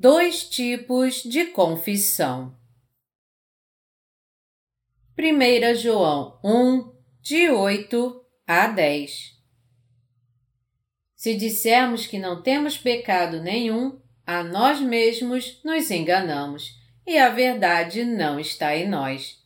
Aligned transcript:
Dois 0.00 0.44
tipos 0.44 1.24
de 1.24 1.46
confissão. 1.46 2.56
1 5.18 5.74
João 5.74 6.38
1, 6.44 6.92
de 7.20 7.50
8 7.50 8.24
a 8.46 8.68
10 8.68 9.36
Se 11.16 11.34
dissermos 11.34 12.06
que 12.06 12.16
não 12.16 12.40
temos 12.40 12.78
pecado 12.78 13.42
nenhum, 13.42 14.00
a 14.24 14.44
nós 14.44 14.80
mesmos 14.80 15.60
nos 15.64 15.90
enganamos 15.90 16.78
e 17.04 17.18
a 17.18 17.30
verdade 17.30 18.04
não 18.04 18.38
está 18.38 18.76
em 18.76 18.88
nós. 18.88 19.44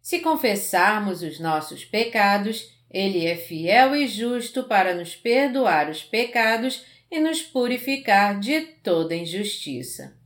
Se 0.00 0.20
confessarmos 0.20 1.22
os 1.22 1.38
nossos 1.38 1.84
pecados, 1.84 2.74
Ele 2.90 3.26
é 3.26 3.36
fiel 3.36 3.94
e 3.94 4.08
justo 4.08 4.64
para 4.64 4.94
nos 4.94 5.14
perdoar 5.14 5.90
os 5.90 6.02
pecados 6.02 6.86
e 7.10 7.18
nos 7.18 7.42
purificar 7.42 8.38
de 8.38 8.60
toda 8.60 9.16
injustiça. 9.16 10.16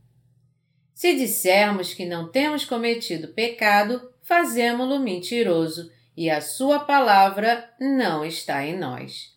Se 0.93 1.15
dissermos 1.15 1.93
que 1.93 2.05
não 2.05 2.31
temos 2.31 2.63
cometido 2.63 3.29
pecado, 3.29 4.11
fazemo-lo 4.21 4.99
mentiroso 4.99 5.91
e 6.15 6.29
a 6.29 6.39
Sua 6.39 6.79
palavra 6.79 7.69
não 7.79 8.23
está 8.23 8.65
em 8.65 8.77
nós. 8.77 9.35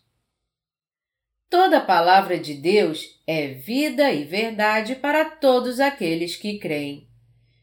Toda 1.51 1.81
palavra 1.81 2.39
de 2.39 2.55
Deus 2.55 3.21
é 3.27 3.49
vida 3.49 4.13
e 4.13 4.25
verdade 4.25 4.95
para 4.95 5.25
todos 5.25 5.81
aqueles 5.81 6.37
que 6.37 6.59
creem. 6.59 7.09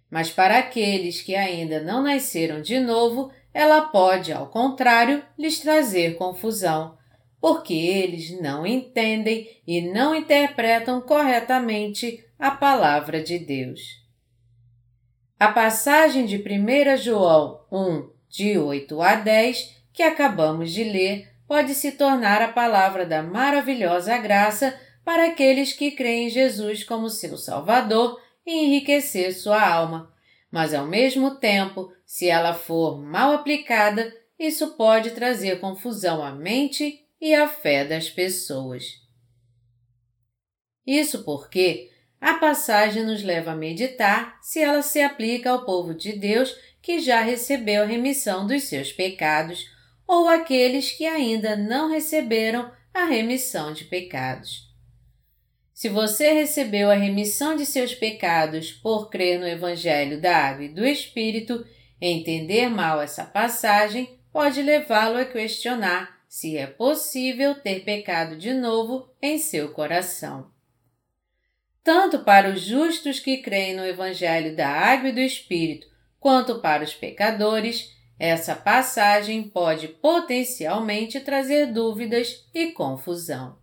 Mas 0.10 0.30
para 0.30 0.58
aqueles 0.58 1.22
que 1.22 1.36
ainda 1.36 1.82
não 1.82 2.02
nasceram 2.02 2.62
de 2.62 2.80
novo, 2.80 3.32
ela 3.54 3.82
pode, 3.84 4.34
ao 4.34 4.48
contrário, 4.48 5.24
lhes 5.38 5.60
trazer 5.60 6.16
confusão, 6.18 6.98
porque 7.46 7.76
eles 7.76 8.42
não 8.42 8.66
entendem 8.66 9.62
e 9.68 9.80
não 9.80 10.16
interpretam 10.16 11.00
corretamente 11.00 12.26
a 12.40 12.50
palavra 12.50 13.22
de 13.22 13.38
Deus. 13.38 14.04
A 15.40 15.50
passagem 15.50 16.26
de 16.26 16.38
1 16.38 16.98
João 16.98 17.64
1, 17.72 18.10
de 18.28 18.58
8 18.58 19.00
a 19.00 19.14
10, 19.18 19.76
que 19.94 20.02
acabamos 20.02 20.72
de 20.72 20.86
ler, 20.86 21.36
pode 21.48 21.76
se 21.76 21.92
tornar 21.92 22.42
a 22.42 22.48
palavra 22.48 23.06
da 23.06 23.22
maravilhosa 23.22 24.18
graça 24.18 24.76
para 25.04 25.28
aqueles 25.28 25.72
que 25.72 25.92
creem 25.92 26.26
em 26.26 26.32
Jesus 26.32 26.84
como 26.84 27.12
seu 27.12 27.38
Salvador 27.38 28.20
e 28.44 28.66
enriquecer 28.66 29.32
sua 29.32 29.64
alma. 29.64 30.12
Mas 30.50 30.74
ao 30.74 30.88
mesmo 30.88 31.36
tempo, 31.36 31.94
se 32.08 32.28
ela 32.28 32.56
for 32.56 33.00
mal 33.00 33.34
aplicada, 33.34 34.12
isso 34.40 34.76
pode 34.76 35.12
trazer 35.12 35.60
confusão 35.60 36.24
à 36.24 36.32
mente 36.32 37.05
e 37.26 37.34
a 37.34 37.48
fé 37.48 37.84
das 37.84 38.08
pessoas. 38.08 39.02
Isso 40.86 41.24
porque 41.24 41.90
a 42.22 42.36
passagem 42.36 43.04
nos 43.04 43.24
leva 43.24 43.54
a 43.54 43.56
meditar 43.56 44.38
se 44.44 44.60
ela 44.60 44.84
se 44.84 45.02
aplica 45.02 45.50
ao 45.50 45.66
povo 45.66 45.96
de 45.96 46.14
Deus 46.14 46.56
que 46.84 47.00
já 47.00 47.22
recebeu 47.22 47.82
a 47.82 47.88
remissão 47.88 48.46
dos 48.46 48.66
seus 48.66 48.94
pecados 48.94 49.66
ou 50.08 50.28
aqueles 50.28 50.92
que 50.92 51.08
ainda 51.08 51.56
não 51.56 51.90
receberam 51.90 52.72
a 52.94 53.06
remissão 53.06 53.74
de 53.74 53.86
pecados. 53.86 54.72
Se 55.74 55.90
você 55.90 56.32
recebeu 56.32 56.92
a 56.92 56.96
remissão 56.96 57.56
de 57.56 57.66
seus 57.66 57.96
pecados 57.96 58.72
por 58.72 59.10
crer 59.10 59.40
no 59.40 59.48
Evangelho 59.48 60.22
da 60.22 60.38
Água 60.38 60.66
e 60.66 60.70
do 60.70 60.86
Espírito, 60.86 61.66
entender 62.00 62.70
mal 62.70 63.02
essa 63.02 63.26
passagem 63.26 64.20
pode 64.32 64.62
levá-lo 64.62 65.18
a 65.18 65.26
questionar 65.26 66.15
se 66.36 66.58
é 66.58 66.68
possível 66.68 67.56
ter 67.56 67.86
pecado 67.86 68.36
de 68.36 68.54
novo 68.54 69.10
em 69.22 69.40
seu 69.40 69.72
coração. 69.72 70.52
Tanto 71.82 72.26
para 72.26 72.50
os 72.50 72.60
justos 72.60 73.22
que 73.22 73.38
creem 73.38 73.74
no 73.74 73.86
Evangelho 73.86 74.54
da 74.54 74.68
Água 74.68 75.08
e 75.08 75.12
do 75.14 75.22
Espírito, 75.22 75.88
quanto 76.20 76.60
para 76.60 76.84
os 76.84 76.94
pecadores, 76.94 77.96
essa 78.20 78.54
passagem 78.54 79.48
pode 79.48 79.88
potencialmente 79.88 81.22
trazer 81.22 81.72
dúvidas 81.72 82.46
e 82.54 82.74
confusão. 82.74 83.58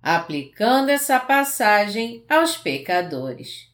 Aplicando 0.00 0.90
essa 0.90 1.18
passagem 1.18 2.24
aos 2.28 2.56
pecadores. 2.56 3.68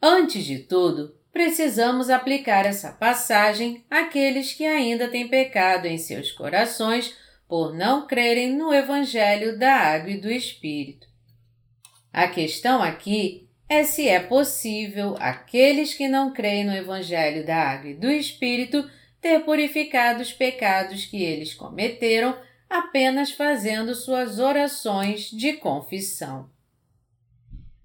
Antes 0.00 0.46
de 0.46 0.60
tudo, 0.60 1.14
precisamos 1.36 2.08
aplicar 2.08 2.64
essa 2.64 2.92
passagem 2.92 3.84
àqueles 3.90 4.54
que 4.54 4.64
ainda 4.64 5.06
têm 5.06 5.28
pecado 5.28 5.84
em 5.84 5.98
seus 5.98 6.32
corações 6.32 7.14
por 7.46 7.74
não 7.74 8.06
crerem 8.06 8.56
no 8.56 8.72
Evangelho 8.72 9.58
da 9.58 9.70
Água 9.70 10.12
e 10.12 10.18
do 10.18 10.32
Espírito. 10.32 11.06
A 12.10 12.26
questão 12.26 12.82
aqui 12.82 13.46
é 13.68 13.84
se 13.84 14.08
é 14.08 14.18
possível 14.18 15.14
aqueles 15.20 15.92
que 15.92 16.08
não 16.08 16.32
creem 16.32 16.64
no 16.64 16.72
Evangelho 16.72 17.44
da 17.44 17.56
Água 17.56 17.90
e 17.90 17.94
do 17.94 18.10
Espírito 18.10 18.90
ter 19.20 19.40
purificado 19.40 20.22
os 20.22 20.32
pecados 20.32 21.04
que 21.04 21.22
eles 21.22 21.52
cometeram 21.52 22.34
apenas 22.66 23.30
fazendo 23.30 23.94
suas 23.94 24.38
orações 24.38 25.30
de 25.30 25.52
confissão. 25.52 26.48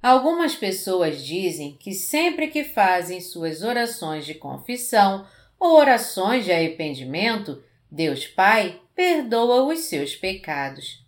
Algumas 0.01 0.55
pessoas 0.55 1.23
dizem 1.23 1.77
que 1.79 1.93
sempre 1.93 2.47
que 2.47 2.63
fazem 2.63 3.21
suas 3.21 3.61
orações 3.61 4.25
de 4.25 4.33
confissão 4.33 5.27
ou 5.59 5.77
orações 5.77 6.43
de 6.43 6.51
arrependimento, 6.51 7.63
Deus 7.89 8.25
Pai 8.25 8.81
perdoa 8.95 9.63
os 9.63 9.81
seus 9.81 10.15
pecados. 10.15 11.05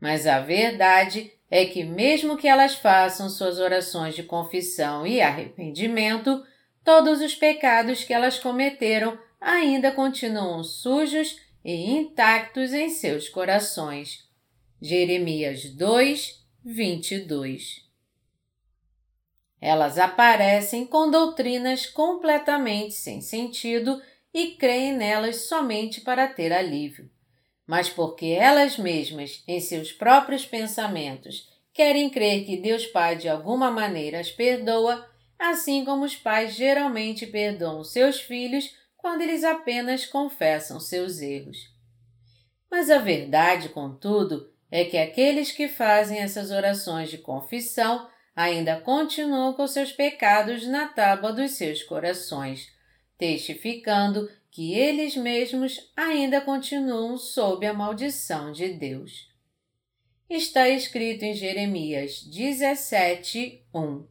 Mas 0.00 0.26
a 0.26 0.38
verdade 0.38 1.32
é 1.50 1.66
que, 1.66 1.82
mesmo 1.82 2.36
que 2.36 2.46
elas 2.46 2.76
façam 2.76 3.28
suas 3.28 3.58
orações 3.58 4.14
de 4.14 4.22
confissão 4.22 5.04
e 5.04 5.20
arrependimento, 5.20 6.44
todos 6.84 7.20
os 7.20 7.34
pecados 7.34 8.04
que 8.04 8.12
elas 8.12 8.38
cometeram 8.38 9.18
ainda 9.40 9.90
continuam 9.90 10.62
sujos 10.62 11.36
e 11.64 11.90
intactos 11.90 12.72
em 12.72 12.88
seus 12.88 13.28
corações. 13.28 14.28
Jeremias 14.80 15.64
2, 15.70 16.39
22. 16.62 17.88
Elas 19.58 19.98
aparecem 19.98 20.84
com 20.84 21.10
doutrinas 21.10 21.86
completamente 21.86 22.92
sem 22.92 23.22
sentido 23.22 24.00
e 24.32 24.52
creem 24.52 24.94
nelas 24.94 25.48
somente 25.48 26.02
para 26.02 26.28
ter 26.28 26.52
alívio. 26.52 27.10
Mas 27.66 27.88
porque 27.88 28.26
elas 28.26 28.76
mesmas, 28.76 29.42
em 29.48 29.58
seus 29.58 29.90
próprios 29.90 30.44
pensamentos, 30.44 31.48
querem 31.72 32.10
crer 32.10 32.44
que 32.44 32.58
Deus 32.58 32.86
Pai 32.86 33.16
de 33.16 33.28
alguma 33.28 33.70
maneira 33.70 34.20
as 34.20 34.30
perdoa, 34.30 35.08
assim 35.38 35.82
como 35.82 36.04
os 36.04 36.14
pais 36.14 36.54
geralmente 36.54 37.26
perdoam 37.26 37.82
seus 37.82 38.20
filhos 38.20 38.76
quando 38.98 39.22
eles 39.22 39.44
apenas 39.44 40.04
confessam 40.04 40.78
seus 40.78 41.20
erros. 41.20 41.72
Mas 42.70 42.90
a 42.90 42.98
verdade, 42.98 43.70
contudo, 43.70 44.52
é 44.70 44.84
que 44.84 44.96
aqueles 44.96 45.50
que 45.50 45.68
fazem 45.68 46.18
essas 46.18 46.50
orações 46.50 47.10
de 47.10 47.18
confissão 47.18 48.08
ainda 48.34 48.80
continuam 48.80 49.52
com 49.52 49.66
seus 49.66 49.92
pecados 49.92 50.66
na 50.66 50.86
tábua 50.86 51.32
dos 51.32 51.52
seus 51.52 51.82
corações, 51.82 52.68
testificando 53.18 54.30
que 54.50 54.74
eles 54.74 55.16
mesmos 55.16 55.90
ainda 55.96 56.40
continuam 56.40 57.16
sob 57.16 57.66
a 57.66 57.74
maldição 57.74 58.52
de 58.52 58.68
Deus. 58.68 59.28
Está 60.28 60.68
escrito 60.68 61.24
em 61.24 61.34
Jeremias 61.34 62.22
17, 62.22 63.64
1. 63.74 64.06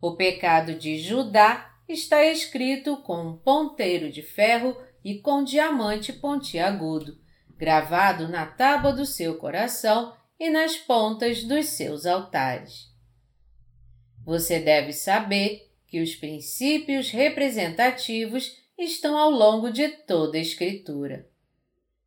O 0.00 0.14
pecado 0.14 0.74
de 0.74 0.98
Judá 0.98 1.74
está 1.88 2.24
escrito 2.24 2.98
com 2.98 3.28
um 3.28 3.36
ponteiro 3.36 4.10
de 4.10 4.22
ferro 4.22 4.76
e 5.04 5.18
com 5.18 5.42
diamante 5.42 6.12
pontiagudo 6.12 7.25
gravado 7.58 8.28
na 8.28 8.46
tábua 8.46 8.92
do 8.92 9.06
seu 9.06 9.36
coração 9.36 10.14
e 10.38 10.50
nas 10.50 10.76
pontas 10.76 11.42
dos 11.42 11.66
seus 11.66 12.04
altares. 12.04 12.90
Você 14.24 14.58
deve 14.58 14.92
saber 14.92 15.70
que 15.86 16.00
os 16.00 16.14
princípios 16.14 17.10
representativos 17.10 18.56
estão 18.76 19.16
ao 19.16 19.30
longo 19.30 19.70
de 19.70 19.88
toda 19.88 20.36
a 20.36 20.40
Escritura. 20.40 21.26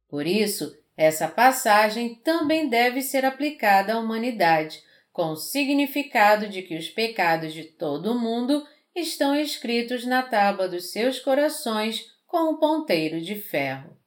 Por 0.07 0.27
isso, 0.27 0.77
essa 0.95 1.27
passagem 1.27 2.15
também 2.15 2.67
deve 2.67 3.01
ser 3.01 3.25
aplicada 3.25 3.93
à 3.93 3.99
humanidade, 3.99 4.83
com 5.11 5.31
o 5.31 5.35
significado 5.35 6.47
de 6.47 6.61
que 6.61 6.77
os 6.77 6.89
pecados 6.89 7.53
de 7.53 7.63
todo 7.63 8.11
o 8.11 8.19
mundo 8.19 8.65
estão 8.95 9.35
escritos 9.35 10.05
na 10.05 10.21
tábua 10.21 10.67
dos 10.67 10.91
seus 10.91 11.19
corações 11.19 12.05
com 12.27 12.51
um 12.51 12.57
ponteiro 12.57 13.21
de 13.21 13.35
ferro. 13.35 13.98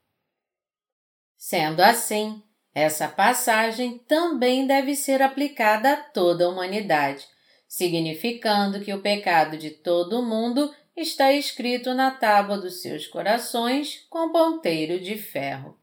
Sendo 1.44 1.81
assim, 1.81 2.41
essa 2.73 3.09
passagem 3.09 3.99
também 3.99 4.65
deve 4.65 4.94
ser 4.94 5.21
aplicada 5.21 5.93
a 5.93 5.97
toda 5.97 6.44
a 6.44 6.49
humanidade, 6.49 7.27
significando 7.67 8.81
que 8.81 8.94
o 8.94 9.03
pecado 9.03 9.59
de 9.59 9.71
todo 9.71 10.21
o 10.21 10.25
mundo 10.25 10.73
está 10.97 11.33
escrito 11.33 11.94
na 11.94 12.12
tábua 12.12 12.59
dos 12.59 12.81
seus 12.81 13.09
corações 13.09 14.06
com 14.09 14.31
ponteiro 14.31 15.00
de 15.00 15.19
ferro. 15.19 15.77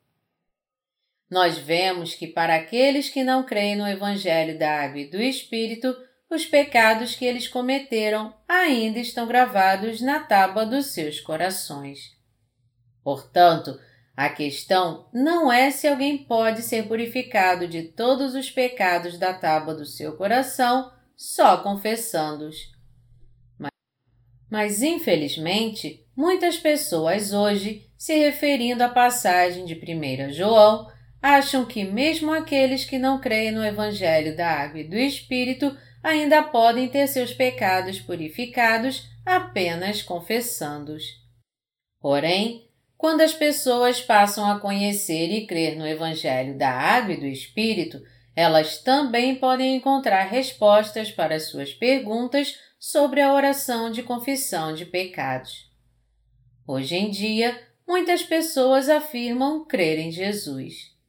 nós 1.29 1.57
vemos 1.57 2.15
que 2.15 2.25
para 2.25 2.55
aqueles 2.55 3.09
que 3.09 3.21
não 3.21 3.43
creem 3.43 3.75
no 3.75 3.85
Evangelho 3.85 4.57
da 4.57 4.83
Água 4.83 5.01
e 5.01 5.09
do 5.09 5.21
Espírito, 5.21 5.93
os 6.29 6.45
pecados 6.45 7.15
que 7.15 7.25
eles 7.25 7.49
cometeram 7.49 8.33
ainda 8.47 8.97
estão 8.97 9.27
gravados 9.27 9.99
na 9.99 10.21
tábua 10.21 10.65
dos 10.65 10.93
seus 10.93 11.19
corações. 11.19 12.17
Portanto, 13.03 13.77
a 14.19 14.27
questão 14.27 15.07
não 15.13 15.49
é 15.49 15.71
se 15.71 15.87
alguém 15.87 16.17
pode 16.17 16.61
ser 16.61 16.89
purificado 16.89 17.65
de 17.69 17.83
todos 17.83 18.35
os 18.35 18.51
pecados 18.51 19.17
da 19.17 19.33
tábua 19.33 19.73
do 19.73 19.85
seu 19.85 20.17
coração 20.17 20.91
só 21.15 21.55
confessando-os. 21.63 22.69
Mas, 23.57 23.71
mas, 24.51 24.83
infelizmente, 24.83 26.05
muitas 26.13 26.57
pessoas 26.57 27.31
hoje, 27.31 27.89
se 27.97 28.13
referindo 28.13 28.83
à 28.83 28.89
passagem 28.89 29.63
de 29.63 29.73
1 29.73 30.33
João, 30.33 30.91
acham 31.21 31.63
que 31.63 31.85
mesmo 31.85 32.33
aqueles 32.33 32.83
que 32.83 32.99
não 32.99 33.21
creem 33.21 33.53
no 33.53 33.63
Evangelho 33.63 34.35
da 34.35 34.51
Água 34.51 34.81
e 34.81 34.89
do 34.89 34.97
Espírito 34.97 35.73
ainda 36.03 36.43
podem 36.43 36.89
ter 36.89 37.07
seus 37.07 37.33
pecados 37.33 38.01
purificados 38.01 39.07
apenas 39.25 40.01
confessando-os. 40.01 41.05
Porém, 42.01 42.68
quando 42.99 43.21
as 43.21 43.33
pessoas 43.33 43.99
passam 43.99 44.45
a 44.51 44.59
conhecer 44.59 45.31
e 45.31 45.47
crer 45.47 45.75
no 45.75 45.87
Evangelho 45.87 46.55
da 46.55 46.69
Água 46.69 47.13
e 47.13 47.19
do 47.19 47.25
Espírito, 47.25 47.99
elas 48.35 48.77
também 48.77 49.35
podem 49.35 49.77
encontrar 49.77 50.25
respostas 50.25 51.09
para 51.09 51.39
suas 51.39 51.73
perguntas 51.73 52.59
sobre 52.77 53.21
a 53.21 53.33
oração 53.33 53.89
de 53.89 54.03
confissão 54.03 54.73
de 54.73 54.85
pecados. 54.85 55.67
Hoje 56.67 56.95
em 56.95 57.09
dia, 57.09 57.59
muitas 57.87 58.21
pessoas 58.21 58.87
afirmam 58.87 59.65
crer 59.65 59.97
em 59.97 60.11
Jesus 60.11 60.99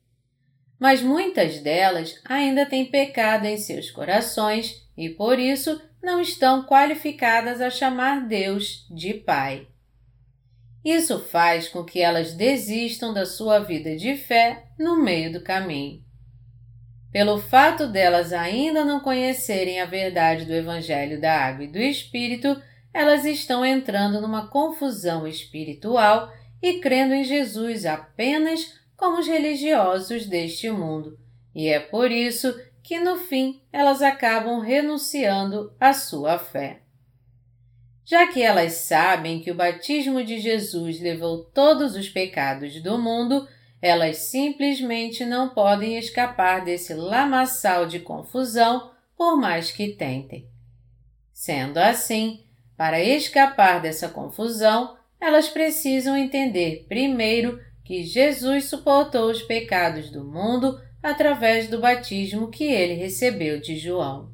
mas 0.80 1.02
muitas 1.02 1.60
delas 1.60 2.18
ainda 2.24 2.64
têm 2.64 2.86
pecado 2.86 3.44
em 3.44 3.58
seus 3.58 3.90
corações 3.90 4.82
e 4.96 5.10
por 5.10 5.38
isso 5.38 5.78
não 6.02 6.22
estão 6.22 6.64
qualificadas 6.64 7.60
a 7.60 7.68
chamar 7.68 8.26
Deus 8.26 8.86
de 8.90 9.12
Pai. 9.12 9.66
Isso 10.84 11.20
faz 11.20 11.68
com 11.68 11.84
que 11.84 12.00
elas 12.00 12.32
desistam 12.32 13.12
da 13.12 13.26
sua 13.26 13.58
vida 13.58 13.96
de 13.96 14.16
fé 14.16 14.64
no 14.78 14.96
meio 14.96 15.32
do 15.32 15.42
caminho. 15.42 16.02
Pelo 17.12 17.38
fato 17.38 17.86
delas 17.86 18.32
ainda 18.32 18.84
não 18.84 19.00
conhecerem 19.00 19.80
a 19.80 19.84
verdade 19.84 20.44
do 20.44 20.54
Evangelho 20.54 21.20
da 21.20 21.36
Água 21.36 21.64
e 21.64 21.68
do 21.72 21.78
Espírito, 21.78 22.60
elas 22.94 23.24
estão 23.24 23.64
entrando 23.64 24.20
numa 24.20 24.48
confusão 24.48 25.26
espiritual 25.26 26.32
e 26.62 26.74
crendo 26.80 27.14
em 27.14 27.24
Jesus 27.24 27.84
apenas 27.84 28.78
como 28.96 29.18
os 29.18 29.26
religiosos 29.26 30.26
deste 30.26 30.70
mundo, 30.70 31.18
e 31.54 31.68
é 31.68 31.80
por 31.80 32.10
isso 32.10 32.54
que 32.82 33.00
no 33.00 33.16
fim 33.16 33.62
elas 33.72 34.02
acabam 34.02 34.60
renunciando 34.60 35.72
à 35.80 35.92
sua 35.92 36.38
fé. 36.38 36.82
Já 38.04 38.26
que 38.26 38.42
elas 38.42 38.72
sabem 38.72 39.40
que 39.40 39.50
o 39.50 39.54
batismo 39.54 40.24
de 40.24 40.40
Jesus 40.40 41.00
levou 41.00 41.44
todos 41.44 41.94
os 41.94 42.08
pecados 42.08 42.82
do 42.82 42.98
mundo, 42.98 43.46
elas 43.80 44.16
simplesmente 44.18 45.24
não 45.24 45.50
podem 45.50 45.96
escapar 45.96 46.64
desse 46.64 46.92
lamaçal 46.94 47.86
de 47.86 48.00
confusão 48.00 48.90
por 49.16 49.36
mais 49.36 49.70
que 49.70 49.88
tentem. 49.88 50.48
Sendo 51.32 51.78
assim, 51.78 52.44
para 52.76 53.02
escapar 53.02 53.80
dessa 53.80 54.08
confusão, 54.08 54.96
elas 55.20 55.48
precisam 55.48 56.16
entender 56.16 56.86
primeiro 56.88 57.60
que 57.84 58.02
Jesus 58.02 58.66
suportou 58.66 59.30
os 59.30 59.42
pecados 59.42 60.10
do 60.10 60.24
mundo 60.24 60.80
através 61.02 61.68
do 61.68 61.80
batismo 61.80 62.50
que 62.50 62.64
ele 62.64 62.94
recebeu 62.94 63.60
de 63.60 63.76
João. 63.76 64.29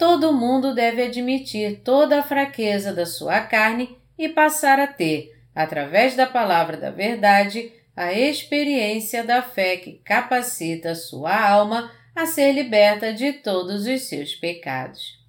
Todo 0.00 0.32
mundo 0.32 0.74
deve 0.74 1.04
admitir 1.04 1.82
toda 1.84 2.18
a 2.18 2.22
fraqueza 2.22 2.92
da 2.92 3.06
sua 3.06 3.40
carne 3.42 3.96
e 4.18 4.28
passar 4.28 4.80
a 4.80 4.88
ter, 4.88 5.30
através 5.54 6.16
da 6.16 6.26
palavra 6.26 6.76
da 6.76 6.90
verdade, 6.90 7.70
a 7.94 8.12
experiência 8.12 9.22
da 9.22 9.42
fé 9.42 9.76
que 9.76 10.00
capacita 10.02 10.96
sua 10.96 11.38
alma 11.38 11.92
a 12.16 12.26
ser 12.26 12.52
liberta 12.52 13.12
de 13.12 13.34
todos 13.34 13.86
os 13.86 14.08
seus 14.08 14.34
pecados. 14.34 15.20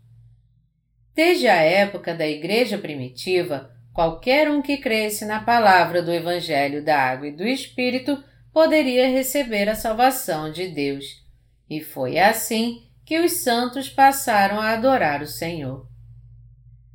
Desde 1.13 1.47
a 1.47 1.61
época 1.61 2.15
da 2.15 2.27
Igreja 2.27 2.77
primitiva, 2.77 3.69
Qualquer 3.93 4.49
um 4.49 4.61
que 4.61 4.77
cresce 4.77 5.25
na 5.25 5.41
palavra 5.41 6.01
do 6.01 6.13
Evangelho 6.13 6.81
da 6.81 6.97
Água 6.97 7.27
e 7.27 7.31
do 7.31 7.45
Espírito 7.45 8.23
poderia 8.53 9.09
receber 9.09 9.67
a 9.67 9.75
salvação 9.75 10.49
de 10.49 10.69
Deus. 10.69 11.21
E 11.69 11.81
foi 11.81 12.17
assim 12.17 12.87
que 13.05 13.19
os 13.19 13.43
santos 13.43 13.89
passaram 13.89 14.59
a 14.59 14.71
adorar 14.71 15.21
o 15.21 15.27
Senhor. 15.27 15.87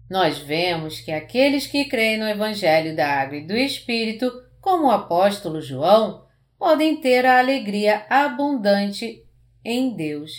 Nós 0.09 0.39
vemos 0.39 1.01
que 1.01 1.11
aqueles 1.11 1.67
que 1.67 1.85
creem 1.85 2.19
no 2.19 2.29
Evangelho 2.29 2.95
da 2.95 3.07
Água 3.07 3.39
e 3.39 3.47
do 3.47 3.57
Espírito, 3.57 4.31
como 4.61 4.87
o 4.87 4.91
apóstolo 4.91 5.61
João, 5.61 6.25
podem 6.59 7.01
ter 7.01 7.27
a 7.27 7.39
alegria 7.39 8.07
abundante 8.09 9.25
em 9.65 9.95
Deus. 9.95 10.33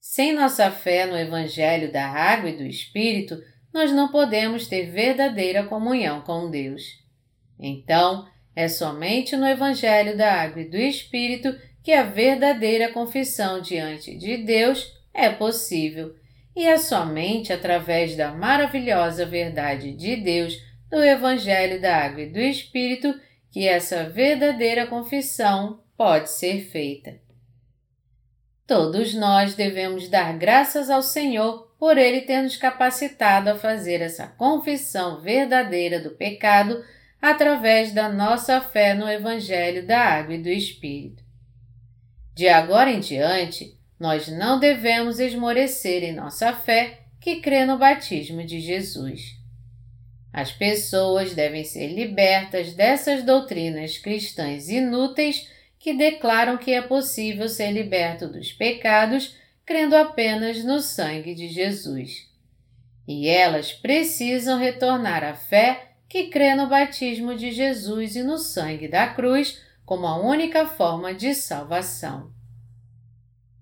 Sem 0.00 0.34
nossa 0.34 0.70
fé 0.70 1.06
no 1.06 1.16
Evangelho 1.16 1.92
da 1.92 2.06
Água 2.06 2.50
e 2.50 2.56
do 2.56 2.64
Espírito, 2.64 3.40
nós 3.72 3.92
não 3.92 4.10
podemos 4.10 4.66
ter 4.66 4.90
verdadeira 4.90 5.64
comunhão 5.64 6.20
com 6.22 6.50
Deus. 6.50 6.82
Então, 7.58 8.28
é 8.54 8.68
somente 8.68 9.36
no 9.36 9.46
Evangelho 9.46 10.16
da 10.16 10.42
Água 10.42 10.60
e 10.60 10.68
do 10.68 10.76
Espírito 10.76 11.56
que 11.82 11.92
a 11.92 12.04
verdadeira 12.04 12.92
confissão 12.92 13.60
diante 13.60 14.16
de 14.16 14.38
Deus 14.38 14.92
é 15.12 15.28
possível, 15.28 16.14
e 16.54 16.66
é 16.66 16.78
somente 16.78 17.52
através 17.52 18.16
da 18.16 18.30
maravilhosa 18.32 19.24
verdade 19.24 19.92
de 19.92 20.16
Deus 20.16 20.54
do 20.90 21.02
Evangelho 21.02 21.80
da 21.80 21.96
Água 21.96 22.22
e 22.22 22.30
do 22.30 22.38
Espírito 22.38 23.18
que 23.50 23.66
essa 23.66 24.04
verdadeira 24.04 24.86
confissão 24.86 25.82
pode 25.96 26.30
ser 26.30 26.60
feita. 26.70 27.18
Todos 28.66 29.14
nós 29.14 29.54
devemos 29.54 30.08
dar 30.08 30.36
graças 30.38 30.88
ao 30.88 31.02
Senhor 31.02 31.72
por 31.78 31.98
Ele 31.98 32.20
ter 32.20 32.42
nos 32.42 32.56
capacitado 32.56 33.50
a 33.50 33.58
fazer 33.58 34.00
essa 34.00 34.26
confissão 34.26 35.20
verdadeira 35.20 35.98
do 35.98 36.10
pecado 36.10 36.82
através 37.20 37.92
da 37.92 38.08
nossa 38.08 38.60
fé 38.60 38.94
no 38.94 39.08
Evangelho 39.08 39.86
da 39.86 39.98
Água 39.98 40.34
e 40.34 40.42
do 40.42 40.48
Espírito. 40.48 41.21
De 42.34 42.48
agora 42.48 42.90
em 42.90 43.00
diante, 43.00 43.76
nós 43.98 44.28
não 44.28 44.58
devemos 44.58 45.20
esmorecer 45.20 46.02
em 46.02 46.12
nossa 46.12 46.52
fé 46.52 47.00
que 47.20 47.40
crê 47.40 47.64
no 47.64 47.78
batismo 47.78 48.44
de 48.44 48.60
Jesus. 48.60 49.36
As 50.32 50.50
pessoas 50.50 51.34
devem 51.34 51.62
ser 51.62 51.88
libertas 51.88 52.72
dessas 52.72 53.22
doutrinas 53.22 53.98
cristãs 53.98 54.68
inúteis 54.68 55.48
que 55.78 55.92
declaram 55.92 56.56
que 56.56 56.72
é 56.72 56.80
possível 56.80 57.48
ser 57.48 57.70
liberto 57.70 58.26
dos 58.28 58.52
pecados 58.52 59.36
crendo 59.66 59.94
apenas 59.94 60.64
no 60.64 60.80
sangue 60.80 61.34
de 61.34 61.48
Jesus. 61.48 62.28
E 63.06 63.28
elas 63.28 63.72
precisam 63.72 64.58
retornar 64.58 65.22
à 65.22 65.34
fé 65.34 65.92
que 66.08 66.28
crê 66.28 66.54
no 66.54 66.68
batismo 66.68 67.34
de 67.34 67.50
Jesus 67.50 68.16
e 68.16 68.22
no 68.22 68.38
sangue 68.38 68.88
da 68.88 69.06
cruz 69.08 69.60
como 69.84 70.06
a 70.06 70.16
única 70.16 70.66
forma 70.66 71.12
de 71.12 71.34
salvação. 71.34 72.32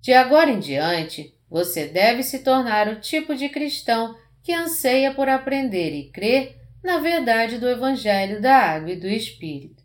De 0.01 0.13
agora 0.13 0.51
em 0.51 0.59
diante, 0.59 1.35
você 1.49 1.87
deve 1.87 2.23
se 2.23 2.41
tornar 2.41 2.89
o 2.89 3.01
tipo 3.01 3.35
de 3.35 3.49
cristão 3.49 4.17
que 4.43 4.53
anseia 4.53 5.13
por 5.13 5.29
aprender 5.29 5.93
e 5.95 6.11
crer 6.11 6.59
na 6.83 6.99
verdade 6.99 7.59
do 7.59 7.69
Evangelho 7.69 8.41
da 8.41 8.57
Água 8.57 8.93
e 8.93 8.97
do 8.97 9.07
Espírito. 9.07 9.83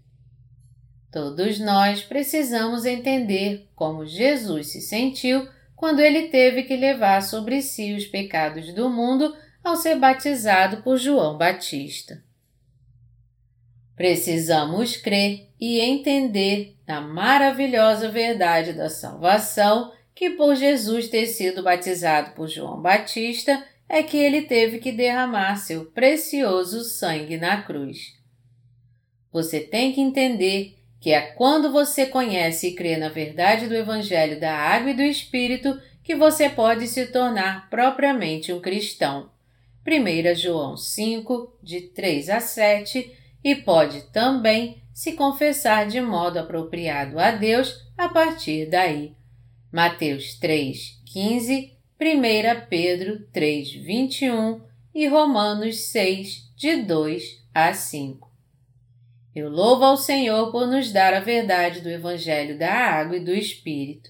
Todos 1.12 1.60
nós 1.60 2.02
precisamos 2.02 2.86
entender 2.86 3.70
como 3.76 4.06
Jesus 4.06 4.68
se 4.68 4.82
sentiu 4.82 5.48
quando 5.76 6.00
ele 6.00 6.30
teve 6.30 6.64
que 6.64 6.76
levar 6.76 7.22
sobre 7.22 7.62
si 7.62 7.94
os 7.94 8.06
pecados 8.06 8.74
do 8.74 8.90
mundo 8.90 9.36
ao 9.64 9.76
ser 9.76 9.98
batizado 9.98 10.84
por 10.84 10.98
João 10.98 11.38
Batista. 11.38 12.24
Precisamos 13.96 14.98
crer 14.98 15.50
e 15.60 15.80
entender 15.80 16.76
na 16.88 17.00
maravilhosa 17.00 18.10
verdade 18.10 18.74
da 18.74 18.90
salvação 18.90 19.94
que, 20.14 20.32
por 20.32 20.56
Jesus 20.56 21.08
ter 21.08 21.28
sido 21.28 21.64
batizado 21.64 22.32
por 22.32 22.48
João 22.48 22.82
Batista, 22.82 23.64
é 23.88 24.04
que 24.04 24.18
ele 24.18 24.44
teve 24.44 24.80
que 24.80 24.92
derramar 24.92 25.56
seu 25.58 25.86
precioso 25.86 26.84
sangue 26.84 27.38
na 27.38 27.62
cruz. 27.62 28.14
Você 29.32 29.60
tem 29.60 29.92
que 29.92 30.02
entender 30.02 30.76
que 31.00 31.12
é 31.12 31.22
quando 31.22 31.72
você 31.72 32.06
conhece 32.06 32.70
e 32.70 32.76
crê 32.76 32.98
na 32.98 33.10
verdade 33.10 33.68
do 33.68 33.76
Evangelho 33.76 34.40
da 34.40 34.54
Água 34.56 34.92
e 34.92 34.96
do 34.96 35.04
Espírito 35.04 35.80
que 36.04 36.16
você 36.16 36.50
pode 36.50 36.88
se 36.88 37.08
tornar 37.08 37.70
propriamente 37.70 38.52
um 38.52 38.60
cristão. 38.60 39.30
1 39.86 40.36
João 40.36 40.76
5, 40.76 41.60
de 41.62 41.82
3 41.82 42.30
a 42.30 42.40
7, 42.40 43.12
e 43.46 43.54
pode 43.54 44.02
também 44.12 44.82
se 44.92 45.12
confessar 45.14 45.86
de 45.86 46.02
modo 46.02 46.40
apropriado 46.40 47.20
a 47.20 47.30
Deus 47.30 47.80
a 47.96 48.10
partir 48.10 48.68
daí. 48.68 49.16
Mateus 49.72 50.34
3, 50.40 51.00
15, 51.06 51.78
1 52.02 52.68
Pedro 52.68 53.28
3, 53.32 53.72
21 53.72 54.62
e 54.96 55.08
Romanos 55.08 55.92
6, 55.92 56.56
de 56.56 56.78
2 56.78 57.46
a 57.54 57.72
5. 57.72 58.28
Eu 59.36 59.50
louvo 59.50 59.86
ao 59.86 59.98
Senhor 59.98 60.52
por 60.52 60.66
nos 60.66 60.92
dar 60.92 61.14
a 61.14 61.20
verdade 61.20 61.82
do 61.82 61.90
Evangelho 61.90 62.58
da 62.58 62.74
Água 62.74 63.18
e 63.18 63.24
do 63.24 63.32
Espírito. 63.32 64.10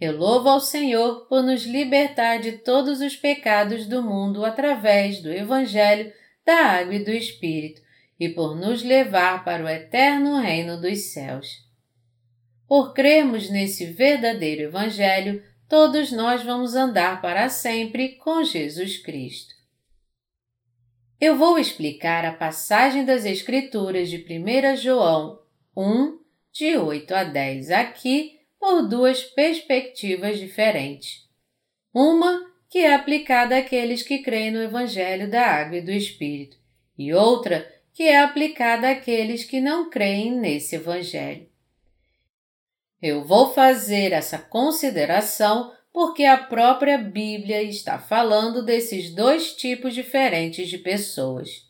Eu 0.00 0.16
louvo 0.16 0.48
ao 0.48 0.60
Senhor 0.60 1.26
por 1.26 1.42
nos 1.42 1.64
libertar 1.64 2.38
de 2.38 2.52
todos 2.52 3.00
os 3.00 3.16
pecados 3.16 3.86
do 3.86 4.00
mundo 4.04 4.44
através 4.44 5.20
do 5.20 5.32
Evangelho 5.32 6.12
da 6.46 6.78
Água 6.78 6.94
e 6.94 7.04
do 7.04 7.10
Espírito 7.10 7.89
e 8.20 8.28
por 8.28 8.54
nos 8.54 8.82
levar 8.82 9.42
para 9.42 9.64
o 9.64 9.68
eterno 9.68 10.38
reino 10.38 10.78
dos 10.78 11.12
céus. 11.12 11.66
Por 12.68 12.92
crermos 12.92 13.48
nesse 13.48 13.86
verdadeiro 13.86 14.64
Evangelho, 14.64 15.42
todos 15.66 16.12
nós 16.12 16.42
vamos 16.42 16.74
andar 16.74 17.22
para 17.22 17.48
sempre 17.48 18.10
com 18.16 18.44
Jesus 18.44 18.98
Cristo. 18.98 19.54
Eu 21.18 21.36
vou 21.36 21.58
explicar 21.58 22.26
a 22.26 22.32
passagem 22.32 23.06
das 23.06 23.24
Escrituras 23.24 24.10
de 24.10 24.18
1 24.18 24.76
João 24.76 25.40
1, 25.74 26.18
de 26.52 26.76
8 26.76 27.14
a 27.14 27.24
10 27.24 27.70
aqui 27.70 28.38
por 28.58 28.86
duas 28.86 29.22
perspectivas 29.22 30.38
diferentes. 30.38 31.26
Uma 31.92 32.50
que 32.68 32.78
é 32.80 32.94
aplicada 32.94 33.56
àqueles 33.56 34.02
que 34.02 34.18
creem 34.18 34.50
no 34.50 34.62
Evangelho 34.62 35.28
da 35.28 35.44
Água 35.44 35.78
e 35.78 35.82
do 35.82 35.90
Espírito, 35.90 36.56
e 36.96 37.12
outra 37.12 37.79
que 37.92 38.04
é 38.04 38.22
aplicada 38.22 38.90
àqueles 38.90 39.44
que 39.44 39.60
não 39.60 39.90
creem 39.90 40.32
nesse 40.32 40.76
Evangelho. 40.76 41.48
Eu 43.00 43.24
vou 43.24 43.52
fazer 43.52 44.12
essa 44.12 44.38
consideração 44.38 45.72
porque 45.92 46.24
a 46.24 46.36
própria 46.36 46.98
Bíblia 46.98 47.62
está 47.62 47.98
falando 47.98 48.64
desses 48.64 49.14
dois 49.14 49.54
tipos 49.54 49.94
diferentes 49.94 50.68
de 50.68 50.78
pessoas. 50.78 51.68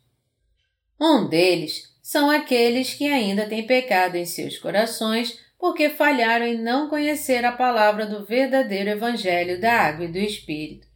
Um 1.00 1.28
deles 1.28 1.94
são 2.02 2.30
aqueles 2.30 2.92
que 2.92 3.06
ainda 3.06 3.46
têm 3.46 3.66
pecado 3.66 4.16
em 4.16 4.26
seus 4.26 4.58
corações 4.58 5.38
porque 5.58 5.90
falharam 5.90 6.46
em 6.46 6.58
não 6.58 6.88
conhecer 6.88 7.44
a 7.44 7.52
palavra 7.52 8.06
do 8.06 8.24
verdadeiro 8.24 8.90
Evangelho 8.90 9.60
da 9.60 9.72
Água 9.72 10.06
e 10.06 10.12
do 10.12 10.18
Espírito. 10.18 10.86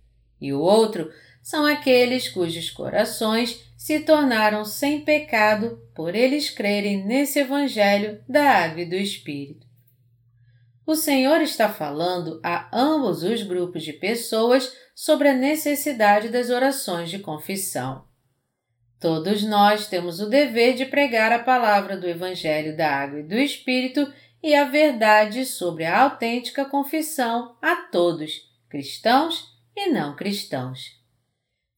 E 0.40 0.52
o 0.52 0.60
outro 0.60 1.10
são 1.42 1.64
aqueles 1.64 2.28
cujos 2.28 2.70
corações 2.70 3.62
se 3.84 4.00
tornaram 4.00 4.64
sem 4.64 5.02
pecado 5.02 5.78
por 5.94 6.14
eles 6.14 6.48
crerem 6.48 7.04
nesse 7.04 7.40
Evangelho 7.40 8.18
da 8.26 8.42
Água 8.42 8.80
e 8.80 8.88
do 8.88 8.94
Espírito. 8.94 9.66
O 10.86 10.94
Senhor 10.94 11.42
está 11.42 11.68
falando 11.68 12.40
a 12.42 12.66
ambos 12.72 13.22
os 13.22 13.42
grupos 13.42 13.82
de 13.82 13.92
pessoas 13.92 14.74
sobre 14.94 15.28
a 15.28 15.34
necessidade 15.34 16.30
das 16.30 16.48
orações 16.48 17.10
de 17.10 17.18
confissão. 17.18 18.06
Todos 18.98 19.42
nós 19.42 19.86
temos 19.86 20.18
o 20.18 20.30
dever 20.30 20.76
de 20.76 20.86
pregar 20.86 21.30
a 21.30 21.40
palavra 21.40 21.94
do 21.94 22.08
Evangelho 22.08 22.74
da 22.74 22.88
Água 22.88 23.20
e 23.20 23.28
do 23.28 23.34
Espírito 23.34 24.10
e 24.42 24.54
a 24.54 24.64
verdade 24.64 25.44
sobre 25.44 25.84
a 25.84 26.04
autêntica 26.04 26.64
confissão 26.64 27.54
a 27.60 27.76
todos, 27.92 28.50
cristãos 28.66 29.44
e 29.76 29.90
não 29.90 30.16
cristãos. 30.16 31.03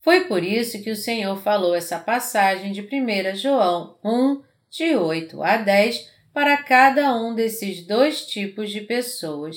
Foi 0.06 0.20
por 0.20 0.44
isso 0.44 0.80
que 0.84 0.90
o 0.92 0.94
Senhor 0.94 1.36
falou 1.42 1.75
essa 1.75 1.98
passagem 1.98 2.70
de 2.70 2.80
1 2.80 3.34
João 3.34 3.98
1, 4.04 4.40
de 4.70 4.94
8 4.94 5.42
a 5.42 5.56
10, 5.56 6.12
para 6.32 6.56
cada 6.58 7.12
um 7.16 7.34
desses 7.34 7.84
dois 7.84 8.25
tipos 8.25 8.70
de 8.70 8.82
pessoas. 8.82 9.56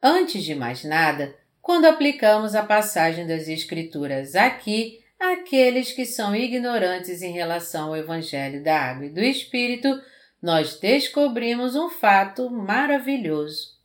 Antes 0.00 0.44
de 0.44 0.54
mais 0.54 0.84
nada, 0.84 1.34
quando 1.60 1.86
aplicamos 1.86 2.54
a 2.54 2.62
passagem 2.62 3.26
das 3.26 3.48
Escrituras 3.48 4.36
aqui 4.36 5.00
àqueles 5.18 5.90
que 5.90 6.06
são 6.06 6.32
ignorantes 6.36 7.22
em 7.22 7.32
relação 7.32 7.88
ao 7.88 7.96
Evangelho 7.96 8.62
da 8.62 8.80
Água 8.82 9.06
e 9.06 9.10
do 9.10 9.20
Espírito, 9.20 10.00
nós 10.40 10.78
descobrimos 10.78 11.74
um 11.74 11.90
fato 11.90 12.48
maravilhoso. 12.48 13.81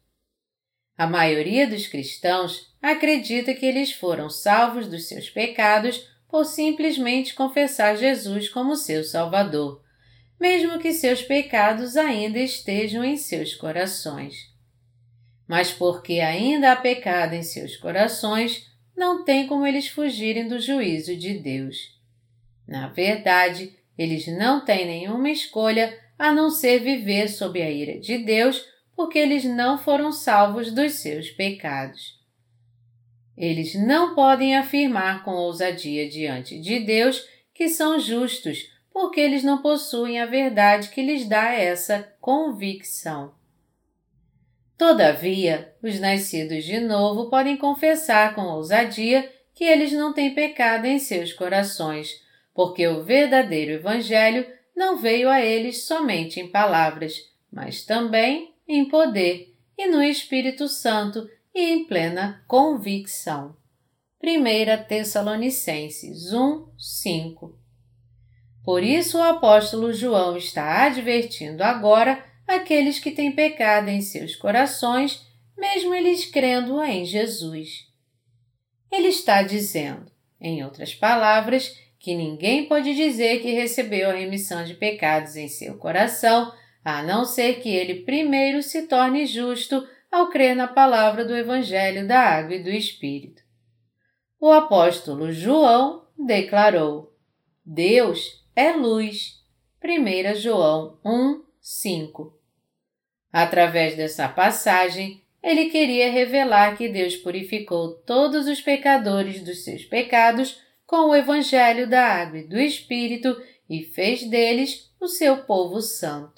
A 0.97 1.05
maioria 1.05 1.67
dos 1.67 1.87
cristãos 1.87 2.73
acredita 2.81 3.53
que 3.53 3.65
eles 3.65 3.91
foram 3.91 4.29
salvos 4.29 4.87
dos 4.87 5.07
seus 5.07 5.29
pecados 5.29 6.09
por 6.27 6.45
simplesmente 6.45 7.33
confessar 7.33 7.95
Jesus 7.95 8.49
como 8.49 8.75
seu 8.75 9.03
Salvador 9.03 9.81
mesmo 10.39 10.79
que 10.79 10.93
seus 10.93 11.21
pecados 11.21 11.97
ainda 11.97 12.39
estejam 12.39 13.03
em 13.03 13.17
seus 13.17 13.55
corações. 13.55 14.35
Mas 15.47 15.71
porque 15.71 16.19
ainda 16.19 16.71
há 16.71 16.75
pecado 16.75 17.33
em 17.33 17.43
seus 17.43 17.75
corações, 17.77 18.69
não 18.95 19.23
tem 19.23 19.47
como 19.47 19.65
eles 19.65 19.87
fugirem 19.87 20.47
do 20.47 20.59
juízo 20.59 21.15
de 21.15 21.39
Deus. 21.39 21.95
Na 22.67 22.87
verdade, 22.87 23.73
eles 23.97 24.27
não 24.27 24.63
têm 24.63 24.85
nenhuma 24.85 25.29
escolha 25.29 25.97
a 26.19 26.31
não 26.31 26.49
ser 26.49 26.79
viver 26.79 27.29
sob 27.29 27.61
a 27.61 27.69
ira 27.69 27.99
de 27.99 28.17
Deus, 28.19 28.63
porque 28.97 29.19
eles 29.19 29.43
não 29.43 29.77
foram 29.77 30.11
salvos 30.11 30.71
dos 30.71 30.93
seus 30.93 31.29
pecados. 31.29 32.17
Eles 33.37 33.75
não 33.75 34.15
podem 34.15 34.57
afirmar 34.57 35.23
com 35.23 35.35
ousadia 35.35 36.09
diante 36.09 36.59
de 36.59 36.79
Deus 36.79 37.23
que 37.53 37.69
são 37.69 37.99
justos, 37.99 38.67
porque 38.91 39.19
eles 39.19 39.43
não 39.43 39.61
possuem 39.61 40.19
a 40.19 40.25
verdade 40.25 40.89
que 40.89 41.03
lhes 41.03 41.29
dá 41.29 41.53
essa 41.53 42.11
convicção. 42.19 43.35
Todavia, 44.75 45.75
os 45.83 45.99
nascidos 45.99 46.63
de 46.63 46.79
novo 46.79 47.29
podem 47.29 47.55
confessar 47.55 48.33
com 48.33 48.41
ousadia 48.41 49.31
que 49.53 49.63
eles 49.63 49.91
não 49.91 50.11
têm 50.11 50.33
pecado 50.33 50.85
em 50.85 50.97
seus 50.97 51.31
corações, 51.31 52.19
porque 52.51 52.87
o 52.87 53.03
verdadeiro 53.03 53.73
Evangelho 53.73 54.47
não 54.75 54.97
veio 54.97 55.29
a 55.29 55.39
eles 55.39 55.83
somente 55.83 56.39
em 56.39 56.47
palavras, 56.47 57.15
mas 57.51 57.83
também 57.83 58.56
em 58.67 58.87
poder 58.87 59.55
e 59.77 59.87
no 59.87 60.01
Espírito 60.03 60.67
Santo 60.67 61.29
e 61.53 61.61
em 61.61 61.85
plena 61.85 62.43
convicção. 62.47 63.55
1 64.23 64.87
Tessalonicenses 64.87 66.33
1, 66.33 66.67
5 66.77 67.67
por 68.67 68.83
isso 68.83 69.17
o 69.17 69.23
apóstolo 69.23 69.93
João 69.93 70.35
está 70.35 70.83
advertindo 70.87 71.63
agora 71.63 72.21
aqueles 72.45 72.99
que 72.99 73.11
têm 73.11 73.31
pecado 73.31 73.87
em 73.87 74.01
seus 74.01 74.35
corações, 74.35 75.25
mesmo 75.57 75.95
eles 75.95 76.25
crendo 76.25 76.83
em 76.83 77.05
Jesus. 77.05 77.85
Ele 78.91 79.07
está 79.07 79.41
dizendo, 79.41 80.11
em 80.41 80.65
outras 80.65 80.93
palavras, 80.93 81.79
que 81.97 82.13
ninguém 82.13 82.65
pode 82.65 82.93
dizer 82.93 83.41
que 83.41 83.53
recebeu 83.53 84.09
a 84.09 84.15
remissão 84.15 84.65
de 84.65 84.73
pecados 84.73 85.37
em 85.37 85.47
seu 85.47 85.77
coração, 85.77 86.51
a 86.87 87.03
não 87.03 87.25
ser 87.25 87.59
que 87.59 87.67
ele 87.67 88.03
primeiro 88.03 88.63
se 88.63 88.83
torne 88.83 89.25
justo 89.25 89.85
ao 90.09 90.29
crer 90.29 90.55
na 90.55 90.69
palavra 90.69 91.25
do 91.25 91.35
Evangelho 91.35 92.07
da 92.07 92.17
Água 92.17 92.55
e 92.55 92.63
do 92.63 92.69
Espírito. 92.69 93.43
O 94.39 94.49
apóstolo 94.49 95.29
João 95.29 96.07
declarou: 96.17 97.13
Deus 97.65 98.41
é 98.55 98.71
luz. 98.71 99.35
1 99.83 100.35
João 100.35 100.97
1, 101.03 101.43
5. 101.59 102.39
Através 103.33 103.97
dessa 103.97 104.29
passagem, 104.29 105.21
ele 105.43 105.65
queria 105.65 106.09
revelar 106.09 106.77
que 106.77 106.87
Deus 106.87 107.17
purificou 107.17 107.95
todos 108.05 108.47
os 108.47 108.61
pecadores 108.61 109.43
dos 109.43 109.65
seus 109.65 109.83
pecados 109.83 110.61
com 110.85 111.09
o 111.09 111.15
Evangelho 111.15 111.85
da 111.85 112.05
Água 112.05 112.39
e 112.39 112.47
do 112.47 112.57
Espírito 112.57 113.35
e 113.69 113.83
fez 113.83 114.23
deles 114.29 114.89
o 115.01 115.09
seu 115.09 115.39
povo 115.39 115.81
santo. 115.81 116.36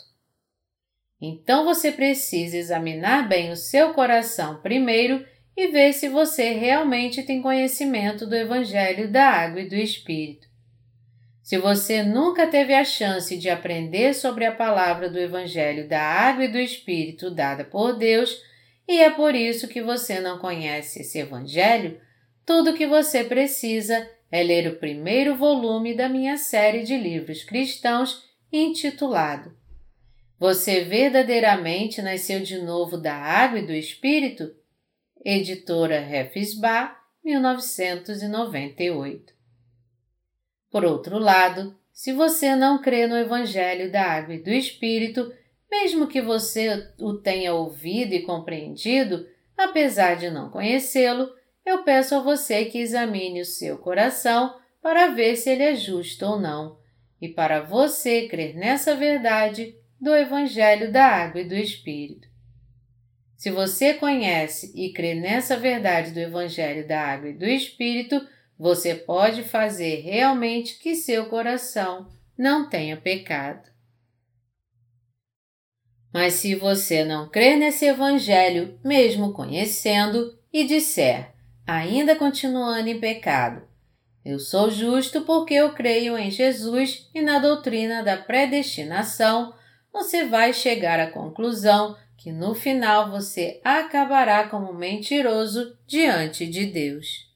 Então 1.22 1.66
você 1.66 1.92
precisa 1.92 2.58
examinar 2.58 3.28
bem 3.28 3.52
o 3.52 3.56
seu 3.56 3.94
coração 3.94 4.62
primeiro 4.62 5.26
e 5.56 5.68
ver 5.68 5.92
se 5.92 6.08
você 6.08 6.52
realmente 6.52 7.24
tem 7.24 7.42
conhecimento 7.42 8.26
do 8.26 8.36
Evangelho 8.36 9.12
da 9.12 9.26
Água 9.26 9.62
e 9.62 9.68
do 9.68 9.76
Espírito. 9.76 10.48
Se 11.44 11.58
você 11.58 12.04
nunca 12.04 12.48
teve 12.48 12.74
a 12.74 12.86
chance 12.86 13.36
de 13.36 13.50
aprender 13.50 14.14
sobre 14.14 14.46
a 14.46 14.52
palavra 14.54 15.10
do 15.10 15.20
Evangelho 15.20 15.88
da 15.90 16.02
Água 16.02 16.46
e 16.46 16.52
do 16.52 16.60
Espírito 16.60 17.30
dada 17.30 17.66
por 17.66 17.98
Deus, 17.98 18.42
e 18.88 19.02
é 19.02 19.10
por 19.10 19.36
isso 19.36 19.68
que 19.68 19.82
você 19.82 20.22
não 20.22 20.40
conhece 20.40 21.02
esse 21.02 21.20
Evangelho, 21.20 22.00
tudo 22.46 22.70
o 22.70 22.74
que 22.74 22.88
você 22.88 23.24
precisa 23.24 24.10
é 24.32 24.42
ler 24.42 24.68
o 24.68 24.78
primeiro 24.78 25.36
volume 25.36 25.94
da 25.94 26.08
minha 26.08 26.38
série 26.38 26.84
de 26.84 26.96
livros 26.96 27.44
cristãos 27.44 28.24
intitulado 28.52 29.60
Você 30.40 30.86
verdadeiramente 30.86 32.02
nasceu 32.02 32.40
de 32.40 32.60
novo 32.60 32.98
da 32.98 33.14
água 33.14 33.60
e 33.60 33.66
do 33.66 33.74
Espírito? 33.74 34.56
Editora 35.24 36.00
Refisbar, 36.00 36.98
1998. 37.22 39.34
Por 40.72 40.86
outro 40.86 41.20
lado, 41.20 41.78
se 41.92 42.14
você 42.14 42.56
não 42.56 42.82
crê 42.82 43.06
no 43.06 43.18
Evangelho 43.18 43.92
da 43.92 44.02
Água 44.02 44.36
e 44.36 44.42
do 44.42 44.50
Espírito, 44.50 45.30
mesmo 45.70 46.08
que 46.08 46.22
você 46.22 46.90
o 46.98 47.16
tenha 47.16 47.54
ouvido 47.54 48.14
e 48.14 48.22
compreendido, 48.22 49.28
apesar 49.58 50.16
de 50.16 50.30
não 50.30 50.50
conhecê-lo, 50.50 51.30
eu 51.66 51.84
peço 51.84 52.16
a 52.16 52.22
você 52.22 52.64
que 52.64 52.78
examine 52.78 53.42
o 53.42 53.46
seu 53.46 53.78
coração 53.78 54.58
para 54.82 55.08
ver 55.08 55.36
se 55.36 55.50
ele 55.50 55.64
é 55.64 55.76
justo 55.76 56.26
ou 56.26 56.40
não, 56.40 56.80
e 57.22 57.28
para 57.28 57.60
você 57.60 58.26
crer 58.30 58.56
nessa 58.56 58.96
verdade 58.96 59.78
do 60.00 60.16
Evangelho 60.16 60.92
da 60.92 61.06
Água 61.06 61.42
e 61.42 61.48
do 61.48 61.56
Espírito. 61.56 62.28
Se 63.36 63.50
você 63.52 63.94
conhece 63.94 64.72
e 64.76 64.92
crê 64.92 65.16
nessa 65.16 65.58
verdade 65.58 66.12
do 66.12 66.20
Evangelho 66.20 66.88
da 66.88 67.02
Água 67.02 67.30
e 67.30 67.38
do 67.38 67.46
Espírito, 67.46 68.22
você 68.58 68.94
pode 68.94 69.44
fazer 69.44 70.02
realmente 70.02 70.78
que 70.80 70.96
seu 70.96 71.28
coração 71.28 72.10
não 72.38 72.70
tenha 72.70 72.98
pecado. 72.98 73.70
Mas 76.14 76.34
se 76.34 76.56
você 76.56 77.06
não 77.06 77.30
crê 77.30 77.56
nesse 77.56 77.86
Evangelho, 77.86 78.80
mesmo 78.84 79.32
conhecendo, 79.32 80.38
e 80.52 80.66
disser, 80.66 81.32
ainda 81.66 82.16
continuando 82.16 82.90
em 82.90 83.00
pecado, 83.00 83.62
eu 84.26 84.40
sou 84.40 84.70
justo 84.70 85.22
porque 85.22 85.54
eu 85.54 85.74
creio 85.74 86.18
em 86.18 86.30
Jesus 86.30 87.10
e 87.14 87.22
na 87.22 87.40
doutrina 87.40 88.04
da 88.04 88.18
predestinação, 88.18 89.54
você 89.92 90.26
vai 90.26 90.54
chegar 90.54 91.00
à 91.00 91.12
conclusão 91.12 91.96
que 92.18 92.32
no 92.32 92.54
final 92.54 93.10
você 93.10 93.62
acabará 93.64 94.48
como 94.50 94.74
mentiroso 94.74 95.78
diante 95.88 96.46
de 96.46 96.66
Deus. 96.66 97.30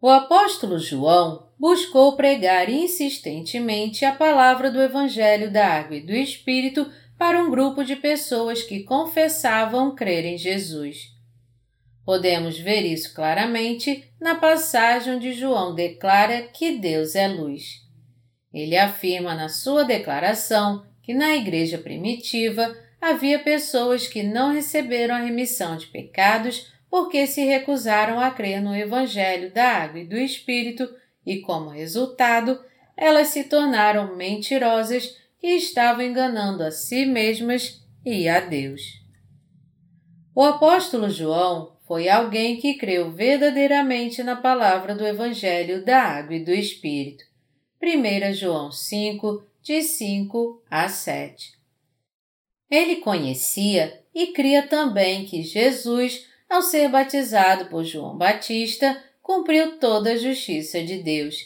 O 0.00 0.08
apóstolo 0.08 0.78
João 0.78 1.48
buscou 1.58 2.16
pregar 2.16 2.68
insistentemente 2.68 4.04
a 4.04 4.14
palavra 4.14 4.70
do 4.70 4.82
Evangelho 4.82 5.50
da 5.50 5.66
Água 5.66 5.96
e 5.96 6.04
do 6.04 6.12
Espírito 6.12 6.90
para 7.16 7.42
um 7.42 7.50
grupo 7.50 7.84
de 7.84 7.96
pessoas 7.96 8.62
que 8.62 8.82
confessavam 8.82 9.94
crer 9.94 10.24
em 10.24 10.36
Jesus. 10.36 11.14
Podemos 12.04 12.58
ver 12.58 12.82
isso 12.82 13.14
claramente 13.14 14.12
na 14.20 14.34
passagem 14.34 15.14
onde 15.14 15.32
João 15.32 15.74
declara 15.74 16.42
que 16.42 16.72
Deus 16.72 17.14
é 17.14 17.26
luz. 17.26 17.82
Ele 18.52 18.76
afirma 18.76 19.34
na 19.34 19.48
sua 19.48 19.84
declaração 19.84 20.84
que 21.04 21.12
na 21.12 21.36
igreja 21.36 21.78
primitiva 21.78 22.74
havia 23.00 23.38
pessoas 23.38 24.08
que 24.08 24.22
não 24.22 24.52
receberam 24.52 25.14
a 25.14 25.18
remissão 25.18 25.76
de 25.76 25.86
pecados 25.86 26.72
porque 26.90 27.26
se 27.26 27.44
recusaram 27.44 28.18
a 28.18 28.30
crer 28.30 28.62
no 28.62 28.74
Evangelho 28.74 29.52
da 29.52 29.68
Água 29.68 30.00
e 30.00 30.06
do 30.06 30.16
Espírito 30.16 30.88
e, 31.26 31.40
como 31.40 31.68
resultado, 31.68 32.58
elas 32.96 33.28
se 33.28 33.44
tornaram 33.44 34.16
mentirosas 34.16 35.16
e 35.42 35.56
estavam 35.56 36.02
enganando 36.04 36.62
a 36.62 36.70
si 36.70 37.04
mesmas 37.04 37.84
e 38.04 38.28
a 38.28 38.40
Deus. 38.40 39.02
O 40.34 40.42
apóstolo 40.42 41.10
João 41.10 41.76
foi 41.86 42.08
alguém 42.08 42.56
que 42.56 42.74
creu 42.74 43.10
verdadeiramente 43.10 44.22
na 44.22 44.36
palavra 44.36 44.94
do 44.94 45.06
Evangelho 45.06 45.84
da 45.84 46.00
Água 46.00 46.36
e 46.36 46.44
do 46.44 46.50
Espírito. 46.50 47.24
1 47.82 48.32
João 48.32 48.72
5, 48.72 49.44
de 49.64 49.82
5 49.82 50.62
a 50.70 50.88
7. 50.88 51.58
Ele 52.70 52.96
conhecia 52.96 54.00
e 54.14 54.28
cria 54.28 54.62
também 54.62 55.24
que 55.24 55.42
Jesus 55.42 56.24
ao 56.48 56.62
ser 56.62 56.88
batizado 56.88 57.66
por 57.66 57.84
João 57.84 58.16
Batista, 58.16 59.02
cumpriu 59.22 59.78
toda 59.78 60.12
a 60.12 60.16
justiça 60.16 60.82
de 60.82 60.98
Deus. 60.98 61.36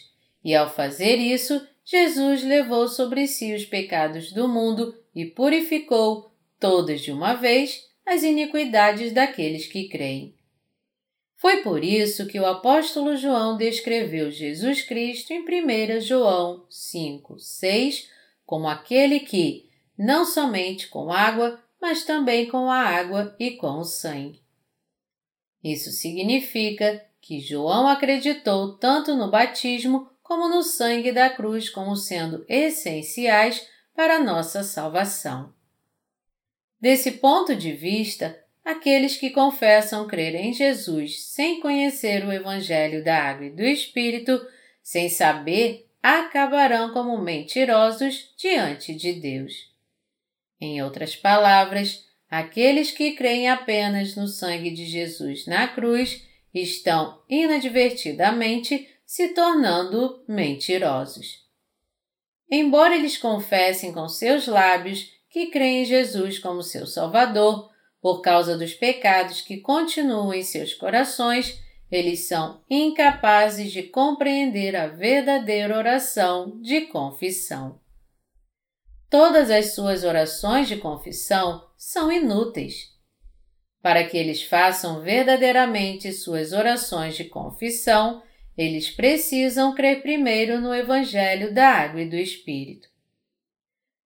E 0.44 0.54
ao 0.54 0.72
fazer 0.72 1.16
isso, 1.16 1.66
Jesus 1.84 2.42
levou 2.42 2.88
sobre 2.88 3.26
si 3.26 3.54
os 3.54 3.64
pecados 3.64 4.32
do 4.32 4.46
mundo 4.46 4.94
e 5.14 5.24
purificou, 5.24 6.30
todas 6.60 7.00
de 7.00 7.10
uma 7.10 7.34
vez, 7.34 7.86
as 8.04 8.22
iniquidades 8.22 9.12
daqueles 9.12 9.66
que 9.66 9.88
creem. 9.88 10.34
Foi 11.38 11.62
por 11.62 11.84
isso 11.84 12.26
que 12.26 12.38
o 12.38 12.44
apóstolo 12.44 13.16
João 13.16 13.56
descreveu 13.56 14.28
Jesus 14.30 14.82
Cristo 14.82 15.32
em 15.32 15.40
1 15.40 16.00
João 16.00 16.66
5, 16.68 17.38
6 17.38 18.10
como 18.44 18.66
aquele 18.66 19.20
que, 19.20 19.70
não 19.96 20.24
somente 20.24 20.88
com 20.88 21.12
água, 21.12 21.62
mas 21.80 22.02
também 22.04 22.48
com 22.48 22.68
a 22.70 22.78
água 22.78 23.36
e 23.38 23.52
com 23.52 23.78
o 23.78 23.84
sangue. 23.84 24.42
Isso 25.62 25.90
significa 25.90 27.04
que 27.20 27.40
João 27.40 27.86
acreditou 27.86 28.76
tanto 28.76 29.14
no 29.14 29.30
batismo 29.30 30.10
como 30.22 30.48
no 30.48 30.62
sangue 30.62 31.12
da 31.12 31.30
cruz 31.30 31.70
como 31.70 31.94
sendo 31.94 32.44
essenciais 32.48 33.68
para 33.94 34.16
a 34.16 34.24
nossa 34.24 34.64
salvação. 34.64 35.54
Desse 36.80 37.12
ponto 37.12 37.54
de 37.54 37.72
vista, 37.72 38.42
aqueles 38.70 39.16
que 39.16 39.30
confessam 39.30 40.06
crer 40.06 40.34
em 40.34 40.52
Jesus 40.52 41.24
sem 41.26 41.60
conhecer 41.60 42.24
o 42.24 42.32
Evangelho 42.32 43.02
da 43.04 43.16
Água 43.16 43.46
e 43.46 43.50
do 43.50 43.62
Espírito, 43.62 44.40
sem 44.82 45.08
saber, 45.08 45.86
acabarão 46.02 46.92
como 46.92 47.18
mentirosos 47.18 48.34
diante 48.36 48.94
de 48.94 49.14
Deus. 49.14 49.52
Em 50.60 50.82
outras 50.82 51.14
palavras, 51.14 52.08
Aqueles 52.30 52.90
que 52.90 53.12
creem 53.12 53.48
apenas 53.48 54.14
no 54.14 54.28
sangue 54.28 54.70
de 54.70 54.84
Jesus 54.84 55.46
na 55.46 55.66
cruz 55.66 56.22
estão 56.52 57.22
inadvertidamente 57.28 58.86
se 59.06 59.28
tornando 59.28 60.22
mentirosos. 60.28 61.46
Embora 62.50 62.94
eles 62.94 63.16
confessem 63.16 63.92
com 63.92 64.06
seus 64.08 64.46
lábios 64.46 65.10
que 65.30 65.46
creem 65.46 65.82
em 65.82 65.84
Jesus 65.86 66.38
como 66.38 66.62
seu 66.62 66.86
Salvador, 66.86 67.67
por 68.00 68.20
causa 68.20 68.56
dos 68.56 68.74
pecados 68.74 69.40
que 69.40 69.58
continuam 69.58 70.32
em 70.32 70.42
seus 70.42 70.74
corações, 70.74 71.60
eles 71.90 72.28
são 72.28 72.62
incapazes 72.68 73.72
de 73.72 73.82
compreender 73.82 74.76
a 74.76 74.86
verdadeira 74.86 75.76
oração 75.76 76.60
de 76.60 76.82
confissão. 76.82 77.80
Todas 79.10 79.50
as 79.50 79.74
suas 79.74 80.04
orações 80.04 80.68
de 80.68 80.76
confissão 80.76 81.66
são 81.76 82.12
inúteis. 82.12 82.96
Para 83.80 84.04
que 84.04 84.18
eles 84.18 84.42
façam 84.42 85.00
verdadeiramente 85.00 86.12
suas 86.12 86.52
orações 86.52 87.16
de 87.16 87.24
confissão, 87.24 88.22
eles 88.56 88.90
precisam 88.90 89.74
crer 89.74 90.02
primeiro 90.02 90.60
no 90.60 90.74
Evangelho 90.74 91.54
da 91.54 91.68
Água 91.68 92.02
e 92.02 92.08
do 92.08 92.16
Espírito. 92.16 92.88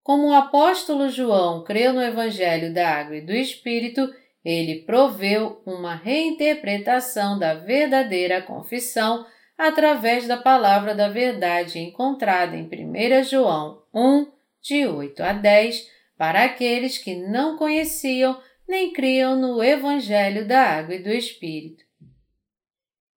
Como 0.02 0.28
o 0.28 0.34
apóstolo 0.34 1.08
João 1.08 1.62
creu 1.62 1.92
no 1.92 2.02
Evangelho 2.02 2.74
da 2.74 2.88
Água 2.88 3.16
e 3.16 3.20
do 3.20 3.32
Espírito, 3.32 4.12
ele 4.44 4.82
proveu 4.82 5.62
uma 5.64 5.94
reinterpretação 5.94 7.38
da 7.38 7.54
verdadeira 7.54 8.42
confissão 8.42 9.24
através 9.56 10.26
da 10.26 10.36
palavra 10.36 10.94
da 10.94 11.08
verdade 11.08 11.78
encontrada 11.78 12.56
em 12.56 12.64
1 12.64 13.22
João 13.24 13.82
1, 13.94 14.26
de 14.60 14.86
8 14.86 15.22
a 15.22 15.32
10, 15.32 15.88
para 16.18 16.44
aqueles 16.44 16.98
que 16.98 17.14
não 17.14 17.56
conheciam 17.56 18.40
nem 18.66 18.92
criam 18.92 19.36
no 19.36 19.62
Evangelho 19.62 20.46
da 20.46 20.62
Água 20.62 20.96
e 20.96 21.02
do 21.02 21.10
Espírito. 21.10 21.84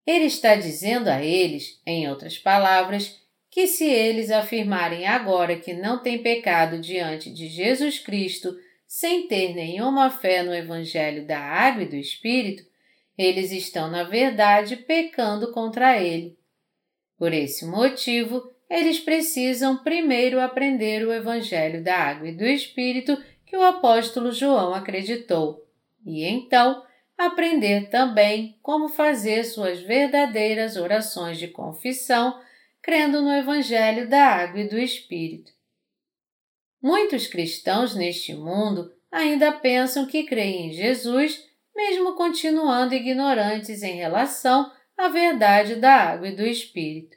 Ele 0.06 0.26
está 0.26 0.54
dizendo 0.54 1.08
a 1.08 1.20
eles, 1.20 1.80
em 1.84 2.08
outras 2.08 2.38
palavras, 2.38 3.25
que 3.56 3.66
se 3.66 3.86
eles 3.86 4.30
afirmarem 4.30 5.06
agora 5.06 5.56
que 5.56 5.72
não 5.72 6.02
têm 6.02 6.22
pecado 6.22 6.78
diante 6.78 7.32
de 7.32 7.48
Jesus 7.48 7.98
Cristo 7.98 8.54
sem 8.86 9.26
ter 9.28 9.54
nenhuma 9.54 10.10
fé 10.10 10.42
no 10.42 10.54
Evangelho 10.54 11.26
da 11.26 11.38
Água 11.38 11.84
e 11.84 11.88
do 11.88 11.96
Espírito, 11.96 12.62
eles 13.16 13.50
estão, 13.52 13.90
na 13.90 14.04
verdade, 14.04 14.76
pecando 14.76 15.52
contra 15.52 15.98
ele. 15.98 16.36
Por 17.16 17.32
esse 17.32 17.64
motivo, 17.64 18.42
eles 18.68 19.00
precisam 19.00 19.82
primeiro 19.82 20.38
aprender 20.38 21.06
o 21.06 21.10
Evangelho 21.10 21.82
da 21.82 21.96
Água 21.96 22.28
e 22.28 22.36
do 22.36 22.44
Espírito 22.44 23.16
que 23.46 23.56
o 23.56 23.62
apóstolo 23.62 24.32
João 24.32 24.74
acreditou, 24.74 25.66
e 26.04 26.24
então 26.24 26.82
aprender 27.16 27.88
também 27.88 28.58
como 28.60 28.90
fazer 28.90 29.44
suas 29.44 29.80
verdadeiras 29.80 30.76
orações 30.76 31.38
de 31.38 31.48
confissão, 31.48 32.38
crendo 32.86 33.20
no 33.20 33.32
Evangelho 33.32 34.08
da 34.08 34.26
Água 34.26 34.60
e 34.60 34.68
do 34.68 34.78
Espírito. 34.78 35.50
Muitos 36.80 37.26
cristãos 37.26 37.96
neste 37.96 38.32
mundo 38.32 38.94
ainda 39.10 39.50
pensam 39.50 40.06
que 40.06 40.22
creem 40.22 40.68
em 40.68 40.72
Jesus, 40.72 41.44
mesmo 41.74 42.14
continuando 42.14 42.94
ignorantes 42.94 43.82
em 43.82 43.96
relação 43.96 44.70
à 44.96 45.08
verdade 45.08 45.74
da 45.74 45.94
água 45.94 46.28
e 46.28 46.36
do 46.36 46.46
Espírito. 46.46 47.16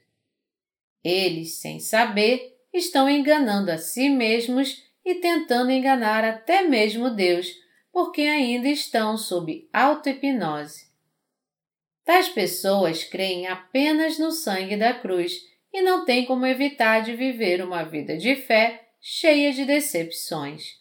Eles, 1.03 1.59
sem 1.59 1.79
saber, 1.79 2.57
estão 2.73 3.07
enganando 3.07 3.69
a 3.71 3.77
si 3.77 4.09
mesmos 4.09 4.83
e 5.05 5.15
tentando 5.15 5.69
enganar 5.69 6.23
até 6.23 6.63
mesmo 6.63 7.11
Deus, 7.11 7.47
porque 7.91 8.23
ainda 8.23 8.67
estão 8.67 9.15
sob 9.15 9.69
auto-hipnose. 9.71 10.89
Tais 12.03 12.27
pessoas 12.27 13.03
creem 13.03 13.45
apenas 13.45 14.17
no 14.17 14.31
sangue 14.31 14.75
da 14.75 14.95
cruz, 14.95 15.47
e 15.73 15.81
não 15.81 16.05
tem 16.05 16.25
como 16.25 16.45
evitar 16.45 17.01
de 17.01 17.15
viver 17.15 17.61
uma 17.61 17.83
vida 17.83 18.17
de 18.17 18.35
fé 18.35 18.87
cheia 18.99 19.53
de 19.53 19.65
decepções. 19.65 20.79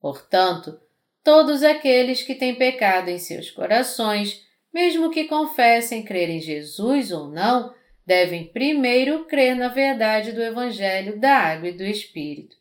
Portanto, 0.00 0.80
todos 1.24 1.62
aqueles 1.62 2.22
que 2.22 2.34
têm 2.34 2.54
pecado 2.54 3.08
em 3.08 3.18
seus 3.18 3.50
corações, 3.50 4.44
mesmo 4.72 5.10
que 5.10 5.24
confessem 5.24 6.04
crer 6.04 6.30
em 6.30 6.40
Jesus 6.40 7.10
ou 7.10 7.28
não, 7.28 7.74
devem 8.06 8.46
primeiro 8.52 9.24
crer 9.24 9.56
na 9.56 9.68
verdade 9.68 10.32
do 10.32 10.42
Evangelho 10.42 11.18
da 11.18 11.34
Água 11.36 11.68
e 11.68 11.76
do 11.76 11.82
Espírito. 11.82 12.56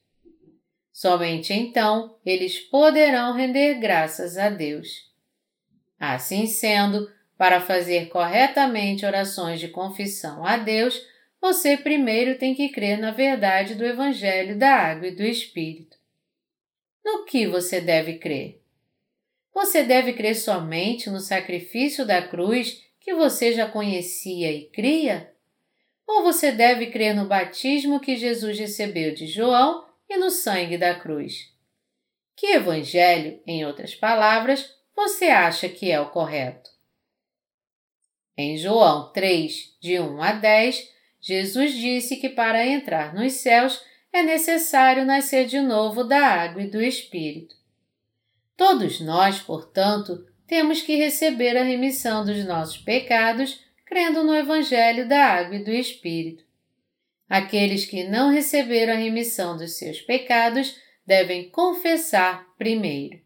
Somente 0.91 1.53
então 1.53 2.17
eles 2.25 2.60
poderão 2.60 3.34
render 3.34 3.75
graças 3.75 4.38
a 4.38 4.49
Deus. 4.49 4.88
Assim 5.99 6.47
sendo, 6.47 7.10
para 7.38 7.62
fazer 7.62 8.08
corretamente 8.08 9.05
orações 9.05 9.60
de 9.60 9.67
confissão 9.67 10.45
a 10.45 10.58
Deus, 10.58 10.99
você 11.45 11.77
primeiro 11.77 12.39
tem 12.39 12.55
que 12.55 12.69
crer 12.69 12.97
na 12.97 13.12
verdade 13.12 13.75
do 13.75 13.86
Evangelho 13.86 14.58
da 14.58 14.73
Água 14.73 15.10
e 15.10 15.15
do 15.15 15.21
Espírito. 15.21 15.95
No 17.03 17.23
que 17.23 17.45
você 17.45 17.79
deve 17.79 18.17
crer? 18.17 18.63
Você 19.53 19.84
deve 19.84 20.13
crer 20.13 20.36
somente 20.36 21.08
no 21.08 21.19
sacrifício 21.19 22.03
da 22.03 22.19
cruz 22.27 22.84
que 22.99 23.13
você 23.13 23.53
já 23.53 23.69
conhecia 23.69 24.51
e 24.51 24.65
cria? 24.71 25.31
Ou 26.08 26.23
você 26.23 26.51
deve 26.51 26.88
crer 26.88 27.15
no 27.15 27.27
batismo 27.27 27.99
que 27.99 28.17
Jesus 28.17 28.58
recebeu 28.58 29.13
de 29.13 29.27
João 29.27 29.88
e 30.10 30.17
no 30.17 30.31
sangue 30.31 30.79
da 30.79 30.95
cruz? 30.95 31.53
Que 32.36 32.53
evangelho, 32.53 33.39
em 33.45 33.63
outras 33.63 33.93
palavras, 33.93 34.73
você 34.95 35.25
acha 35.25 35.69
que 35.69 35.91
é 35.91 36.01
o 36.01 36.10
correto? 36.10 36.71
Em 38.36 38.58
João 38.58 39.12
3, 39.13 39.77
de 39.79 39.99
1 39.99 40.23
a 40.23 40.31
10, 40.34 40.94
Jesus 41.25 41.73
disse 41.73 42.17
que 42.17 42.29
para 42.29 42.67
entrar 42.67 43.15
nos 43.15 43.33
céus 43.33 43.83
é 44.13 44.21
necessário 44.21 45.03
nascer 45.03 45.47
de 45.47 45.59
novo 45.59 46.03
da 46.03 46.19
água 46.19 46.61
e 46.61 46.69
do 46.69 46.79
Espírito. 46.79 47.55
Todos 48.55 49.01
nós, 49.01 49.39
portanto, 49.39 50.23
temos 50.45 50.83
que 50.83 50.95
receber 50.95 51.57
a 51.57 51.63
remissão 51.63 52.23
dos 52.23 52.45
nossos 52.45 52.77
pecados 52.77 53.59
crendo 53.88 54.23
no 54.23 54.35
Evangelho 54.35 55.09
da 55.09 55.25
Água 55.25 55.55
e 55.55 55.63
do 55.63 55.71
Espírito. 55.71 56.43
Aqueles 57.27 57.85
que 57.85 58.03
não 58.03 58.29
receberam 58.29 58.93
a 58.93 58.97
remissão 58.97 59.57
dos 59.57 59.79
seus 59.79 59.99
pecados 59.99 60.79
devem 61.07 61.49
confessar 61.49 62.45
primeiro: 62.55 63.19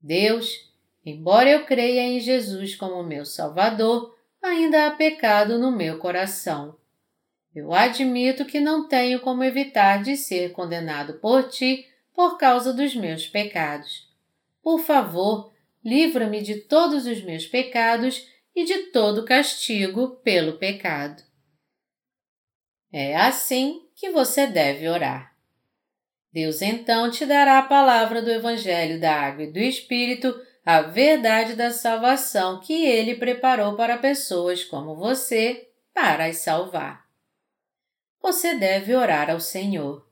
Deus, 0.00 0.72
embora 1.04 1.50
eu 1.50 1.66
creia 1.66 2.00
em 2.00 2.18
Jesus 2.18 2.74
como 2.74 3.02
meu 3.02 3.26
Salvador, 3.26 4.16
ainda 4.42 4.86
há 4.86 4.90
pecado 4.92 5.58
no 5.58 5.70
meu 5.70 5.98
coração. 5.98 6.78
Eu 7.56 7.72
admito 7.72 8.44
que 8.44 8.60
não 8.60 8.86
tenho 8.86 9.18
como 9.20 9.42
evitar 9.42 10.02
de 10.02 10.14
ser 10.14 10.52
condenado 10.52 11.14
por 11.14 11.48
ti 11.48 11.86
por 12.12 12.36
causa 12.36 12.70
dos 12.70 12.94
meus 12.94 13.26
pecados. 13.26 14.06
Por 14.62 14.78
favor, 14.80 15.54
livra-me 15.82 16.42
de 16.42 16.56
todos 16.56 17.06
os 17.06 17.24
meus 17.24 17.46
pecados 17.46 18.28
e 18.54 18.66
de 18.66 18.90
todo 18.90 19.24
castigo 19.24 20.16
pelo 20.16 20.58
pecado. 20.58 21.22
É 22.92 23.16
assim 23.16 23.88
que 23.94 24.10
você 24.10 24.46
deve 24.46 24.86
orar. 24.86 25.34
Deus 26.30 26.60
então 26.60 27.10
te 27.10 27.24
dará 27.24 27.60
a 27.60 27.62
palavra 27.62 28.20
do 28.20 28.30
Evangelho 28.30 29.00
da 29.00 29.14
Água 29.14 29.44
e 29.44 29.50
do 29.50 29.58
Espírito, 29.58 30.38
a 30.62 30.82
verdade 30.82 31.54
da 31.54 31.70
salvação 31.70 32.60
que 32.60 32.84
Ele 32.84 33.14
preparou 33.14 33.76
para 33.76 33.96
pessoas 33.96 34.62
como 34.62 34.94
você 34.94 35.70
para 35.94 36.26
as 36.26 36.36
salvar. 36.36 37.05
Você 38.26 38.56
deve 38.56 38.92
orar 38.92 39.30
ao 39.30 39.38
Senhor. 39.38 40.04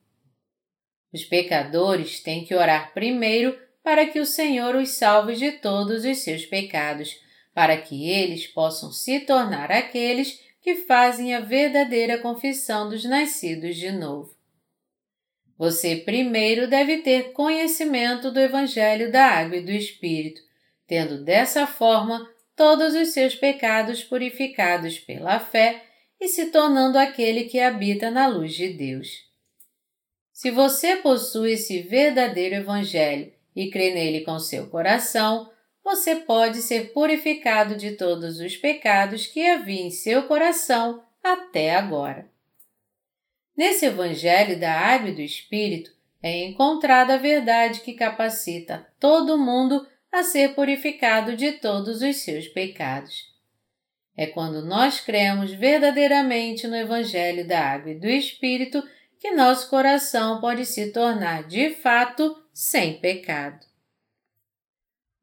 Os 1.12 1.24
pecadores 1.24 2.20
têm 2.20 2.44
que 2.44 2.55
orar 2.55 2.94
primeiro 2.94 3.59
para 3.83 4.07
que 4.07 4.20
o 4.20 4.24
Senhor 4.24 4.77
os 4.77 4.90
salve 4.90 5.35
de 5.35 5.50
todos 5.50 6.05
os 6.05 6.18
seus 6.18 6.46
pecados, 6.46 7.20
para 7.53 7.77
que 7.77 8.09
eles 8.09 8.46
possam 8.46 8.92
se 8.92 9.18
tornar 9.18 9.72
aqueles 9.72 10.40
que 10.62 10.77
fazem 10.77 11.35
a 11.35 11.40
verdadeira 11.40 12.16
confissão 12.16 12.88
dos 12.88 13.05
nascidos 13.05 13.74
de 13.74 13.90
novo. 13.90 14.33
Você 15.59 15.96
primeiro 15.96 16.68
deve 16.68 16.98
ter 16.98 17.33
conhecimento 17.33 18.31
do 18.31 18.38
Evangelho 18.38 19.11
da 19.11 19.27
Água 19.27 19.57
e 19.57 19.64
do 19.64 19.72
Espírito, 19.72 20.40
tendo 20.87 21.24
dessa 21.24 21.66
forma 21.66 22.31
todos 22.55 22.94
os 22.94 23.09
seus 23.09 23.35
pecados 23.35 24.05
purificados 24.05 25.00
pela 25.00 25.40
fé 25.40 25.93
e 26.24 26.28
se 26.28 26.46
tornando 26.46 26.98
aquele 26.98 27.44
que 27.44 27.60
habita 27.60 28.10
na 28.10 28.26
luz 28.26 28.54
de 28.54 28.68
Deus. 28.68 29.28
Se 30.32 30.50
você 30.50 30.96
possui 30.96 31.52
esse 31.52 31.82
verdadeiro 31.82 32.54
Evangelho 32.54 33.30
e 33.54 33.70
crê 33.70 33.92
nele 33.92 34.22
com 34.22 34.38
seu 34.38 34.66
coração, 34.68 35.50
você 35.84 36.16
pode 36.16 36.62
ser 36.62 36.94
purificado 36.94 37.76
de 37.76 37.92
todos 37.92 38.40
os 38.40 38.56
pecados 38.56 39.26
que 39.26 39.46
havia 39.46 39.82
em 39.82 39.90
seu 39.90 40.22
coração 40.22 41.04
até 41.22 41.76
agora. 41.76 42.26
Nesse 43.54 43.84
Evangelho 43.84 44.58
da 44.58 44.72
Água 44.72 45.10
e 45.10 45.14
do 45.14 45.20
Espírito 45.20 45.92
é 46.22 46.42
encontrada 46.46 47.14
a 47.14 47.18
verdade 47.18 47.80
que 47.80 47.92
capacita 47.92 48.88
todo 48.98 49.37
mundo 49.37 49.87
a 50.10 50.22
ser 50.22 50.54
purificado 50.54 51.37
de 51.37 51.52
todos 51.52 52.00
os 52.00 52.16
seus 52.16 52.48
pecados. 52.48 53.33
É 54.16 54.27
quando 54.27 54.64
nós 54.64 55.00
cremos 55.00 55.53
verdadeiramente 55.53 56.66
no 56.66 56.77
Evangelho 56.77 57.46
da 57.46 57.61
Água 57.61 57.92
e 57.92 57.98
do 57.98 58.09
Espírito 58.09 58.83
que 59.18 59.33
nosso 59.33 59.68
coração 59.68 60.40
pode 60.40 60.64
se 60.66 60.92
tornar 60.92 61.44
de 61.44 61.70
fato 61.70 62.37
sem 62.53 63.00
pecado. 63.00 63.66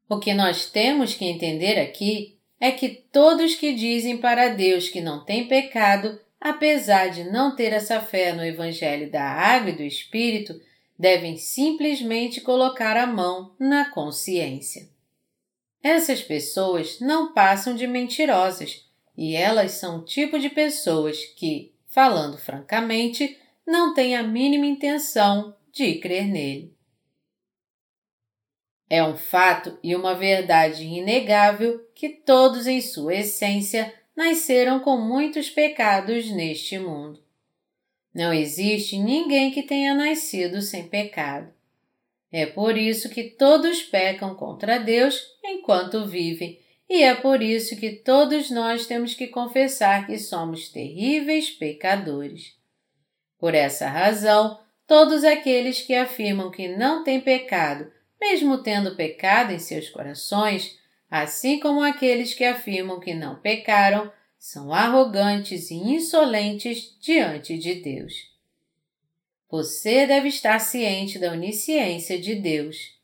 O 0.08 0.18
que 0.18 0.34
nós 0.34 0.66
temos 0.66 1.14
que 1.14 1.24
entender 1.24 1.80
aqui 1.80 2.38
é 2.60 2.70
que 2.70 2.88
todos 2.88 3.54
que 3.54 3.72
dizem 3.72 4.18
para 4.18 4.48
Deus 4.48 4.88
que 4.88 5.00
não 5.00 5.24
têm 5.24 5.48
pecado, 5.48 6.20
apesar 6.40 7.08
de 7.08 7.24
não 7.24 7.56
ter 7.56 7.72
essa 7.72 8.00
fé 8.00 8.32
no 8.32 8.44
Evangelho 8.44 9.10
da 9.10 9.24
Água 9.24 9.70
e 9.70 9.76
do 9.76 9.82
Espírito, 9.82 10.60
devem 10.98 11.36
simplesmente 11.38 12.40
colocar 12.40 12.96
a 12.96 13.06
mão 13.06 13.54
na 13.58 13.90
consciência. 13.90 14.91
Essas 15.82 16.22
pessoas 16.22 17.00
não 17.00 17.32
passam 17.32 17.74
de 17.74 17.86
mentirosas 17.86 18.88
e 19.16 19.34
elas 19.34 19.72
são 19.72 19.98
o 19.98 20.04
tipo 20.04 20.38
de 20.38 20.48
pessoas 20.48 21.24
que, 21.24 21.74
falando 21.88 22.38
francamente, 22.38 23.36
não 23.66 23.92
têm 23.92 24.16
a 24.16 24.22
mínima 24.22 24.66
intenção 24.66 25.56
de 25.72 25.96
crer 25.96 26.28
nele. 26.28 26.72
É 28.88 29.02
um 29.02 29.16
fato 29.16 29.78
e 29.82 29.96
uma 29.96 30.14
verdade 30.14 30.84
inegável 30.84 31.80
que 31.94 32.10
todos, 32.10 32.66
em 32.66 32.80
sua 32.80 33.14
essência, 33.14 33.92
nasceram 34.14 34.80
com 34.80 34.98
muitos 34.98 35.48
pecados 35.48 36.30
neste 36.30 36.78
mundo. 36.78 37.22
Não 38.14 38.32
existe 38.32 38.98
ninguém 38.98 39.50
que 39.50 39.62
tenha 39.62 39.94
nascido 39.94 40.60
sem 40.60 40.86
pecado. 40.86 41.52
É 42.30 42.44
por 42.44 42.76
isso 42.76 43.08
que 43.08 43.24
todos 43.24 43.82
pecam 43.82 44.34
contra 44.34 44.78
Deus 44.78 45.31
enquanto 45.42 46.06
vivem, 46.06 46.60
e 46.88 47.02
é 47.02 47.14
por 47.14 47.42
isso 47.42 47.76
que 47.76 47.90
todos 47.90 48.50
nós 48.50 48.86
temos 48.86 49.14
que 49.14 49.26
confessar 49.26 50.06
que 50.06 50.18
somos 50.18 50.68
terríveis 50.68 51.50
pecadores. 51.50 52.54
Por 53.38 53.54
essa 53.54 53.88
razão, 53.88 54.60
todos 54.86 55.24
aqueles 55.24 55.80
que 55.80 55.94
afirmam 55.94 56.50
que 56.50 56.68
não 56.68 57.02
têm 57.02 57.20
pecado 57.20 57.90
mesmo 58.22 58.62
tendo 58.62 58.94
pecado 58.94 59.52
em 59.52 59.58
seus 59.58 59.88
corações, 59.90 60.78
assim 61.10 61.58
como 61.58 61.82
aqueles 61.82 62.32
que 62.34 62.44
afirmam 62.44 63.00
que 63.00 63.12
não 63.12 63.34
pecaram, 63.34 64.12
são 64.38 64.72
arrogantes 64.72 65.72
e 65.72 65.74
insolentes 65.74 66.96
diante 67.00 67.58
de 67.58 67.74
Deus. 67.74 68.30
Você 69.50 70.06
deve 70.06 70.28
estar 70.28 70.60
ciente 70.60 71.18
da 71.18 71.32
onisciência 71.32 72.18
de 72.18 72.36
Deus. 72.36 72.96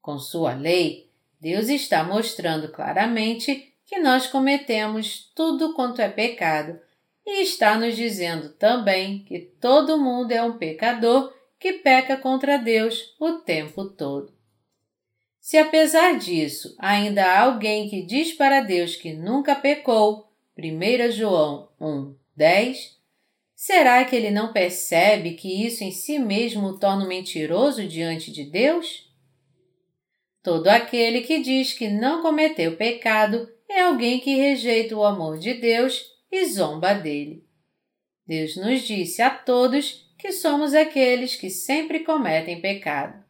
Com 0.00 0.18
sua 0.18 0.54
lei, 0.54 1.05
Deus 1.40 1.68
está 1.68 2.02
mostrando 2.02 2.70
claramente 2.72 3.72
que 3.84 3.98
nós 3.98 4.26
cometemos 4.26 5.30
tudo 5.34 5.74
quanto 5.74 6.00
é 6.00 6.08
pecado 6.08 6.78
e 7.24 7.42
está 7.42 7.76
nos 7.76 7.96
dizendo 7.96 8.50
também 8.50 9.24
que 9.24 9.38
todo 9.38 9.98
mundo 9.98 10.32
é 10.32 10.42
um 10.42 10.58
pecador 10.58 11.32
que 11.58 11.74
peca 11.74 12.16
contra 12.16 12.56
Deus 12.56 13.14
o 13.18 13.32
tempo 13.32 13.84
todo. 13.84 14.32
Se 15.40 15.56
apesar 15.56 16.18
disso 16.18 16.74
ainda 16.78 17.24
há 17.24 17.42
alguém 17.42 17.88
que 17.88 18.02
diz 18.02 18.32
para 18.32 18.60
Deus 18.60 18.96
que 18.96 19.12
nunca 19.12 19.54
pecou, 19.54 20.28
1 20.58 21.12
João 21.12 21.68
1, 21.80 22.14
10, 22.34 22.96
será 23.54 24.04
que 24.04 24.16
ele 24.16 24.30
não 24.30 24.52
percebe 24.52 25.34
que 25.34 25.64
isso 25.64 25.84
em 25.84 25.92
si 25.92 26.18
mesmo 26.18 26.66
o 26.66 26.78
torna 26.78 27.06
mentiroso 27.06 27.86
diante 27.86 28.32
de 28.32 28.44
Deus? 28.44 29.08
Todo 30.46 30.68
aquele 30.68 31.22
que 31.22 31.40
diz 31.40 31.72
que 31.72 31.88
não 31.88 32.22
cometeu 32.22 32.76
pecado 32.76 33.52
é 33.68 33.80
alguém 33.80 34.20
que 34.20 34.36
rejeita 34.36 34.94
o 34.94 35.02
amor 35.02 35.40
de 35.40 35.54
Deus 35.54 36.04
e 36.30 36.46
zomba 36.46 36.94
dele. 36.94 37.44
Deus 38.24 38.54
nos 38.56 38.82
disse 38.82 39.20
a 39.20 39.28
todos 39.28 40.08
que 40.16 40.30
somos 40.30 40.72
aqueles 40.72 41.34
que 41.34 41.50
sempre 41.50 42.04
cometem 42.04 42.60
pecado. 42.60 43.24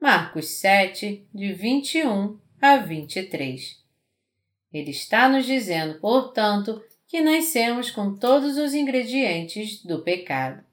Marcos 0.00 0.46
7, 0.58 1.28
de 1.34 1.52
21 1.52 2.40
a 2.58 2.78
23. 2.78 3.76
Ele 4.72 4.90
está 4.92 5.28
nos 5.28 5.44
dizendo, 5.44 6.00
portanto, 6.00 6.82
que 7.06 7.20
nascemos 7.20 7.90
com 7.90 8.16
todos 8.16 8.56
os 8.56 8.72
ingredientes 8.72 9.84
do 9.84 10.00
pecado. 10.02 10.64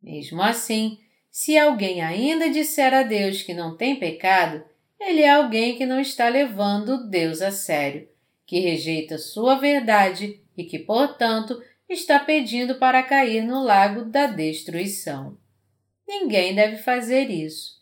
Mesmo 0.00 0.40
assim, 0.40 1.00
se 1.32 1.58
alguém 1.58 2.00
ainda 2.00 2.48
disser 2.48 2.94
a 2.94 3.02
Deus 3.02 3.42
que 3.42 3.52
não 3.52 3.76
tem 3.76 3.96
pecado, 3.96 4.69
ele 5.00 5.22
é 5.22 5.30
alguém 5.30 5.76
que 5.76 5.86
não 5.86 5.98
está 5.98 6.28
levando 6.28 7.08
Deus 7.08 7.40
a 7.40 7.50
sério, 7.50 8.08
que 8.46 8.60
rejeita 8.60 9.16
sua 9.16 9.54
verdade 9.54 10.40
e 10.56 10.64
que, 10.64 10.78
portanto, 10.78 11.60
está 11.88 12.18
pedindo 12.18 12.76
para 12.76 13.02
cair 13.02 13.42
no 13.42 13.62
lago 13.62 14.04
da 14.04 14.26
destruição. 14.26 15.38
Ninguém 16.06 16.54
deve 16.54 16.76
fazer 16.76 17.30
isso. 17.30 17.80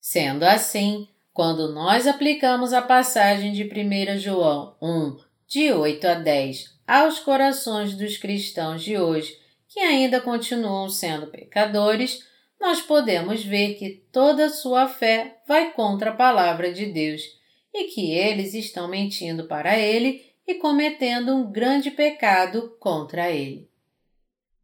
Sendo 0.00 0.44
assim, 0.44 1.06
quando 1.32 1.72
nós 1.72 2.06
aplicamos 2.06 2.72
a 2.72 2.80
passagem 2.80 3.52
de 3.52 3.64
1 3.64 4.18
João 4.18 4.76
1, 4.80 5.16
de 5.46 5.72
8 5.72 6.06
a 6.06 6.14
10, 6.14 6.78
aos 6.86 7.20
corações 7.20 7.94
dos 7.94 8.16
cristãos 8.16 8.82
de 8.82 8.96
hoje 8.96 9.38
que 9.68 9.78
ainda 9.80 10.20
continuam 10.20 10.88
sendo 10.88 11.28
pecadores, 11.28 12.26
nós 12.60 12.82
podemos 12.82 13.42
ver 13.42 13.74
que 13.74 14.04
toda 14.12 14.50
sua 14.50 14.86
fé 14.86 15.38
vai 15.48 15.72
contra 15.72 16.10
a 16.10 16.14
palavra 16.14 16.72
de 16.72 16.86
Deus 16.86 17.22
e 17.72 17.84
que 17.84 18.12
eles 18.12 18.52
estão 18.52 18.86
mentindo 18.86 19.44
para 19.46 19.78
ele 19.78 20.30
e 20.46 20.54
cometendo 20.54 21.34
um 21.34 21.50
grande 21.50 21.90
pecado 21.90 22.76
contra 22.78 23.30
ele. 23.30 23.70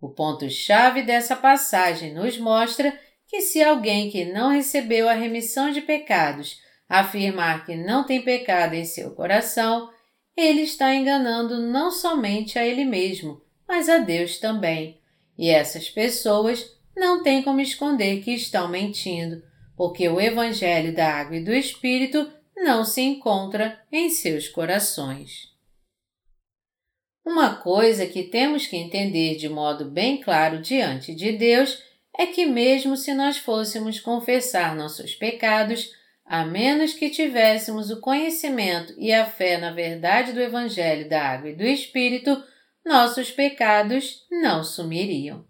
O 0.00 0.10
ponto-chave 0.10 1.02
dessa 1.02 1.34
passagem 1.34 2.12
nos 2.12 2.36
mostra 2.36 2.98
que 3.26 3.40
se 3.40 3.62
alguém 3.62 4.10
que 4.10 4.24
não 4.24 4.50
recebeu 4.50 5.08
a 5.08 5.14
remissão 5.14 5.70
de 5.70 5.80
pecados 5.80 6.60
afirmar 6.88 7.64
que 7.64 7.74
não 7.74 8.04
tem 8.04 8.22
pecado 8.22 8.74
em 8.74 8.84
seu 8.84 9.12
coração, 9.12 9.90
ele 10.36 10.62
está 10.62 10.94
enganando 10.94 11.58
não 11.58 11.90
somente 11.90 12.58
a 12.58 12.66
ele 12.66 12.84
mesmo, 12.84 13.42
mas 13.66 13.88
a 13.88 13.98
Deus 13.98 14.38
também. 14.38 15.00
E 15.36 15.50
essas 15.50 15.88
pessoas 15.90 16.75
não 16.96 17.22
têm 17.22 17.42
como 17.42 17.60
esconder 17.60 18.22
que 18.22 18.32
estão 18.32 18.68
mentindo, 18.68 19.42
porque 19.76 20.08
o 20.08 20.18
Evangelho 20.18 20.94
da 20.94 21.12
Água 21.12 21.36
e 21.36 21.44
do 21.44 21.52
Espírito 21.52 22.32
não 22.56 22.84
se 22.84 23.02
encontra 23.02 23.78
em 23.92 24.08
seus 24.08 24.48
corações. 24.48 25.54
Uma 27.24 27.56
coisa 27.56 28.06
que 28.06 28.22
temos 28.22 28.66
que 28.66 28.76
entender 28.76 29.36
de 29.36 29.48
modo 29.48 29.84
bem 29.84 30.20
claro 30.20 30.62
diante 30.62 31.14
de 31.14 31.32
Deus 31.32 31.82
é 32.16 32.24
que, 32.26 32.46
mesmo 32.46 32.96
se 32.96 33.12
nós 33.12 33.36
fôssemos 33.36 34.00
confessar 34.00 34.74
nossos 34.74 35.14
pecados, 35.14 35.92
a 36.24 36.44
menos 36.44 36.94
que 36.94 37.10
tivéssemos 37.10 37.90
o 37.90 38.00
conhecimento 38.00 38.94
e 38.96 39.12
a 39.12 39.26
fé 39.26 39.58
na 39.58 39.70
verdade 39.70 40.32
do 40.32 40.40
Evangelho 40.40 41.08
da 41.08 41.20
Água 41.20 41.50
e 41.50 41.56
do 41.56 41.64
Espírito, 41.64 42.42
nossos 42.84 43.30
pecados 43.30 44.24
não 44.30 44.64
sumiriam. 44.64 45.44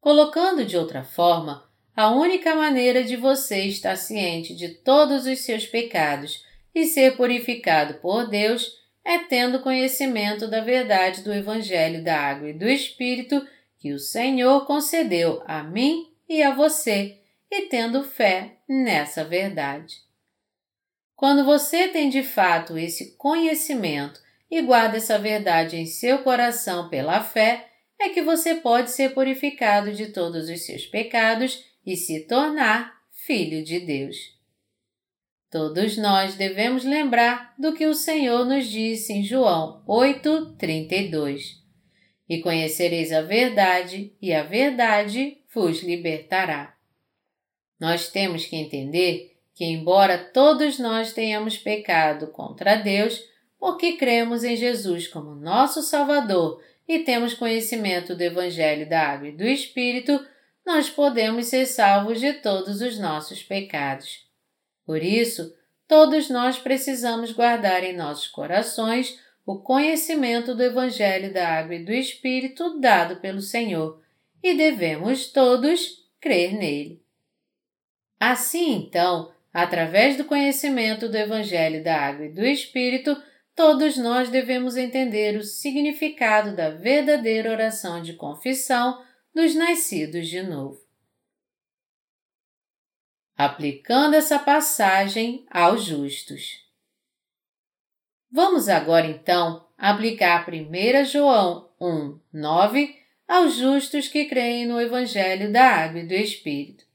Colocando 0.00 0.64
de 0.64 0.76
outra 0.76 1.04
forma, 1.04 1.68
a 1.94 2.10
única 2.10 2.54
maneira 2.54 3.04
de 3.04 3.16
você 3.16 3.64
estar 3.64 3.96
ciente 3.96 4.54
de 4.54 4.68
todos 4.68 5.26
os 5.26 5.40
seus 5.40 5.66
pecados 5.66 6.44
e 6.74 6.86
ser 6.86 7.16
purificado 7.16 7.94
por 7.94 8.28
Deus 8.28 8.80
é 9.04 9.18
tendo 9.18 9.60
conhecimento 9.60 10.48
da 10.48 10.60
verdade 10.60 11.22
do 11.22 11.32
Evangelho 11.32 12.02
da 12.02 12.18
Água 12.18 12.50
e 12.50 12.52
do 12.52 12.68
Espírito 12.68 13.46
que 13.78 13.92
o 13.92 13.98
Senhor 13.98 14.66
concedeu 14.66 15.42
a 15.46 15.62
mim 15.62 16.10
e 16.28 16.42
a 16.42 16.54
você, 16.54 17.18
e 17.50 17.62
tendo 17.62 18.04
fé 18.04 18.58
nessa 18.68 19.24
verdade. 19.24 19.96
Quando 21.16 21.44
você 21.44 21.88
tem 21.88 22.08
de 22.08 22.22
fato 22.22 22.78
esse 22.78 23.16
conhecimento 23.16 24.20
e 24.50 24.62
guarda 24.62 24.96
essa 24.96 25.18
verdade 25.18 25.76
em 25.76 25.86
seu 25.86 26.22
coração 26.22 26.88
pela 26.88 27.22
fé, 27.22 27.69
é 28.00 28.08
que 28.08 28.22
você 28.22 28.54
pode 28.54 28.90
ser 28.90 29.12
purificado 29.12 29.92
de 29.92 30.06
todos 30.06 30.48
os 30.48 30.64
seus 30.64 30.86
pecados 30.86 31.62
e 31.84 31.96
se 31.96 32.20
tornar 32.26 32.98
filho 33.12 33.62
de 33.62 33.78
Deus. 33.80 34.16
Todos 35.50 35.96
nós 35.98 36.34
devemos 36.34 36.84
lembrar 36.84 37.54
do 37.58 37.74
que 37.74 37.86
o 37.86 37.94
Senhor 37.94 38.46
nos 38.46 38.66
disse 38.66 39.12
em 39.12 39.22
João 39.22 39.82
8:32. 39.86 41.60
E 42.28 42.40
conhecereis 42.40 43.12
a 43.12 43.22
verdade, 43.22 44.14
e 44.22 44.32
a 44.32 44.44
verdade 44.44 45.38
vos 45.52 45.82
libertará. 45.82 46.76
Nós 47.78 48.08
temos 48.08 48.46
que 48.46 48.56
entender 48.56 49.36
que, 49.52 49.64
embora 49.64 50.16
todos 50.16 50.78
nós 50.78 51.12
tenhamos 51.12 51.58
pecado 51.58 52.28
contra 52.28 52.76
Deus, 52.76 53.20
porque 53.58 53.96
cremos 53.96 54.44
em 54.44 54.56
Jesus 54.56 55.08
como 55.08 55.34
nosso 55.34 55.82
Salvador 55.82 56.62
e 56.90 57.04
temos 57.04 57.34
conhecimento 57.34 58.16
do 58.16 58.20
Evangelho 58.20 58.88
da 58.88 59.00
Água 59.00 59.28
e 59.28 59.32
do 59.32 59.44
Espírito, 59.44 60.26
nós 60.66 60.90
podemos 60.90 61.46
ser 61.46 61.64
salvos 61.66 62.18
de 62.18 62.32
todos 62.32 62.80
os 62.80 62.98
nossos 62.98 63.44
pecados. 63.44 64.26
Por 64.84 65.00
isso, 65.00 65.54
todos 65.86 66.28
nós 66.28 66.58
precisamos 66.58 67.30
guardar 67.30 67.84
em 67.84 67.96
nossos 67.96 68.26
corações 68.26 69.20
o 69.46 69.60
conhecimento 69.60 70.52
do 70.52 70.64
Evangelho 70.64 71.32
da 71.32 71.60
Água 71.60 71.76
e 71.76 71.84
do 71.84 71.92
Espírito 71.92 72.80
dado 72.80 73.20
pelo 73.20 73.40
Senhor, 73.40 74.02
e 74.42 74.52
devemos 74.54 75.28
todos 75.28 76.04
crer 76.20 76.54
nele. 76.54 77.00
Assim, 78.18 78.74
então, 78.74 79.30
através 79.54 80.16
do 80.16 80.24
conhecimento 80.24 81.08
do 81.08 81.16
Evangelho 81.16 81.84
da 81.84 81.96
Água 81.96 82.26
e 82.26 82.32
do 82.32 82.44
Espírito, 82.44 83.16
todos 83.60 83.98
nós 83.98 84.30
devemos 84.30 84.74
entender 84.74 85.36
o 85.36 85.44
significado 85.44 86.56
da 86.56 86.70
verdadeira 86.70 87.50
oração 87.50 88.00
de 88.00 88.14
confissão 88.14 89.04
dos 89.34 89.54
nascidos 89.54 90.28
de 90.28 90.42
novo. 90.42 90.80
Aplicando 93.36 94.14
essa 94.14 94.38
passagem 94.38 95.44
aos 95.50 95.84
justos. 95.84 96.64
Vamos 98.32 98.66
agora 98.66 99.06
então 99.06 99.68
aplicar 99.76 100.48
1 100.48 101.04
João 101.04 101.70
1, 101.78 102.18
9 102.32 102.98
aos 103.28 103.56
justos 103.56 104.08
que 104.08 104.24
creem 104.24 104.64
no 104.64 104.80
Evangelho 104.80 105.52
da 105.52 105.66
Água 105.66 106.00
e 106.00 106.06
do 106.06 106.14
Espírito. 106.14 106.86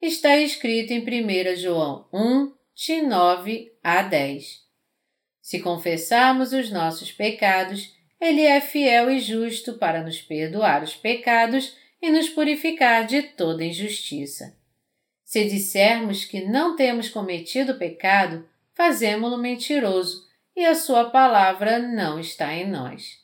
Está 0.00 0.36
escrito 0.36 0.92
em 0.92 1.00
1 1.00 1.56
João 1.56 2.08
1, 2.12 2.54
de 2.76 3.02
9 3.02 3.76
a 3.82 4.02
10. 4.02 4.69
Se 5.50 5.58
confessarmos 5.58 6.52
os 6.52 6.70
nossos 6.70 7.10
pecados, 7.10 7.92
Ele 8.20 8.42
é 8.42 8.60
fiel 8.60 9.10
e 9.10 9.18
justo 9.18 9.72
para 9.78 10.00
nos 10.00 10.22
perdoar 10.22 10.80
os 10.80 10.94
pecados 10.94 11.76
e 12.00 12.08
nos 12.08 12.28
purificar 12.28 13.04
de 13.04 13.20
toda 13.20 13.64
injustiça. 13.64 14.56
Se 15.24 15.44
dissermos 15.46 16.24
que 16.24 16.44
não 16.44 16.76
temos 16.76 17.08
cometido 17.08 17.74
pecado, 17.74 18.48
fazemo-lo 18.74 19.38
mentiroso 19.38 20.24
e 20.54 20.64
a 20.64 20.76
Sua 20.76 21.10
palavra 21.10 21.80
não 21.80 22.20
está 22.20 22.54
em 22.54 22.70
nós. 22.70 23.18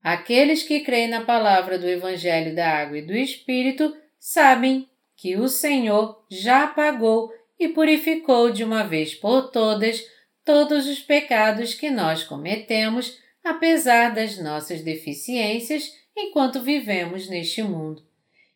Aqueles 0.00 0.62
que 0.62 0.78
creem 0.78 1.08
na 1.08 1.24
palavra 1.24 1.80
do 1.80 1.88
Evangelho 1.88 2.54
da 2.54 2.70
Água 2.70 2.98
e 2.98 3.02
do 3.02 3.12
Espírito 3.12 3.92
sabem 4.20 4.88
que 5.16 5.36
o 5.36 5.48
Senhor 5.48 6.24
já 6.30 6.68
pagou 6.68 7.32
e 7.58 7.66
purificou 7.70 8.52
de 8.52 8.62
uma 8.62 8.84
vez 8.84 9.16
por 9.16 9.50
todas 9.50 10.14
todos 10.46 10.86
os 10.86 11.00
pecados 11.00 11.74
que 11.74 11.90
nós 11.90 12.22
cometemos, 12.22 13.18
apesar 13.42 14.14
das 14.14 14.38
nossas 14.38 14.80
deficiências 14.80 15.92
enquanto 16.16 16.62
vivemos 16.62 17.28
neste 17.28 17.64
mundo, 17.64 18.06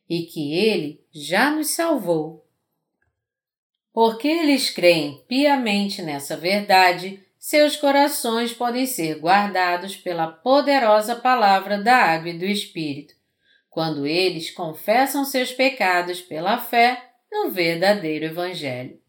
e 0.09 0.23
que 0.23 0.55
Ele 0.55 1.05
já 1.13 1.51
nos 1.51 1.71
salvou. 1.71 2.47
Porque 3.93 4.29
eles 4.29 4.71
creem 4.71 5.23
piamente 5.27 6.01
nessa 6.01 6.37
verdade, 6.37 7.23
seus 7.37 7.77
corações 7.77 8.53
podem 8.53 8.87
ser 8.87 9.19
guardados 9.19 9.97
pela 9.97 10.29
poderosa 10.29 11.17
palavra 11.17 11.77
da 11.77 11.97
água 11.97 12.31
e 12.31 12.39
do 12.39 12.45
Espírito, 12.45 13.15
quando 13.69 14.07
eles 14.07 14.49
confessam 14.51 15.25
seus 15.25 15.53
pecados 15.53 16.21
pela 16.21 16.57
fé 16.57 17.11
no 17.33 17.51
verdadeiro 17.51 18.27
Evangelho. 18.27 19.01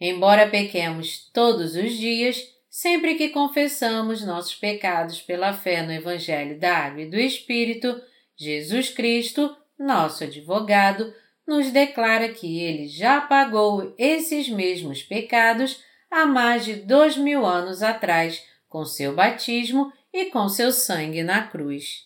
Embora 0.00 0.48
pequemos 0.48 1.30
todos 1.32 1.74
os 1.74 1.92
dias, 1.92 2.42
sempre 2.68 3.14
que 3.14 3.30
confessamos 3.30 4.24
nossos 4.24 4.54
pecados 4.54 5.22
pela 5.22 5.54
fé 5.54 5.82
no 5.82 5.92
Evangelho 5.92 6.58
da 6.58 6.76
Água 6.76 7.02
e 7.02 7.10
do 7.10 7.18
Espírito, 7.18 8.00
Jesus 8.36 8.90
Cristo, 8.90 9.56
nosso 9.78 10.24
advogado, 10.24 11.14
nos 11.46 11.70
declara 11.70 12.28
que 12.28 12.60
ele 12.60 12.88
já 12.88 13.20
pagou 13.20 13.94
esses 13.96 14.48
mesmos 14.48 15.02
pecados 15.02 15.82
há 16.10 16.26
mais 16.26 16.64
de 16.64 16.74
dois 16.74 17.16
mil 17.16 17.46
anos 17.46 17.82
atrás 17.82 18.42
com 18.68 18.84
seu 18.84 19.14
batismo 19.14 19.92
e 20.12 20.26
com 20.26 20.48
seu 20.48 20.72
sangue 20.72 21.22
na 21.22 21.46
cruz. 21.46 22.04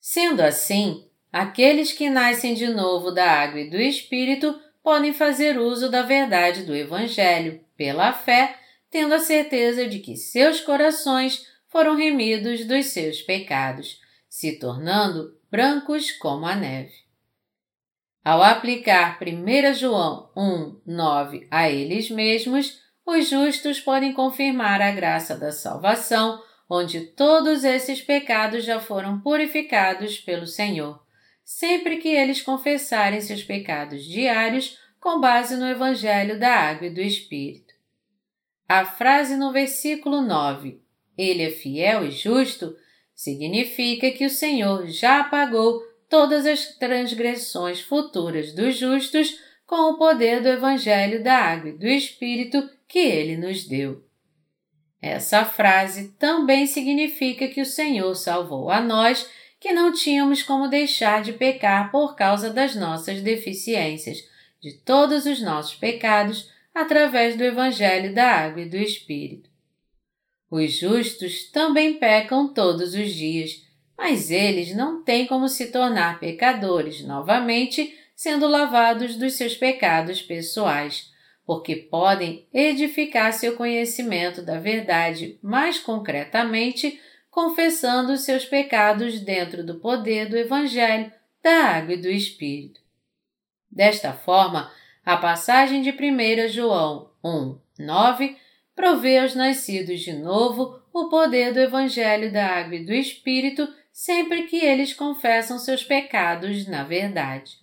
Sendo 0.00 0.40
assim, 0.40 1.08
aqueles 1.32 1.92
que 1.92 2.10
nascem 2.10 2.54
de 2.54 2.66
novo 2.66 3.10
da 3.10 3.30
água 3.30 3.60
e 3.60 3.70
do 3.70 3.80
Espírito 3.80 4.58
podem 4.82 5.12
fazer 5.12 5.58
uso 5.58 5.90
da 5.90 6.02
verdade 6.02 6.64
do 6.64 6.74
Evangelho 6.74 7.60
pela 7.76 8.12
fé, 8.12 8.58
tendo 8.90 9.14
a 9.14 9.18
certeza 9.18 9.88
de 9.88 10.00
que 10.00 10.16
seus 10.16 10.60
corações 10.60 11.46
foram 11.68 11.96
remidos 11.96 12.66
dos 12.66 12.86
seus 12.86 13.22
pecados, 13.22 14.00
se 14.28 14.58
tornando 14.58 15.34
brancos 15.50 16.12
como 16.12 16.44
a 16.44 16.54
neve. 16.54 16.92
Ao 18.24 18.42
aplicar 18.42 19.18
1 19.20 19.74
João 19.74 20.30
1, 20.36 20.80
9 20.86 21.48
a 21.50 21.68
eles 21.68 22.10
mesmos, 22.10 22.80
os 23.04 23.28
justos 23.28 23.80
podem 23.80 24.12
confirmar 24.12 24.80
a 24.80 24.92
graça 24.92 25.36
da 25.36 25.50
salvação, 25.50 26.40
onde 26.70 27.00
todos 27.00 27.64
esses 27.64 28.00
pecados 28.00 28.64
já 28.64 28.78
foram 28.78 29.20
purificados 29.20 30.18
pelo 30.18 30.46
Senhor, 30.46 31.01
sempre 31.58 31.98
que 31.98 32.08
eles 32.08 32.40
confessarem 32.40 33.20
seus 33.20 33.42
pecados 33.42 34.04
diários 34.04 34.78
com 34.98 35.20
base 35.20 35.56
no 35.56 35.66
Evangelho 35.66 36.38
da 36.38 36.50
Água 36.50 36.86
e 36.86 36.90
do 36.90 37.00
Espírito. 37.00 37.74
A 38.68 38.86
frase 38.86 39.36
no 39.36 39.52
versículo 39.52 40.22
9, 40.22 40.80
Ele 41.16 41.42
é 41.42 41.50
fiel 41.50 42.06
e 42.06 42.10
justo, 42.10 42.74
significa 43.14 44.10
que 44.10 44.24
o 44.24 44.30
Senhor 44.30 44.86
já 44.88 45.20
apagou 45.20 45.80
todas 46.08 46.46
as 46.46 46.76
transgressões 46.78 47.80
futuras 47.80 48.54
dos 48.54 48.76
justos 48.76 49.38
com 49.66 49.92
o 49.92 49.98
poder 49.98 50.40
do 50.40 50.48
Evangelho 50.48 51.22
da 51.22 51.36
Água 51.36 51.70
e 51.70 51.78
do 51.78 51.86
Espírito 51.86 52.68
que 52.88 52.98
ele 52.98 53.36
nos 53.36 53.64
deu. 53.66 54.02
Essa 55.00 55.44
frase 55.44 56.12
também 56.18 56.66
significa 56.66 57.48
que 57.48 57.60
o 57.60 57.66
Senhor 57.66 58.14
salvou 58.14 58.70
a 58.70 58.80
nós 58.80 59.28
que 59.62 59.72
não 59.72 59.92
tínhamos 59.92 60.42
como 60.42 60.66
deixar 60.66 61.22
de 61.22 61.32
pecar 61.32 61.92
por 61.92 62.16
causa 62.16 62.50
das 62.50 62.74
nossas 62.74 63.22
deficiências, 63.22 64.28
de 64.60 64.72
todos 64.72 65.24
os 65.24 65.40
nossos 65.40 65.76
pecados, 65.76 66.50
através 66.74 67.36
do 67.36 67.44
Evangelho 67.44 68.12
da 68.12 68.26
Água 68.26 68.62
e 68.62 68.68
do 68.68 68.76
Espírito. 68.76 69.48
Os 70.50 70.72
justos 70.72 71.48
também 71.52 71.94
pecam 71.94 72.52
todos 72.52 72.92
os 72.92 73.14
dias, 73.14 73.64
mas 73.96 74.32
eles 74.32 74.74
não 74.74 75.04
têm 75.04 75.28
como 75.28 75.48
se 75.48 75.70
tornar 75.70 76.18
pecadores 76.18 77.04
novamente, 77.04 77.96
sendo 78.16 78.48
lavados 78.48 79.14
dos 79.14 79.34
seus 79.34 79.54
pecados 79.54 80.20
pessoais, 80.20 81.12
porque 81.46 81.76
podem 81.76 82.48
edificar 82.52 83.32
seu 83.32 83.54
conhecimento 83.54 84.42
da 84.42 84.58
verdade 84.58 85.38
mais 85.40 85.78
concretamente, 85.78 87.00
confessando 87.32 88.12
os 88.12 88.20
seus 88.20 88.44
pecados 88.44 89.18
dentro 89.18 89.64
do 89.64 89.80
poder 89.80 90.28
do 90.28 90.36
Evangelho, 90.36 91.10
da 91.42 91.64
Água 91.64 91.94
e 91.94 91.96
do 91.96 92.08
Espírito. 92.08 92.78
Desta 93.70 94.12
forma, 94.12 94.70
a 95.02 95.16
passagem 95.16 95.80
de 95.80 95.90
1 95.90 96.48
João 96.48 97.10
1, 97.24 97.58
9 97.78 98.36
provê 98.76 99.16
aos 99.16 99.34
nascidos 99.34 100.00
de 100.00 100.12
novo 100.12 100.78
o 100.92 101.08
poder 101.08 101.54
do 101.54 101.60
Evangelho 101.60 102.30
da 102.30 102.46
Água 102.46 102.76
e 102.76 102.84
do 102.84 102.92
Espírito 102.92 103.66
sempre 103.90 104.42
que 104.42 104.62
eles 104.62 104.92
confessam 104.92 105.58
seus 105.58 105.82
pecados 105.82 106.66
na 106.68 106.84
verdade. 106.84 107.56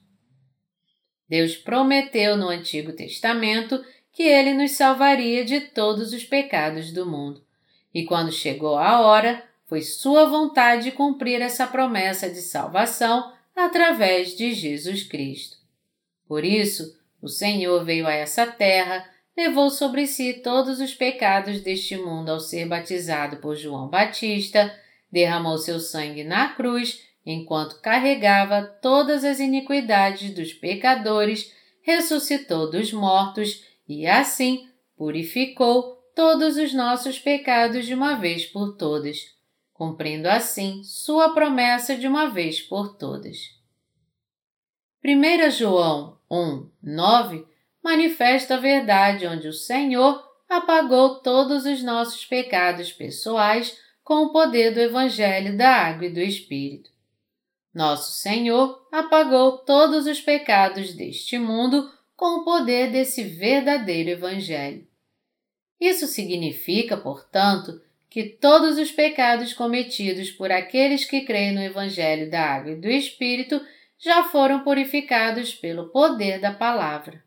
Deus 1.29 1.55
prometeu 1.55 2.35
no 2.35 2.49
Antigo 2.49 2.91
Testamento 2.91 3.85
que 4.11 4.23
ele 4.23 4.55
nos 4.55 4.71
salvaria 4.71 5.45
de 5.45 5.61
todos 5.61 6.11
os 6.11 6.23
pecados 6.23 6.91
do 6.91 7.05
mundo. 7.05 7.45
E 7.93 8.03
quando 8.03 8.31
chegou 8.31 8.75
a 8.75 9.01
hora, 9.01 9.47
foi 9.69 9.83
sua 9.83 10.25
vontade 10.25 10.91
cumprir 10.91 11.41
essa 11.43 11.67
promessa 11.67 12.27
de 12.27 12.41
salvação 12.41 13.31
através 13.55 14.35
de 14.35 14.51
Jesus 14.51 15.03
Cristo. 15.03 15.57
Por 16.27 16.43
isso, 16.43 16.97
o 17.21 17.27
Senhor 17.27 17.85
veio 17.85 18.07
a 18.07 18.11
essa 18.11 18.47
terra, 18.47 19.07
levou 19.37 19.69
sobre 19.69 20.07
si 20.07 20.33
todos 20.41 20.79
os 20.79 20.95
pecados 20.95 21.61
deste 21.61 21.95
mundo 21.95 22.29
ao 22.29 22.39
ser 22.39 22.65
batizado 22.65 23.37
por 23.37 23.55
João 23.55 23.87
Batista, 23.87 24.75
derramou 25.11 25.59
seu 25.59 25.79
sangue 25.79 26.23
na 26.23 26.49
cruz 26.49 27.03
enquanto 27.23 27.79
carregava 27.79 28.63
todas 28.81 29.23
as 29.23 29.39
iniquidades 29.39 30.33
dos 30.33 30.51
pecadores, 30.51 31.53
ressuscitou 31.83 32.71
dos 32.71 32.91
mortos 32.91 33.63
e 33.87 34.07
assim 34.07 34.67
purificou 34.97 35.99
todos 36.15 36.57
os 36.57 36.73
nossos 36.73 37.19
pecados 37.19 37.85
de 37.85 37.93
uma 37.93 38.15
vez 38.15 38.47
por 38.47 38.75
todas, 38.75 39.37
cumprindo 39.79 40.27
assim 40.27 40.83
sua 40.83 41.33
promessa 41.33 41.95
de 41.95 42.05
uma 42.05 42.29
vez 42.29 42.59
por 42.59 42.97
todas. 42.97 43.57
1 45.01 45.51
João 45.51 46.19
1, 46.29 46.69
9 46.83 47.47
manifesta 47.81 48.55
a 48.55 48.59
verdade 48.59 49.25
onde 49.25 49.47
o 49.47 49.53
Senhor 49.53 50.21
apagou 50.49 51.21
todos 51.21 51.65
os 51.65 51.81
nossos 51.81 52.25
pecados 52.25 52.91
pessoais 52.91 53.79
com 54.03 54.25
o 54.25 54.33
poder 54.33 54.73
do 54.73 54.81
Evangelho 54.81 55.55
da 55.55 55.69
Água 55.69 56.07
e 56.07 56.13
do 56.13 56.19
Espírito. 56.19 56.89
Nosso 57.73 58.11
Senhor 58.19 58.85
apagou 58.91 59.59
todos 59.59 60.05
os 60.07 60.19
pecados 60.19 60.93
deste 60.93 61.39
mundo 61.39 61.89
com 62.17 62.41
o 62.41 62.43
poder 62.43 62.91
desse 62.91 63.23
verdadeiro 63.23 64.09
Evangelho. 64.09 64.85
Isso 65.79 66.05
significa, 66.05 66.97
portanto, 66.97 67.81
que 68.09 68.23
todos 68.23 68.77
os 68.77 68.91
pecados 68.91 69.53
cometidos 69.53 70.31
por 70.31 70.51
aqueles 70.51 71.05
que 71.05 71.21
creem 71.21 71.53
no 71.53 71.61
Evangelho 71.61 72.29
da 72.29 72.41
Água 72.41 72.71
e 72.71 72.75
do 72.75 72.89
Espírito 72.89 73.61
já 73.99 74.23
foram 74.23 74.63
purificados 74.63 75.53
pelo 75.53 75.89
poder 75.89 76.39
da 76.39 76.51
palavra. 76.51 77.23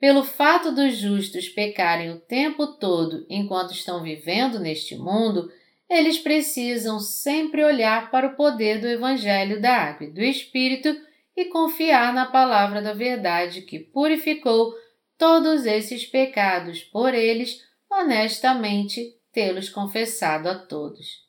Pelo 0.00 0.24
fato 0.24 0.72
dos 0.72 0.96
justos 0.96 1.48
pecarem 1.48 2.10
o 2.10 2.18
tempo 2.18 2.66
todo 2.66 3.24
enquanto 3.30 3.72
estão 3.72 4.02
vivendo 4.02 4.58
neste 4.58 4.96
mundo, 4.96 5.48
eles 5.88 6.18
precisam 6.18 6.98
sempre 6.98 7.62
olhar 7.62 8.10
para 8.10 8.26
o 8.26 8.34
poder 8.34 8.80
do 8.80 8.88
Evangelho 8.88 9.60
da 9.60 9.76
Água 9.76 10.06
e 10.06 10.10
do 10.10 10.20
Espírito 10.20 10.88
e 11.36 11.44
confiar 11.44 12.12
na 12.12 12.26
palavra 12.26 12.82
da 12.82 12.92
verdade 12.92 13.62
que 13.62 13.78
purificou 13.78 14.74
todos 15.16 15.66
esses 15.66 16.04
pecados 16.04 16.82
por 16.82 17.14
eles, 17.14 17.60
honestamente 17.88 19.21
tê-los 19.32 19.68
confessado 19.68 20.48
a 20.48 20.54
todos. 20.54 21.22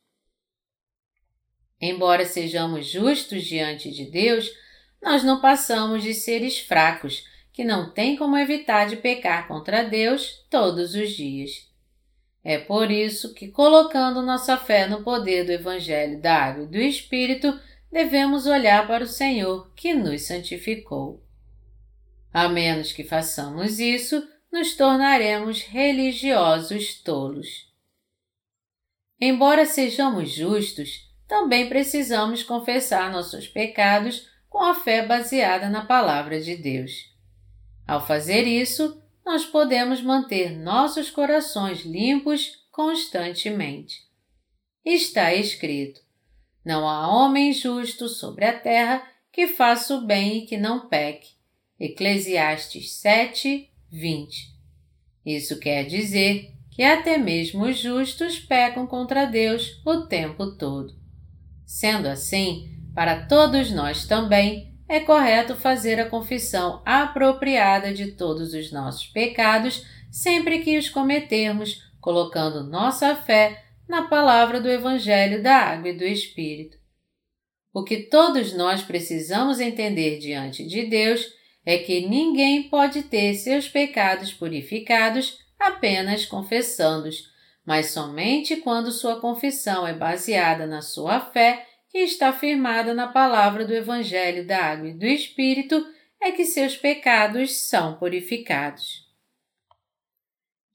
Embora 1.80 2.26
sejamos 2.26 2.88
justos 2.88 3.44
diante 3.44 3.92
de 3.92 4.06
Deus, 4.06 4.52
nós 5.02 5.24
não 5.24 5.42
passamos 5.42 6.04
de 6.04 6.14
seres 6.14 6.60
fracos 6.60 7.26
que 7.52 7.64
não 7.64 7.92
têm 7.92 8.16
como 8.16 8.38
evitar 8.38 8.88
de 8.88 8.96
pecar 8.96 9.48
contra 9.48 9.84
Deus 9.84 10.46
todos 10.50 10.96
os 10.96 11.12
dias. 11.12 11.70
É 12.44 12.58
por 12.58 12.92
isso 12.92 13.34
que, 13.34 13.48
colocando 13.48 14.22
nossa 14.22 14.58
fé 14.58 14.88
no 14.88 15.04
poder 15.04 15.46
do 15.46 15.52
Evangelho 15.52 16.20
da 16.20 16.36
Água 16.36 16.64
e 16.64 16.68
do 16.68 16.78
Espírito, 16.78 17.58
devemos 17.92 18.48
olhar 18.48 18.88
para 18.88 19.04
o 19.04 19.08
Senhor 19.08 19.72
que 19.76 19.94
nos 19.94 20.24
santificou. 20.24 21.24
A 22.34 22.50
menos 22.50 22.92
que 22.92 23.04
façamos 23.04 23.80
isso, 23.80 24.28
nos 24.52 24.76
tornaremos 24.76 25.62
religiosos 25.62 27.02
tolos. 27.02 27.73
Embora 29.20 29.66
sejamos 29.66 30.32
justos, 30.32 31.10
também 31.28 31.70
precisamos 31.70 32.44
confessar 32.44 33.12
nossos 33.12 33.48
pecados 33.48 34.28
com 34.50 34.62
a 34.64 34.76
fé 34.76 35.06
baseada 35.06 35.70
na 35.70 35.86
Palavra 35.86 36.40
de 36.40 36.56
Deus. 36.56 37.12
Ao 37.88 38.06
fazer 38.06 38.44
isso, 38.44 39.02
nós 39.26 39.46
podemos 39.46 40.02
manter 40.02 40.52
nossos 40.58 41.10
corações 41.10 41.82
limpos 41.82 42.64
constantemente. 42.72 44.02
Está 44.86 45.34
escrito: 45.34 46.02
Não 46.64 46.88
há 46.88 47.08
homem 47.08 47.54
justo 47.54 48.08
sobre 48.08 48.46
a 48.46 48.58
terra 48.58 49.08
que 49.32 49.48
faça 49.48 49.96
o 49.96 50.06
bem 50.06 50.40
e 50.40 50.46
que 50.46 50.58
não 50.58 50.88
peque. 50.88 51.32
Eclesiastes 51.80 52.94
7, 52.94 53.70
20. 53.90 54.54
Isso 55.26 55.60
quer 55.60 55.86
dizer 55.86 56.53
que 56.76 56.84
até 56.84 57.18
mesmo 57.18 57.66
os 57.66 57.78
justos 57.78 58.40
pecam 58.40 58.88
contra 58.88 59.26
Deus 59.26 59.80
o 59.86 60.08
tempo 60.08 60.56
todo. 60.58 60.94
Sendo 61.66 62.08
assim, 62.08 62.70
para 62.96 63.26
todos 63.26 63.72
nós 63.72 64.06
também, 64.06 64.74
é 64.88 65.00
correto 65.00 65.56
fazer 65.56 66.00
a 66.00 66.10
confissão 66.10 66.82
apropriada 66.86 67.94
de 67.94 68.12
todos 68.12 68.54
os 68.54 68.72
nossos 68.72 69.08
pecados 69.08 69.86
sempre 70.12 70.60
que 70.60 70.78
os 70.78 70.90
cometermos, 70.90 71.82
colocando 72.00 72.64
nossa 72.64 73.16
fé 73.16 73.64
na 73.88 74.04
palavra 74.04 74.60
do 74.60 74.70
Evangelho 74.70 75.42
da 75.42 75.56
Água 75.56 75.90
e 75.90 75.98
do 75.98 76.04
Espírito. 76.04 76.78
O 77.74 77.84
que 77.84 78.04
todos 78.04 78.54
nós 78.54 78.84
precisamos 78.84 79.60
entender 79.60 80.20
diante 80.20 80.66
de 80.68 80.86
Deus 80.86 81.26
é 81.66 81.78
que 81.78 82.08
ninguém 82.08 82.70
pode 82.70 83.04
ter 83.04 83.34
seus 83.36 83.68
pecados 83.68 84.32
purificados 84.32 85.43
apenas 85.68 86.26
confessando-os, 86.26 87.32
mas 87.66 87.88
somente 87.88 88.58
quando 88.58 88.92
sua 88.92 89.20
confissão 89.20 89.88
é 89.88 89.94
baseada 89.94 90.68
na 90.68 90.82
sua 90.82 91.20
fé, 91.20 91.68
que 91.90 92.00
está 92.00 92.34
firmada 92.34 92.94
na 92.94 93.08
palavra 93.08 93.66
do 93.66 93.74
Evangelho 93.74 94.46
da 94.46 94.58
Água 94.58 94.90
e 94.90 94.94
do 94.94 95.06
Espírito, 95.06 95.86
é 96.22 96.32
que 96.32 96.46
seus 96.46 96.76
pecados 96.76 97.68
são 97.68 97.96
purificados. 97.98 99.04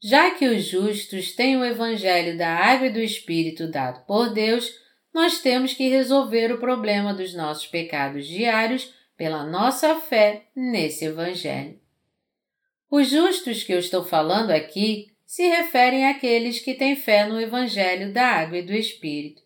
Já 0.02 0.30
que 0.30 0.46
os 0.46 0.64
justos 0.64 1.32
têm 1.32 1.56
o 1.56 1.64
Evangelho 1.64 2.38
da 2.38 2.48
Água 2.48 2.86
e 2.86 2.92
do 2.92 3.00
Espírito 3.00 3.68
dado 3.68 4.06
por 4.06 4.32
Deus, 4.32 4.72
nós 5.12 5.40
temos 5.40 5.74
que 5.74 5.88
resolver 5.88 6.52
o 6.52 6.60
problema 6.60 7.12
dos 7.12 7.34
nossos 7.34 7.66
pecados 7.66 8.26
diários 8.26 8.94
pela 9.16 9.44
nossa 9.44 9.96
fé 9.96 10.46
nesse 10.54 11.06
Evangelho. 11.06 11.80
Os 12.90 13.10
justos 13.10 13.62
que 13.62 13.72
eu 13.72 13.78
estou 13.78 14.02
falando 14.02 14.50
aqui 14.50 15.12
se 15.26 15.46
referem 15.46 16.08
àqueles 16.08 16.58
que 16.58 16.72
têm 16.72 16.96
fé 16.96 17.26
no 17.26 17.38
Evangelho 17.38 18.12
da 18.12 18.26
Água 18.26 18.58
e 18.58 18.62
do 18.62 18.72
Espírito. 18.72 19.42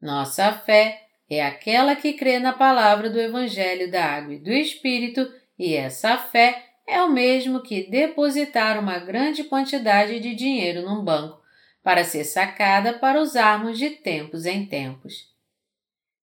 Nossa 0.00 0.52
fé 0.52 1.02
é 1.28 1.44
aquela 1.44 1.94
que 1.94 2.14
crê 2.14 2.38
na 2.38 2.52
palavra 2.52 3.10
do 3.10 3.20
Evangelho 3.20 3.90
da 3.90 4.04
Água 4.04 4.34
e 4.34 4.38
do 4.38 4.50
Espírito, 4.50 5.30
e 5.58 5.74
essa 5.74 6.16
fé 6.16 6.64
é 6.86 7.02
o 7.02 7.12
mesmo 7.12 7.62
que 7.62 7.90
depositar 7.90 8.80
uma 8.80 8.98
grande 8.98 9.44
quantidade 9.44 10.18
de 10.18 10.34
dinheiro 10.34 10.82
num 10.82 11.04
banco 11.04 11.42
para 11.82 12.04
ser 12.04 12.24
sacada 12.24 12.94
para 12.94 13.20
usarmos 13.20 13.78
de 13.78 13.90
tempos 13.90 14.46
em 14.46 14.64
tempos. 14.64 15.30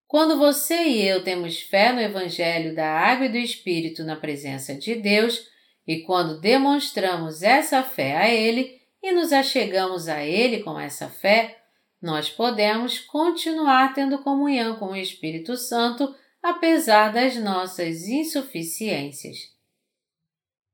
Quando 0.08 0.40
você 0.40 0.76
e 0.76 1.08
eu 1.08 1.24
temos 1.24 1.62
fé 1.62 1.92
no 1.92 2.02
Evangelho 2.02 2.74
da 2.74 2.90
Água 2.90 3.28
e 3.28 3.30
do 3.30 3.38
Espírito 3.38 4.04
na 4.04 4.16
presença 4.16 4.74
de 4.74 4.96
Deus, 4.96 5.48
e 5.90 6.02
quando 6.02 6.40
demonstramos 6.40 7.42
essa 7.42 7.82
fé 7.82 8.16
a 8.16 8.30
Ele 8.32 8.80
e 9.02 9.12
nos 9.12 9.34
achegamos 9.34 10.08
a 10.08 10.24
Ele 10.24 10.62
com 10.62 10.80
essa 10.80 11.10
fé, 11.10 11.64
nós 12.00 12.30
podemos 12.30 13.00
continuar 13.00 13.96
tendo 13.96 14.20
comunhão 14.20 14.76
com 14.76 14.90
o 14.90 14.96
Espírito 14.96 15.58
Santo 15.58 16.14
apesar 16.44 17.12
das 17.12 17.38
nossas 17.38 18.08
insuficiências. 18.08 19.52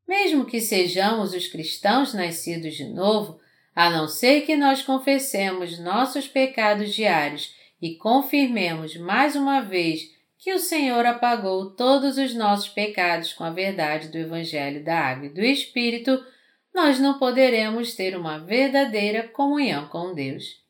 Mesmo 0.06 0.44
que 0.44 0.60
sejamos 0.60 1.34
os 1.34 1.48
cristãos 1.48 2.14
nascidos 2.14 2.76
de 2.76 2.90
novo, 2.90 3.40
a 3.74 3.90
não 3.90 4.10
ser 4.10 4.42
que 4.42 4.58
nós 4.58 4.82
confessemos 4.82 5.80
nossos 5.80 6.28
pecados 6.28 6.94
diários 6.94 7.56
e 7.82 7.96
confirmemos 7.96 8.98
mais 8.98 9.38
uma 9.38 9.62
vez 9.62 10.14
que 10.46 10.54
o 10.54 10.60
Senhor 10.60 11.04
apagou 11.08 11.72
todos 11.72 12.20
os 12.20 12.36
nossos 12.36 12.70
pecados 12.70 13.34
com 13.34 13.44
a 13.44 13.50
verdade 13.50 14.10
do 14.10 14.18
Evangelho 14.20 14.84
da 14.84 14.96
Água 14.96 15.26
e 15.26 15.34
do 15.34 15.42
Espírito, 15.42 16.24
nós 16.72 17.00
não 17.00 17.18
poderemos 17.18 17.96
ter 17.96 18.16
uma 18.16 18.38
verdadeira 18.38 19.28
comunhão 19.28 19.88
com 19.88 20.14
Deus. 20.14 20.64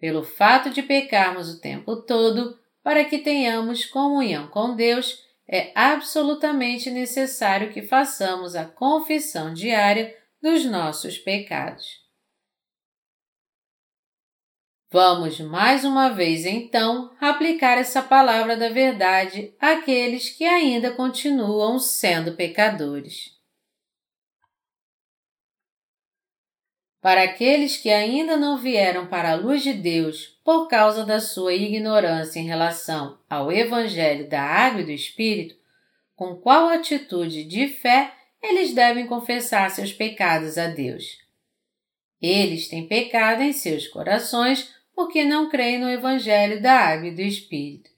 Pelo 0.00 0.24
fato 0.24 0.68
de 0.68 0.82
pecarmos 0.82 1.48
o 1.48 1.60
tempo 1.60 1.94
todo, 1.94 2.58
para 2.82 3.04
que 3.04 3.18
tenhamos 3.18 3.84
comunhão 3.84 4.48
com 4.48 4.74
Deus, 4.74 5.16
é 5.48 5.70
absolutamente 5.72 6.90
necessário 6.90 7.72
que 7.72 7.82
façamos 7.82 8.56
a 8.56 8.64
confissão 8.64 9.54
diária 9.54 10.12
dos 10.42 10.64
nossos 10.64 11.16
pecados. 11.16 12.04
Vamos 14.98 15.38
mais 15.40 15.84
uma 15.84 16.08
vez 16.08 16.46
então 16.46 17.14
aplicar 17.20 17.76
essa 17.76 18.00
palavra 18.00 18.56
da 18.56 18.70
verdade 18.70 19.54
àqueles 19.60 20.30
que 20.30 20.42
ainda 20.42 20.90
continuam 20.90 21.78
sendo 21.78 22.32
pecadores. 22.32 23.30
Para 26.98 27.24
aqueles 27.24 27.76
que 27.76 27.90
ainda 27.90 28.38
não 28.38 28.56
vieram 28.56 29.06
para 29.06 29.32
a 29.32 29.34
luz 29.34 29.62
de 29.62 29.74
Deus 29.74 30.28
por 30.42 30.66
causa 30.66 31.04
da 31.04 31.20
sua 31.20 31.52
ignorância 31.52 32.40
em 32.40 32.46
relação 32.46 33.18
ao 33.28 33.52
Evangelho 33.52 34.26
da 34.30 34.40
Água 34.40 34.80
e 34.80 34.86
do 34.86 34.92
Espírito, 34.92 35.56
com 36.14 36.36
qual 36.36 36.70
atitude 36.70 37.44
de 37.44 37.68
fé 37.68 38.14
eles 38.42 38.72
devem 38.72 39.06
confessar 39.06 39.70
seus 39.70 39.92
pecados 39.92 40.56
a 40.56 40.68
Deus? 40.68 41.18
Eles 42.18 42.66
têm 42.66 42.88
pecado 42.88 43.42
em 43.42 43.52
seus 43.52 43.86
corações 43.86 44.74
porque 44.96 45.26
não 45.26 45.50
creem 45.50 45.78
no 45.78 45.90
Evangelho 45.90 46.60
da 46.60 46.72
Água 46.72 47.08
e 47.08 47.14
do 47.14 47.20
Espírito. 47.20 47.90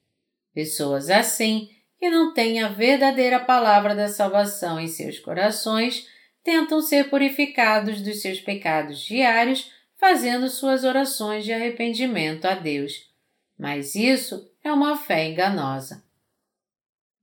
Pessoas 0.52 1.08
assim, 1.08 1.70
que 1.96 2.10
não 2.10 2.34
têm 2.34 2.60
a 2.60 2.68
verdadeira 2.68 3.38
palavra 3.38 3.94
da 3.94 4.08
salvação 4.08 4.80
em 4.80 4.88
seus 4.88 5.20
corações, 5.20 6.08
tentam 6.42 6.80
ser 6.80 7.08
purificados 7.08 8.02
dos 8.02 8.20
seus 8.20 8.40
pecados 8.40 8.98
diários, 8.98 9.72
fazendo 9.96 10.48
suas 10.48 10.82
orações 10.82 11.44
de 11.44 11.52
arrependimento 11.52 12.46
a 12.46 12.54
Deus. 12.54 13.08
Mas 13.56 13.94
isso 13.94 14.50
é 14.64 14.72
uma 14.72 14.96
fé 14.96 15.28
enganosa. 15.28 16.04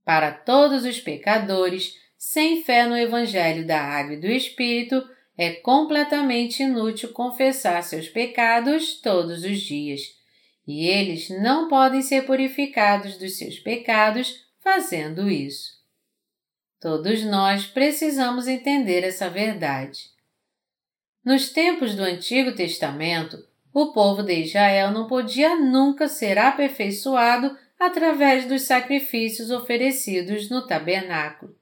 Para 0.04 0.32
todos 0.32 0.86
os 0.86 0.98
pecadores, 0.98 1.94
sem 2.16 2.62
fé 2.64 2.86
no 2.86 2.96
Evangelho 2.96 3.66
da 3.66 3.80
Água 3.80 4.14
e 4.14 4.20
do 4.20 4.26
Espírito, 4.26 5.06
é 5.36 5.52
completamente 5.52 6.62
inútil 6.62 7.12
confessar 7.12 7.82
seus 7.82 8.08
pecados 8.08 9.00
todos 9.00 9.44
os 9.44 9.60
dias, 9.60 10.00
e 10.66 10.86
eles 10.86 11.28
não 11.28 11.68
podem 11.68 12.02
ser 12.02 12.24
purificados 12.24 13.16
dos 13.18 13.36
seus 13.36 13.58
pecados 13.58 14.46
fazendo 14.60 15.30
isso. 15.30 15.76
Todos 16.80 17.22
nós 17.22 17.66
precisamos 17.66 18.48
entender 18.48 19.04
essa 19.04 19.28
verdade. 19.28 20.10
Nos 21.24 21.50
tempos 21.50 21.94
do 21.94 22.02
Antigo 22.02 22.54
Testamento, 22.54 23.36
o 23.72 23.92
povo 23.92 24.22
de 24.22 24.40
Israel 24.40 24.90
não 24.90 25.06
podia 25.06 25.56
nunca 25.56 26.08
ser 26.08 26.38
aperfeiçoado 26.38 27.56
através 27.78 28.46
dos 28.46 28.62
sacrifícios 28.62 29.50
oferecidos 29.50 30.48
no 30.48 30.66
tabernáculo. 30.66 31.54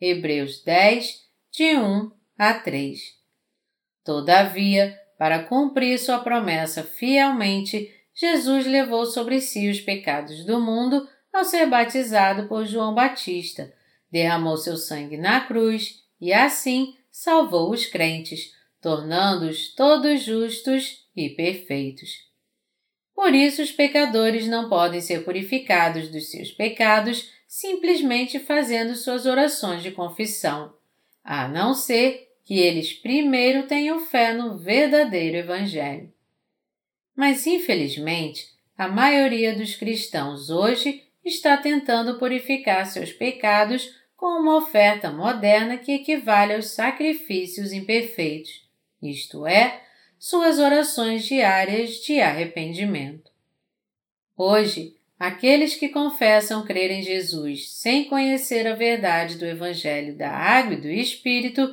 Hebreus 0.00 0.62
10, 0.64 1.26
de 1.50 1.76
1 1.76 2.21
a 2.42 2.54
3. 2.54 3.00
Todavia, 4.04 4.98
para 5.16 5.44
cumprir 5.44 5.96
sua 5.96 6.18
promessa 6.18 6.82
fielmente, 6.82 7.88
Jesus 8.12 8.66
levou 8.66 9.06
sobre 9.06 9.40
si 9.40 9.70
os 9.70 9.80
pecados 9.80 10.44
do 10.44 10.60
mundo 10.60 11.08
ao 11.32 11.44
ser 11.44 11.66
batizado 11.66 12.48
por 12.48 12.66
João 12.66 12.96
Batista, 12.96 13.72
derramou 14.10 14.56
seu 14.56 14.76
sangue 14.76 15.16
na 15.16 15.42
cruz 15.42 16.02
e 16.20 16.32
assim 16.32 16.96
salvou 17.12 17.70
os 17.70 17.86
crentes, 17.86 18.52
tornando-os 18.80 19.72
todos 19.76 20.24
justos 20.24 21.06
e 21.14 21.30
perfeitos. 21.30 22.10
Por 23.14 23.32
isso, 23.32 23.62
os 23.62 23.70
pecadores 23.70 24.48
não 24.48 24.68
podem 24.68 25.00
ser 25.00 25.24
purificados 25.24 26.08
dos 26.08 26.28
seus 26.28 26.50
pecados 26.50 27.30
simplesmente 27.46 28.40
fazendo 28.40 28.96
suas 28.96 29.26
orações 29.26 29.80
de 29.80 29.92
confissão 29.92 30.74
a 31.24 31.46
não 31.46 31.72
ser 31.72 32.31
que 32.44 32.58
eles 32.58 32.92
primeiro 32.92 33.66
tenham 33.66 34.00
fé 34.00 34.32
no 34.32 34.58
verdadeiro 34.58 35.36
Evangelho. 35.36 36.12
Mas, 37.14 37.46
infelizmente, 37.46 38.46
a 38.76 38.88
maioria 38.88 39.54
dos 39.54 39.76
cristãos 39.76 40.50
hoje 40.50 41.04
está 41.24 41.56
tentando 41.56 42.18
purificar 42.18 42.86
seus 42.86 43.12
pecados 43.12 43.94
com 44.16 44.40
uma 44.40 44.56
oferta 44.56 45.10
moderna 45.10 45.76
que 45.76 45.92
equivale 45.92 46.54
aos 46.54 46.70
sacrifícios 46.70 47.72
imperfeitos, 47.72 48.68
isto 49.02 49.46
é, 49.46 49.82
suas 50.18 50.58
orações 50.58 51.24
diárias 51.24 51.96
de 51.96 52.20
arrependimento. 52.20 53.30
Hoje, 54.36 54.96
Aqueles 55.22 55.76
que 55.76 55.88
confessam 55.88 56.64
crer 56.64 56.90
em 56.90 57.00
Jesus 57.00 57.70
sem 57.74 58.06
conhecer 58.06 58.66
a 58.66 58.74
verdade 58.74 59.38
do 59.38 59.46
Evangelho 59.46 60.16
da 60.16 60.28
Água 60.28 60.74
e 60.74 60.80
do 60.80 60.88
Espírito 60.88 61.72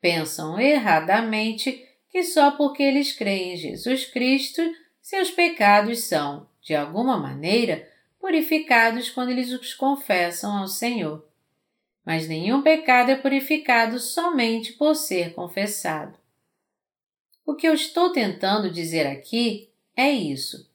pensam 0.00 0.58
erradamente 0.58 1.86
que 2.08 2.22
só 2.22 2.50
porque 2.52 2.82
eles 2.82 3.12
creem 3.12 3.54
em 3.54 3.56
Jesus 3.56 4.06
Cristo, 4.06 4.62
seus 5.00 5.30
pecados 5.30 6.04
são, 6.04 6.48
de 6.60 6.74
alguma 6.74 7.16
maneira, 7.16 7.88
purificados 8.18 9.10
quando 9.10 9.30
eles 9.30 9.52
os 9.52 9.74
confessam 9.74 10.56
ao 10.56 10.66
Senhor. 10.66 11.26
Mas 12.04 12.26
nenhum 12.26 12.62
pecado 12.62 13.10
é 13.10 13.16
purificado 13.16 13.98
somente 13.98 14.72
por 14.72 14.94
ser 14.94 15.34
confessado. 15.34 16.18
O 17.46 17.54
que 17.54 17.68
eu 17.68 17.74
estou 17.74 18.10
tentando 18.10 18.70
dizer 18.70 19.06
aqui 19.06 19.70
é 19.96 20.10
isso 20.10 20.70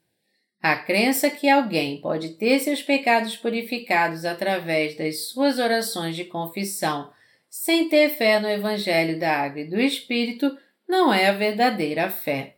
a 0.68 0.76
crença 0.76 1.30
que 1.30 1.48
alguém 1.48 2.02
pode 2.02 2.30
ter 2.30 2.58
seus 2.58 2.82
pecados 2.82 3.38
purificados 3.38 4.26
através 4.26 4.98
das 4.98 5.28
suas 5.28 5.60
orações 5.60 6.16
de 6.16 6.26
confissão 6.26 7.12
sem 7.58 7.88
ter 7.88 8.10
fé 8.10 8.38
no 8.38 8.50
Evangelho 8.50 9.18
da 9.18 9.38
Água 9.38 9.62
e 9.62 9.70
do 9.70 9.80
Espírito 9.80 10.56
não 10.86 11.12
é 11.12 11.30
a 11.30 11.32
verdadeira 11.32 12.10
fé, 12.10 12.58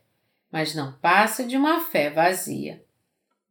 mas 0.51 0.73
não 0.73 0.91
passa 0.93 1.43
de 1.43 1.55
uma 1.55 1.81
fé 1.81 2.09
vazia. 2.09 2.83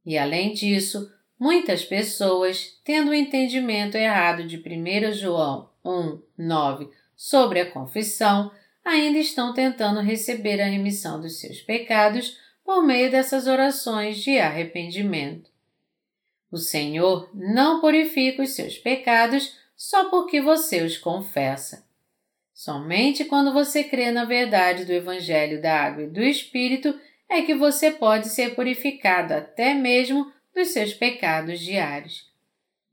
E 0.05 0.19
além 0.19 0.53
disso, 0.53 1.09
muitas 1.39 1.85
pessoas, 1.85 2.79
tendo 2.85 3.09
o 3.09 3.11
um 3.13 3.15
entendimento 3.15 3.97
errado 3.97 4.45
de 4.45 4.57
1 4.57 5.13
João 5.13 5.71
1, 5.85 6.21
9 6.37 6.91
sobre 7.15 7.61
a 7.61 7.71
confissão, 7.71 8.51
ainda 8.85 9.19
estão 9.19 9.55
tentando 9.55 10.01
receber 10.01 10.61
a 10.61 10.67
remissão 10.67 11.21
dos 11.21 11.39
seus 11.39 11.63
pecados 11.63 12.37
por 12.65 12.83
meio 12.83 13.09
dessas 13.09 13.47
orações 13.47 14.19
de 14.19 14.37
arrependimento. 14.37 15.49
O 16.51 16.57
Senhor 16.57 17.31
não 17.33 17.81
purifica 17.81 18.43
os 18.43 18.51
seus 18.51 18.77
pecados 18.77 19.65
só 19.77 20.09
porque 20.09 20.41
você 20.41 20.83
os 20.83 20.97
confessa. 20.97 21.87
Somente 22.55 23.25
quando 23.27 23.53
você 23.53 23.85
crê 23.85 24.11
na 24.11 24.25
verdade 24.25 24.85
do 24.85 24.93
Evangelho 24.93 25.61
da 25.61 25.79
Água 25.79 26.05
e 26.05 26.11
do 26.11 26.23
Espírito 26.23 26.99
é 27.29 27.43
que 27.43 27.55
você 27.55 27.91
pode 27.91 28.29
ser 28.29 28.55
purificado 28.55 29.35
até 29.35 29.75
mesmo 29.75 30.33
dos 30.55 30.69
seus 30.69 30.95
pecados 30.95 31.61
diários. 31.61 32.33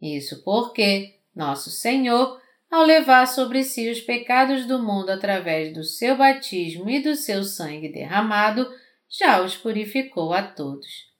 Isso 0.01 0.43
porque 0.43 1.15
nosso 1.33 1.69
Senhor, 1.69 2.41
ao 2.69 2.83
levar 2.83 3.25
sobre 3.25 3.63
si 3.63 3.89
os 3.89 4.01
pecados 4.01 4.65
do 4.65 4.79
mundo 4.79 5.09
através 5.11 5.73
do 5.73 5.83
seu 5.83 6.17
batismo 6.17 6.89
e 6.89 7.01
do 7.01 7.15
seu 7.15 7.43
sangue 7.43 7.87
derramado, 7.87 8.69
já 9.09 9.41
os 9.41 9.55
purificou 9.55 10.33
a 10.33 10.43
todos. 10.43 11.11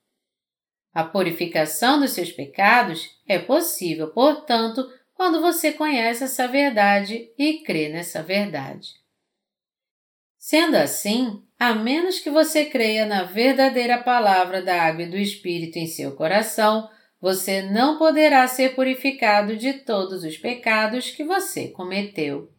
A 0.94 1.04
purificação 1.04 2.00
dos 2.00 2.12
seus 2.12 2.32
pecados 2.32 3.10
é 3.28 3.40
possível, 3.40 4.10
portanto, 4.10 4.88
quando 5.14 5.42
você 5.42 5.72
conhece 5.72 6.24
essa 6.24 6.48
verdade 6.48 7.32
e 7.38 7.60
crê 7.64 7.90
nessa 7.90 8.22
verdade. 8.22 8.90
Sendo 10.38 10.76
assim, 10.76 11.42
a 11.58 11.74
menos 11.74 12.20
que 12.20 12.30
você 12.30 12.66
creia 12.66 13.06
na 13.06 13.24
verdadeira 13.24 13.98
palavra 13.98 14.62
da 14.62 14.82
água 14.84 15.04
e 15.04 15.10
do 15.10 15.18
Espírito 15.18 15.78
em 15.78 15.88
seu 15.88 16.16
coração, 16.16 16.90
você 17.22 17.62
não 17.62 17.98
poderá 17.98 18.46
ser 18.50 18.76
purificado 18.76 19.56
de 19.56 19.72
todos 19.72 20.26
os 20.26 20.38
pecados 20.38 21.10
que 21.12 21.24
você 21.24 21.70
cometeu. 21.70 22.52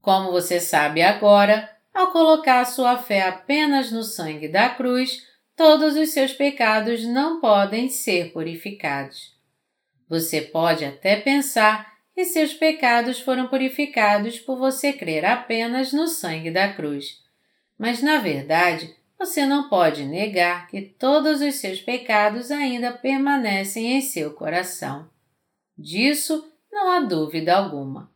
Como 0.00 0.30
você 0.30 0.60
sabe 0.60 1.02
agora, 1.02 1.68
ao 1.92 2.12
colocar 2.12 2.64
sua 2.64 2.96
fé 2.96 3.22
apenas 3.22 3.90
no 3.90 4.04
sangue 4.04 4.46
da 4.46 4.68
cruz, 4.68 5.26
todos 5.56 5.96
os 5.96 6.10
seus 6.10 6.32
pecados 6.32 7.04
não 7.04 7.40
podem 7.40 7.88
ser 7.88 8.32
purificados. 8.32 9.36
Você 10.08 10.40
pode 10.40 10.84
até 10.84 11.16
pensar 11.16 11.98
que 12.14 12.24
seus 12.24 12.54
pecados 12.54 13.20
foram 13.20 13.46
purificados 13.46 14.40
por 14.40 14.58
você 14.58 14.92
crer 14.92 15.24
apenas 15.24 15.92
no 15.92 16.08
sangue 16.08 16.50
da 16.50 16.72
cruz. 16.72 17.22
Mas, 17.78 18.02
na 18.02 18.18
verdade, 18.18 18.92
você 19.18 19.44
não 19.46 19.68
pode 19.68 20.04
negar 20.04 20.66
que 20.68 20.80
todos 20.80 21.40
os 21.40 21.56
seus 21.56 21.80
pecados 21.80 22.50
ainda 22.50 22.92
permanecem 22.92 23.92
em 23.92 24.00
seu 24.00 24.32
coração. 24.32 25.08
Disso 25.76 26.50
não 26.72 26.90
há 26.90 27.00
dúvida 27.00 27.56
alguma. 27.56 28.10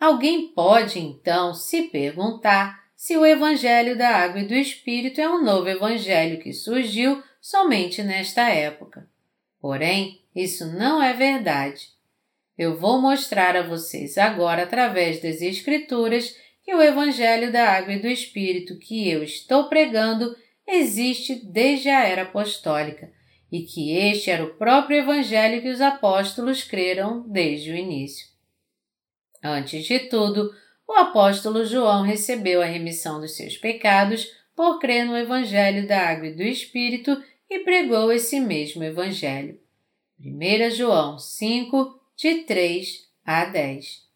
Alguém 0.00 0.48
pode, 0.48 0.98
então, 0.98 1.54
se 1.54 1.82
perguntar 1.84 2.82
se 2.96 3.16
o 3.16 3.26
Evangelho 3.26 3.98
da 3.98 4.08
Água 4.08 4.40
e 4.40 4.46
do 4.46 4.54
Espírito 4.54 5.20
é 5.20 5.28
um 5.28 5.42
novo 5.42 5.68
Evangelho 5.68 6.40
que 6.40 6.52
surgiu 6.52 7.22
somente 7.40 8.02
nesta 8.02 8.48
época. 8.48 9.08
Porém, 9.60 10.21
isso 10.34 10.66
não 10.66 11.02
é 11.02 11.12
verdade. 11.12 11.88
Eu 12.56 12.76
vou 12.76 13.00
mostrar 13.00 13.56
a 13.56 13.62
vocês 13.62 14.16
agora, 14.18 14.62
através 14.62 15.20
das 15.20 15.40
Escrituras, 15.40 16.36
que 16.62 16.74
o 16.74 16.82
Evangelho 16.82 17.50
da 17.50 17.70
Água 17.70 17.94
e 17.94 18.00
do 18.00 18.06
Espírito 18.06 18.78
que 18.78 19.08
eu 19.08 19.22
estou 19.22 19.68
pregando 19.68 20.36
existe 20.66 21.34
desde 21.44 21.88
a 21.88 22.04
era 22.04 22.22
apostólica 22.22 23.12
e 23.50 23.62
que 23.62 23.96
este 23.96 24.30
era 24.30 24.44
o 24.44 24.54
próprio 24.54 24.98
Evangelho 24.98 25.60
que 25.60 25.68
os 25.68 25.80
apóstolos 25.80 26.64
creram 26.64 27.28
desde 27.28 27.70
o 27.70 27.76
início. 27.76 28.26
Antes 29.42 29.84
de 29.84 29.98
tudo, 30.08 30.54
o 30.88 30.92
apóstolo 30.92 31.64
João 31.66 32.02
recebeu 32.02 32.62
a 32.62 32.66
remissão 32.66 33.20
dos 33.20 33.36
seus 33.36 33.56
pecados 33.56 34.30
por 34.56 34.78
crer 34.78 35.04
no 35.04 35.16
Evangelho 35.16 35.86
da 35.86 36.00
Água 36.08 36.28
e 36.28 36.34
do 36.34 36.42
Espírito 36.42 37.22
e 37.50 37.58
pregou 37.60 38.12
esse 38.12 38.40
mesmo 38.40 38.82
Evangelho. 38.82 39.61
1 40.24 40.70
João 40.70 41.18
5, 41.18 42.00
de 42.16 42.44
3 42.44 43.08
a 43.24 43.44
10. 43.44 44.06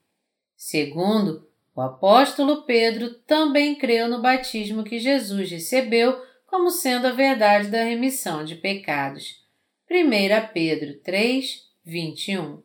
Segundo, 0.57 1.49
o 1.75 1.81
apóstolo 1.81 2.63
Pedro 2.63 3.15
também 3.27 3.75
creu 3.75 4.09
no 4.09 4.23
batismo 4.23 4.85
que 4.85 5.01
Jesus 5.01 5.51
recebeu 5.51 6.17
como 6.47 6.71
sendo 6.71 7.09
a 7.09 7.13
verdade 7.13 7.69
da 7.69 7.83
remissão 7.83 8.45
de 8.45 8.55
pecados. 8.55 9.45
1 9.91 10.53
Pedro 10.55 10.95
3, 11.01 11.65
21. 11.85 12.63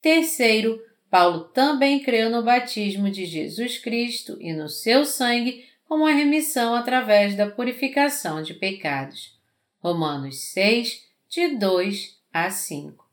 Terceiro, 0.00 0.80
Paulo 1.10 1.44
também 1.48 2.00
creu 2.00 2.30
no 2.30 2.44
batismo 2.44 3.10
de 3.10 3.26
Jesus 3.26 3.78
Cristo 3.78 4.36
e 4.40 4.52
no 4.52 4.68
seu 4.68 5.04
sangue 5.04 5.64
como 5.84 6.06
a 6.06 6.12
remissão 6.12 6.74
através 6.74 7.36
da 7.36 7.50
purificação 7.50 8.42
de 8.42 8.54
pecados. 8.54 9.36
Romanos 9.80 10.52
6, 10.52 11.04
de 11.28 11.56
2 11.56 12.15
a 12.44 12.50
5. 12.50 13.04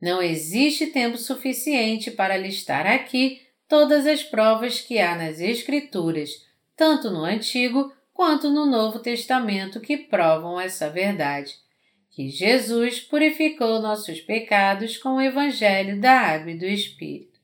Não 0.00 0.22
existe 0.22 0.86
tempo 0.86 1.16
suficiente 1.16 2.10
para 2.10 2.36
listar 2.36 2.86
aqui 2.86 3.42
todas 3.68 4.06
as 4.06 4.22
provas 4.22 4.80
que 4.80 4.98
há 4.98 5.16
nas 5.16 5.40
Escrituras, 5.40 6.46
tanto 6.76 7.10
no 7.10 7.24
Antigo 7.24 7.92
quanto 8.12 8.50
no 8.50 8.66
Novo 8.66 8.98
Testamento, 8.98 9.80
que 9.80 9.96
provam 9.96 10.60
essa 10.60 10.90
verdade 10.90 11.62
que 12.12 12.28
Jesus 12.28 13.00
purificou 13.00 13.80
nossos 13.80 14.20
pecados 14.20 14.98
com 14.98 15.14
o 15.14 15.20
Evangelho 15.20 15.98
da 15.98 16.12
Água 16.12 16.50
e 16.50 16.58
do 16.58 16.66
Espírito. 16.66 17.40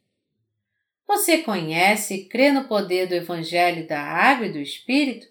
Você 1.07 1.39
conhece 1.39 2.15
e 2.15 2.25
crê 2.27 2.53
no 2.53 2.65
poder 2.65 3.07
do 3.07 3.15
Evangelho 3.15 3.87
da 3.89 3.99
Água 3.99 4.47
e 4.47 4.53
do 4.53 4.59
Espírito? 4.59 5.27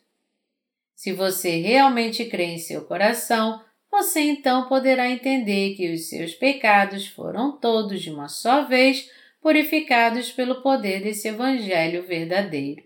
Se 0.96 1.14
você 1.14 1.62
realmente 1.62 2.26
crê 2.26 2.46
em 2.46 2.58
seu 2.58 2.86
coração, 2.86 3.64
você 3.92 4.22
então 4.22 4.68
poderá 4.68 5.10
entender 5.10 5.76
que 5.76 5.92
os 5.92 6.10
seus 6.10 6.34
pecados 6.34 7.08
foram 7.08 7.58
todos 7.58 8.02
de 8.02 8.12
uma 8.12 8.28
só 8.28 8.66
vez 8.66 9.10
purificados 9.42 10.32
pelo 10.32 10.62
poder 10.62 11.02
desse 11.02 11.28
Evangelho 11.28 12.06
verdadeiro. 12.06 12.84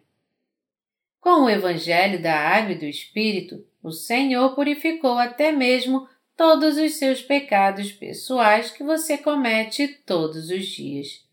Com 1.19 1.43
o 1.43 1.49
Evangelho 1.49 2.21
da 2.21 2.35
Água 2.35 2.73
e 2.73 2.79
do 2.79 2.85
Espírito, 2.85 3.65
o 3.83 3.91
Senhor 3.91 4.55
purificou 4.55 5.17
até 5.17 5.51
mesmo 5.51 6.07
todos 6.35 6.77
os 6.77 6.93
seus 6.93 7.21
pecados 7.21 7.91
pessoais 7.91 8.71
que 8.71 8.83
você 8.83 9.17
comete 9.17 9.87
todos 10.05 10.49
os 10.49 10.65
dias. 10.65 11.25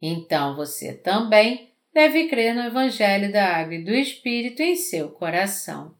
Então 0.00 0.56
você 0.56 0.94
também 0.94 1.72
deve 1.92 2.28
crer 2.28 2.54
no 2.54 2.62
Evangelho 2.62 3.32
da 3.32 3.56
Água 3.56 3.74
e 3.74 3.84
do 3.84 3.92
Espírito 3.92 4.62
em 4.62 4.76
seu 4.76 5.10
coração. 5.10 5.94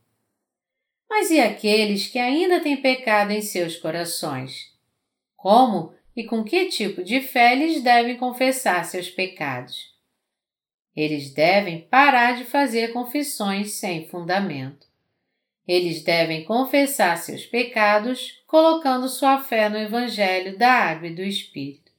Mas 1.11 1.29
e 1.29 1.41
aqueles 1.41 2.07
que 2.07 2.21
ainda 2.21 2.61
têm 2.61 2.81
pecado 2.81 3.33
em 3.33 3.43
seus 3.43 3.77
corações? 3.77 4.71
Como 5.37 5.93
e 6.15 6.23
com 6.23 6.45
que 6.45 6.67
tipo 6.67 7.03
de 7.03 7.21
fé 7.21 7.53
eles 7.53 7.83
devem 7.83 8.17
confessar 8.17 8.85
seus 8.85 9.11
pecados? 9.11 9.91
Eles 10.95 11.35
devem 11.35 11.81
parar 11.81 12.37
de 12.37 12.45
fazer 12.45 12.93
confissões 12.93 13.73
sem 13.73 14.07
fundamento. 14.07 14.87
Eles 15.67 16.03
devem 16.03 16.45
confessar 16.45 17.17
seus 17.17 17.45
pecados 17.45 18.43
colocando 18.47 19.09
sua 19.09 19.41
fé 19.41 19.69
no 19.69 19.79
Evangelho 19.79 20.57
da 20.57 20.73
Água 20.73 21.09
e 21.09 21.15
do 21.15 21.23
Espírito. 21.23 21.91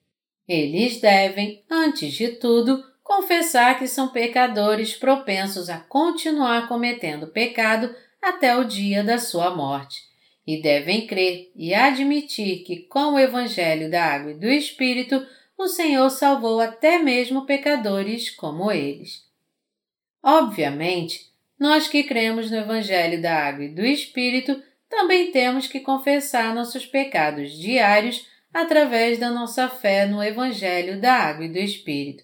Eles 0.48 1.02
devem, 1.02 1.64
antes 1.70 2.14
de 2.14 2.30
tudo, 2.30 2.84
confessar 3.04 3.78
que 3.78 3.88
são 3.88 4.10
pecadores 4.10 4.96
propensos 4.96 5.70
a 5.70 5.80
continuar 5.80 6.68
cometendo 6.68 7.28
pecado 7.28 7.94
até 8.22 8.56
o 8.56 8.64
dia 8.64 9.04
da 9.04 9.18
sua 9.18 9.56
morte, 9.56 10.00
e 10.46 10.62
devem 10.62 11.08
crer 11.08 11.52
e 11.56 11.74
admitir 11.74 12.64
que, 12.64 12.78
com 12.88 13.14
o 13.14 13.20
Evangelho 13.20 13.90
da 13.90 14.04
Água 14.04 14.32
e 14.32 14.40
do 14.40 14.48
Espírito, 14.48 15.26
o 15.58 15.68
Senhor 15.68 16.10
salvou 16.10 16.60
até 16.60 17.00
mesmo 17.00 17.46
pecadores 17.46 18.30
como 18.30 18.72
eles. 18.72 19.24
Obviamente, 20.24 21.32
nós 21.60 21.88
que 21.88 22.04
cremos 22.04 22.50
no 22.50 22.58
Evangelho 22.58 23.22
da 23.22 23.48
Água 23.48 23.66
e 23.66 23.70
do 23.70 23.86
Espírito 23.86 24.62
também 24.90 25.32
temos 25.32 25.68
que 25.68 25.80
confessar 25.80 26.54
nossos 26.54 26.86
pecados 26.86 27.52
diários 27.58 28.28
através 28.54 29.18
da 29.18 29.30
nossa 29.30 29.70
fé 29.70 30.06
no 30.06 30.22
Evangelho 30.22 31.00
da 31.00 31.14
Água 31.14 31.46
e 31.46 31.50
do 31.50 31.58
Espírito. 31.58 32.24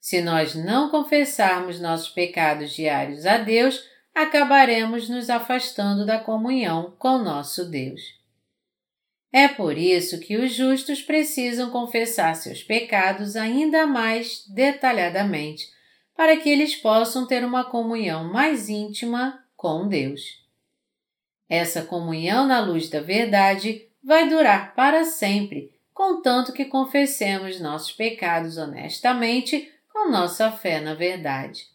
Se 0.00 0.20
nós 0.20 0.54
não 0.54 0.90
confessarmos 0.90 1.80
nossos 1.80 2.08
pecados 2.08 2.72
diários 2.72 3.26
a 3.26 3.38
Deus, 3.38 3.82
acabaremos 4.22 5.08
nos 5.08 5.30
afastando 5.30 6.04
da 6.04 6.18
comunhão 6.18 6.92
com 6.98 7.18
nosso 7.18 7.64
Deus. 7.70 8.18
É 9.32 9.46
por 9.46 9.78
isso 9.78 10.18
que 10.18 10.36
os 10.36 10.52
justos 10.52 11.00
precisam 11.00 11.70
confessar 11.70 12.34
seus 12.34 12.62
pecados 12.62 13.36
ainda 13.36 13.86
mais 13.86 14.44
detalhadamente 14.48 15.68
para 16.16 16.36
que 16.36 16.48
eles 16.48 16.74
possam 16.74 17.28
ter 17.28 17.44
uma 17.44 17.62
comunhão 17.62 18.24
mais 18.24 18.68
íntima 18.68 19.44
com 19.56 19.86
Deus. 19.86 20.44
Essa 21.48 21.82
comunhão 21.82 22.44
na 22.44 22.60
luz 22.60 22.88
da 22.88 23.00
verdade 23.00 23.86
vai 24.02 24.28
durar 24.28 24.74
para 24.74 25.04
sempre, 25.04 25.72
contanto 25.94 26.52
que 26.52 26.64
confessemos 26.64 27.60
nossos 27.60 27.92
pecados 27.92 28.58
honestamente, 28.58 29.72
com 29.92 30.10
nossa 30.10 30.50
fé 30.50 30.80
na 30.80 30.94
verdade. 30.94 31.68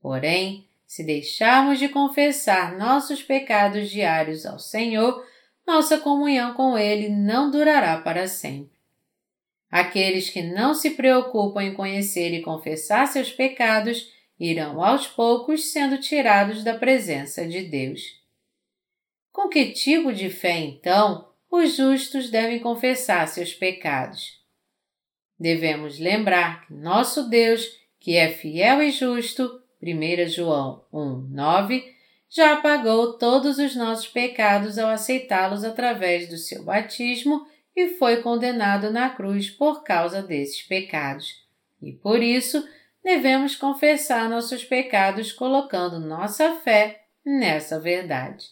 Porém, 0.00 0.65
se 0.86 1.02
deixarmos 1.02 1.78
de 1.78 1.88
confessar 1.88 2.78
nossos 2.78 3.22
pecados 3.22 3.90
diários 3.90 4.46
ao 4.46 4.58
Senhor, 4.58 5.26
nossa 5.66 5.98
comunhão 5.98 6.54
com 6.54 6.78
Ele 6.78 7.08
não 7.08 7.50
durará 7.50 8.00
para 8.00 8.28
sempre. 8.28 8.76
Aqueles 9.68 10.30
que 10.30 10.42
não 10.42 10.74
se 10.74 10.90
preocupam 10.90 11.62
em 11.62 11.74
conhecer 11.74 12.32
e 12.32 12.42
confessar 12.42 13.06
seus 13.08 13.32
pecados 13.32 14.12
irão 14.38 14.82
aos 14.82 15.08
poucos 15.08 15.72
sendo 15.72 15.98
tirados 15.98 16.62
da 16.62 16.78
presença 16.78 17.46
de 17.46 17.62
Deus. 17.62 18.00
Com 19.32 19.48
que 19.48 19.72
tipo 19.72 20.12
de 20.12 20.30
fé, 20.30 20.58
então, 20.60 21.28
os 21.50 21.76
justos 21.76 22.30
devem 22.30 22.60
confessar 22.60 23.26
seus 23.26 23.52
pecados? 23.52 24.40
Devemos 25.38 25.98
lembrar 25.98 26.66
que 26.66 26.72
nosso 26.72 27.28
Deus, 27.28 27.66
que 27.98 28.16
é 28.16 28.30
fiel 28.30 28.82
e 28.82 28.90
justo, 28.90 29.60
1 29.94 30.28
João 30.28 30.84
1, 30.92 31.28
9, 31.30 31.96
já 32.28 32.54
apagou 32.54 33.18
todos 33.18 33.58
os 33.58 33.76
nossos 33.76 34.08
pecados 34.08 34.78
ao 34.78 34.90
aceitá-los 34.90 35.64
através 35.64 36.28
do 36.28 36.36
seu 36.36 36.64
batismo 36.64 37.46
e 37.74 37.90
foi 37.90 38.22
condenado 38.22 38.90
na 38.90 39.10
cruz 39.10 39.50
por 39.50 39.84
causa 39.84 40.22
desses 40.22 40.62
pecados. 40.62 41.44
E 41.80 41.92
por 41.92 42.22
isso 42.22 42.66
devemos 43.04 43.54
confessar 43.54 44.28
nossos 44.28 44.64
pecados 44.64 45.32
colocando 45.32 46.00
nossa 46.00 46.56
fé 46.56 47.04
nessa 47.24 47.78
verdade. 47.78 48.46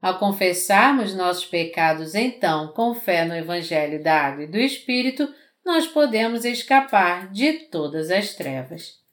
Ao 0.00 0.18
confessarmos 0.18 1.14
nossos 1.14 1.46
pecados, 1.46 2.14
então, 2.14 2.68
com 2.68 2.94
fé 2.94 3.24
no 3.24 3.34
Evangelho 3.34 4.02
da 4.02 4.20
Água 4.20 4.44
e 4.44 4.46
do 4.46 4.58
Espírito, 4.58 5.32
nós 5.64 5.86
podemos 5.86 6.44
escapar 6.44 7.30
de 7.32 7.54
todas 7.70 8.10
as 8.10 8.34
trevas. 8.34 9.03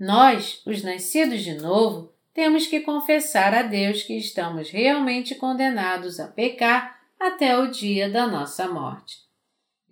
Nós, 0.00 0.62
os 0.64 0.82
nascidos 0.82 1.42
de 1.42 1.52
novo, 1.52 2.10
temos 2.32 2.66
que 2.66 2.80
confessar 2.80 3.52
a 3.52 3.60
Deus 3.60 4.02
que 4.02 4.16
estamos 4.16 4.70
realmente 4.70 5.34
condenados 5.34 6.18
a 6.18 6.26
pecar 6.26 6.98
até 7.20 7.58
o 7.58 7.66
dia 7.66 8.08
da 8.08 8.26
nossa 8.26 8.66
morte. 8.66 9.18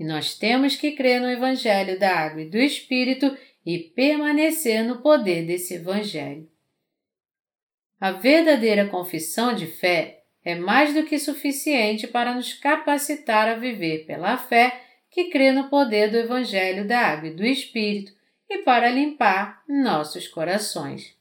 E 0.00 0.04
nós 0.04 0.34
temos 0.34 0.74
que 0.76 0.92
crer 0.92 1.20
no 1.20 1.28
Evangelho 1.28 1.98
da 1.98 2.20
Água 2.20 2.40
e 2.40 2.48
do 2.48 2.56
Espírito 2.56 3.36
e 3.66 3.78
permanecer 3.78 4.82
no 4.82 5.02
poder 5.02 5.44
desse 5.44 5.74
Evangelho. 5.74 6.48
A 8.00 8.12
verdadeira 8.12 8.86
confissão 8.86 9.54
de 9.54 9.66
fé 9.66 10.22
é 10.42 10.54
mais 10.54 10.94
do 10.94 11.04
que 11.04 11.18
suficiente 11.18 12.06
para 12.06 12.32
nos 12.32 12.54
capacitar 12.54 13.46
a 13.46 13.56
viver 13.56 14.06
pela 14.06 14.38
fé 14.38 14.80
que 15.10 15.24
crê 15.24 15.52
no 15.52 15.68
poder 15.68 16.10
do 16.10 16.16
Evangelho 16.16 16.88
da 16.88 16.98
Água 16.98 17.28
e 17.28 17.34
do 17.34 17.44
Espírito 17.44 18.16
e 18.48 18.58
para 18.58 18.90
limpar 18.90 19.62
nossos 19.68 20.26
corações. 20.26 21.14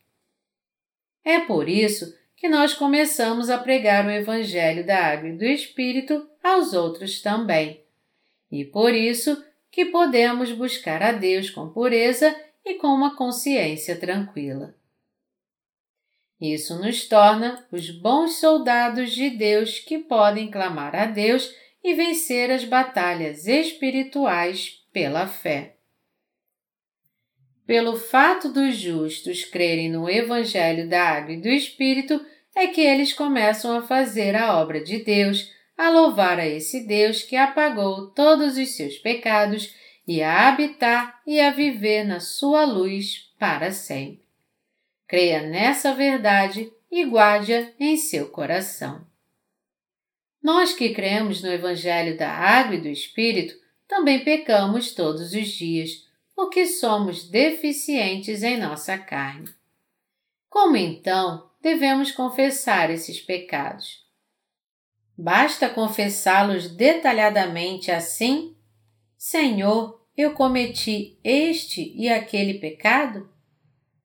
É 1.23 1.39
por 1.41 1.67
isso 1.67 2.15
que 2.35 2.47
nós 2.47 2.73
começamos 2.73 3.49
a 3.49 3.57
pregar 3.57 4.05
o 4.05 4.11
Evangelho 4.11 4.85
da 4.85 4.97
Água 4.97 5.29
e 5.29 5.37
do 5.37 5.43
Espírito 5.43 6.27
aos 6.43 6.73
outros 6.73 7.21
também. 7.21 7.81
E 8.51 8.63
por 8.63 8.93
isso 8.93 9.43
que 9.71 9.85
podemos 9.85 10.51
buscar 10.51 11.01
a 11.03 11.11
Deus 11.11 11.49
com 11.49 11.69
pureza 11.69 12.33
e 12.63 12.75
com 12.75 12.87
uma 12.87 13.15
consciência 13.15 13.95
tranquila. 13.99 14.75
Isso 16.39 16.79
nos 16.79 17.07
torna 17.07 17.65
os 17.71 17.89
bons 17.89 18.39
soldados 18.39 19.11
de 19.11 19.29
Deus 19.31 19.79
que 19.79 19.97
podem 19.97 20.51
clamar 20.51 20.95
a 20.95 21.05
Deus 21.05 21.53
e 21.83 21.95
vencer 21.95 22.51
as 22.51 22.63
batalhas 22.63 23.47
espirituais 23.47 24.85
pela 24.93 25.25
fé. 25.25 25.76
Pelo 27.67 27.97
fato 27.97 28.47
dos 28.47 28.77
justos 28.77 29.43
crerem 29.43 29.89
no 29.89 30.09
Evangelho 30.09 30.87
da 30.87 31.03
Água 31.03 31.33
e 31.33 31.41
do 31.41 31.49
Espírito, 31.49 32.25
é 32.55 32.65
que 32.67 32.79
eles 32.79 33.11
começam 33.11 33.77
a 33.77 33.81
fazer 33.81 34.37
a 34.37 34.57
obra 34.57 34.81
de 34.81 35.03
Deus, 35.03 35.51
a 35.77 35.89
louvar 35.89 36.39
a 36.39 36.47
esse 36.47 36.87
Deus 36.87 37.21
que 37.21 37.35
apagou 37.35 38.07
todos 38.11 38.57
os 38.57 38.69
seus 38.77 38.97
pecados 38.97 39.75
e 40.07 40.23
a 40.23 40.47
habitar 40.47 41.21
e 41.27 41.41
a 41.41 41.51
viver 41.51 42.05
na 42.05 42.21
sua 42.21 42.63
luz 42.63 43.29
para 43.37 43.69
sempre. 43.73 44.25
Creia 45.05 45.41
nessa 45.41 45.93
verdade 45.93 46.71
e 46.89 47.03
guarde-a 47.03 47.67
em 47.77 47.97
seu 47.97 48.29
coração. 48.29 49.05
Nós 50.41 50.73
que 50.73 50.93
cremos 50.93 51.43
no 51.43 51.51
Evangelho 51.51 52.17
da 52.17 52.31
Água 52.31 52.75
e 52.75 52.81
do 52.81 52.87
Espírito 52.87 53.53
também 53.85 54.23
pecamos 54.23 54.93
todos 54.93 55.33
os 55.33 55.49
dias 55.49 56.06
porque 56.37 56.67
somos 56.67 57.27
deficientes 57.27 58.43
em 58.43 58.57
nossa 58.57 58.95
carne. 58.95 59.49
Como 60.47 60.77
então 60.77 61.49
devemos 61.59 62.11
confessar 62.11 62.91
esses 62.91 63.19
pecados? 63.19 64.05
Basta 65.17 65.67
confessá-los 65.67 66.69
detalhadamente 66.69 67.89
assim? 67.89 68.55
Senhor, 69.17 70.07
eu 70.15 70.33
cometi 70.33 71.17
este 71.23 71.91
e 71.95 72.07
aquele 72.07 72.59
pecado? 72.59 73.27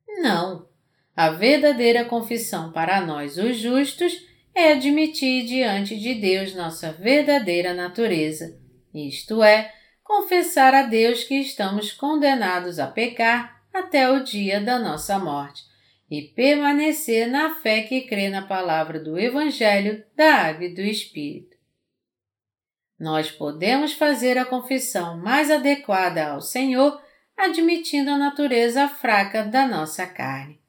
Não. 0.08 0.66
A 1.14 1.28
verdadeira 1.28 2.02
confissão 2.06 2.72
para 2.72 3.04
nós, 3.04 3.36
os 3.36 3.58
justos, 3.58 4.26
é 4.54 4.72
admitir 4.72 5.44
diante 5.44 5.98
de 5.98 6.14
Deus 6.14 6.54
nossa 6.54 6.92
verdadeira 6.92 7.74
natureza, 7.74 8.58
isto 8.94 9.42
é, 9.42 9.70
confessar 10.12 10.74
a 10.74 10.82
Deus 10.82 11.24
que 11.24 11.36
estamos 11.36 11.90
condenados 11.90 12.78
a 12.78 12.86
pecar 12.86 13.62
até 13.72 14.10
o 14.10 14.22
dia 14.22 14.60
da 14.60 14.78
nossa 14.78 15.18
morte 15.18 15.62
e 16.10 16.20
permanecer 16.20 17.26
na 17.26 17.54
fé 17.54 17.80
que 17.80 18.02
crê 18.02 18.28
na 18.28 18.42
palavra 18.42 19.00
do 19.00 19.18
Evangelho 19.18 20.04
da 20.14 20.34
Água 20.34 20.66
e 20.66 20.74
do 20.74 20.82
Espírito. 20.82 21.56
Nós 23.00 23.30
podemos 23.30 23.94
fazer 23.94 24.36
a 24.36 24.44
confissão 24.44 25.16
mais 25.16 25.50
adequada 25.50 26.28
ao 26.28 26.42
Senhor 26.42 27.00
admitindo 27.34 28.10
a 28.10 28.18
natureza 28.18 28.88
fraca 28.88 29.42
da 29.42 29.66
nossa 29.66 30.06
carne. 30.06 30.60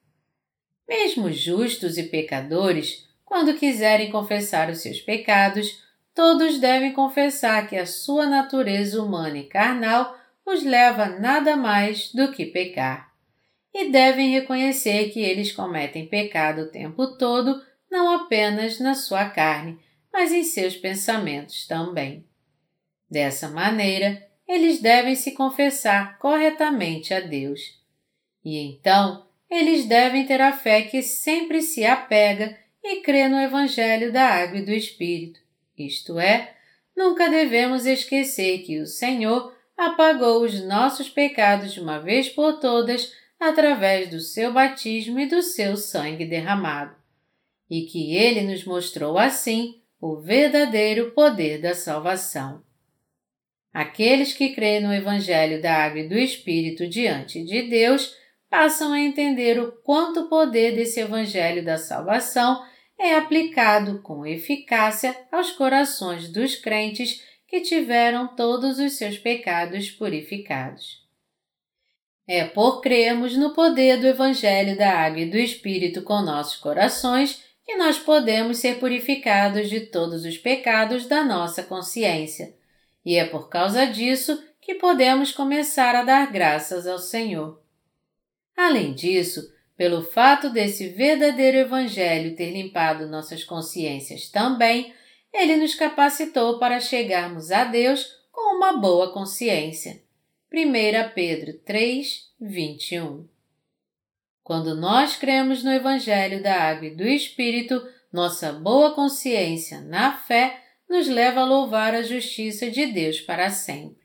Mesmo 0.88 1.30
justos 1.30 1.98
e 1.98 2.04
pecadores, 2.04 3.10
quando 3.26 3.58
quiserem 3.58 4.10
confessar 4.10 4.70
os 4.70 4.82
seus 4.82 5.02
pecados, 5.02 5.83
todos 6.14 6.60
devem 6.60 6.94
confessar 6.94 7.68
que 7.68 7.76
a 7.76 7.86
sua 7.86 8.26
natureza 8.26 9.02
humana 9.02 9.38
e 9.38 9.44
carnal 9.46 10.18
os 10.46 10.64
leva 10.64 11.04
a 11.04 11.20
nada 11.20 11.56
mais 11.56 12.12
do 12.14 12.32
que 12.32 12.46
pecar. 12.46 13.12
E 13.74 13.90
devem 13.90 14.32
reconhecer 14.32 15.10
que 15.10 15.20
eles 15.20 15.52
cometem 15.52 16.08
pecado 16.08 16.64
o 16.64 16.70
tempo 16.70 17.18
todo, 17.18 17.62
não 17.90 18.14
apenas 18.14 18.80
na 18.80 18.94
sua 18.94 19.26
carne, 19.30 19.80
mas 20.12 20.32
em 20.32 20.44
seus 20.44 20.76
pensamentos 20.76 21.66
também. 21.66 22.24
Dessa 23.10 23.50
maneira, 23.50 24.24
eles 24.48 24.80
devem 24.80 25.16
se 25.16 25.32
confessar 25.32 26.20
corretamente 26.20 27.14
a 27.14 27.20
Deus. 27.20 27.80
E 28.46 28.60
então, 28.60 29.26
eles 29.50 29.86
devem 29.86 30.26
ter 30.26 30.42
a 30.42 30.52
fé 30.52 30.84
que 30.84 31.02
sempre 31.02 31.62
se 31.62 31.84
apega 31.86 32.56
e 32.84 33.02
crê 33.02 33.28
no 33.28 33.40
Evangelho 33.40 34.12
da 34.12 34.28
Água 34.28 34.60
e 34.60 34.66
do 34.66 34.72
Espírito 34.72 35.43
isto 35.78 36.20
é, 36.20 36.56
nunca 36.96 37.30
devemos 37.30 37.86
esquecer 37.86 38.60
que 38.60 38.80
o 38.80 38.86
Senhor 38.86 39.54
apagou 39.78 40.44
os 40.44 40.64
nossos 40.64 41.10
pecados 41.10 41.74
de 41.74 41.80
uma 41.80 42.00
vez 42.00 42.30
por 42.30 42.60
todas 42.60 43.14
através 43.40 44.10
do 44.10 44.20
seu 44.20 44.54
batismo 44.54 45.20
e 45.20 45.26
do 45.26 45.42
seu 45.42 45.76
sangue 45.76 46.26
derramado, 46.26 46.96
e 47.70 47.82
que 47.82 48.16
ele 48.16 48.42
nos 48.42 48.64
mostrou 48.64 49.18
assim 49.18 49.82
o 50.00 50.18
verdadeiro 50.18 51.12
poder 51.12 51.62
da 51.62 51.74
salvação. 51.74 52.62
Aqueles 53.74 54.34
que 54.34 54.54
creem 54.54 54.82
no 54.82 54.94
Evangelho 54.94 55.62
da 55.62 55.74
Água 55.74 56.02
e 56.02 56.08
do 56.08 56.18
Espírito 56.18 56.88
diante 56.88 57.44
de 57.44 57.64
Deus 57.64 58.16
passam 58.50 58.94
a 58.94 59.00
entender 59.00 59.60
o 59.60 59.72
quanto 59.72 60.22
o 60.22 60.30
poder 60.30 60.76
desse 60.76 61.00
Evangelho 61.00 61.66
da 61.66 61.78
salvação 61.78 62.64
é 62.98 63.16
aplicado 63.16 64.00
com 64.02 64.26
eficácia 64.26 65.16
aos 65.32 65.52
corações 65.52 66.32
dos 66.32 66.56
crentes 66.56 67.22
que 67.48 67.62
tiveram 67.62 68.36
todos 68.36 68.80
os 68.80 68.94
seus 68.94 69.18
pecados 69.18 69.92
purificados. 69.92 71.04
É 72.28 72.46
por 72.46 72.82
crermos 72.82 73.36
no 73.36 73.54
poder 73.54 74.00
do 74.00 74.08
Evangelho 74.08 74.78
da 74.78 74.92
Água 74.92 75.20
e 75.20 75.30
do 75.30 75.38
Espírito 75.38 76.02
com 76.04 76.22
nossos 76.22 76.56
corações 76.56 77.44
que 77.66 77.76
nós 77.76 78.00
podemos 78.00 78.58
ser 78.58 78.80
purificados 78.80 79.70
de 79.70 79.82
todos 79.82 80.26
os 80.26 80.38
pecados 80.38 81.06
da 81.06 81.24
nossa 81.24 81.64
consciência. 81.64 82.56
E 83.06 83.16
é 83.16 83.26
por 83.26 83.50
causa 83.50 83.86
disso 83.86 84.42
que 84.62 84.76
podemos 84.76 85.32
começar 85.32 85.96
a 85.96 86.04
dar 86.04 86.32
graças 86.32 86.88
ao 86.88 86.98
Senhor. 86.98 87.62
Além 88.56 88.94
disso, 88.94 89.53
pelo 89.84 90.02
fato 90.02 90.50
desse 90.50 90.88
verdadeiro 90.88 91.58
Evangelho 91.58 92.38
ter 92.38 92.52
limpado 92.52 93.06
nossas 93.06 93.44
consciências 93.44 94.30
também, 94.30 94.96
ele 95.34 95.58
nos 95.58 95.76
capacitou 95.76 96.58
para 96.58 96.80
chegarmos 96.80 97.52
a 97.52 97.66
Deus 97.66 98.08
com 98.32 98.56
uma 98.56 98.78
boa 98.78 99.12
consciência. 99.12 100.02
1 100.54 101.14
Pedro 101.14 101.60
3, 101.66 102.32
21. 102.40 103.28
Quando 104.42 104.74
nós 104.74 105.18
cremos 105.18 105.66
no 105.66 105.72
Evangelho 105.74 106.42
da 106.42 106.56
Água 106.56 106.88
e 106.88 106.96
do 106.96 107.04
Espírito, 107.04 107.86
nossa 108.10 108.54
boa 108.54 108.96
consciência 108.96 109.82
na 109.82 110.14
fé 110.14 110.64
nos 110.88 111.10
leva 111.10 111.42
a 111.42 111.46
louvar 111.46 111.94
a 111.94 112.04
justiça 112.04 112.72
de 112.72 112.86
Deus 112.86 113.20
para 113.20 113.50
sempre. 113.50 114.02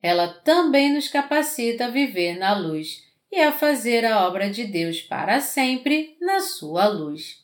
Ela 0.00 0.28
também 0.28 0.90
nos 0.90 1.08
capacita 1.08 1.84
a 1.84 1.90
viver 1.90 2.38
na 2.38 2.56
luz 2.56 3.11
e 3.32 3.40
a 3.40 3.50
fazer 3.50 4.04
a 4.04 4.26
obra 4.28 4.50
de 4.50 4.64
Deus 4.64 5.00
para 5.00 5.40
sempre 5.40 6.18
na 6.20 6.40
sua 6.40 6.86
luz. 6.86 7.42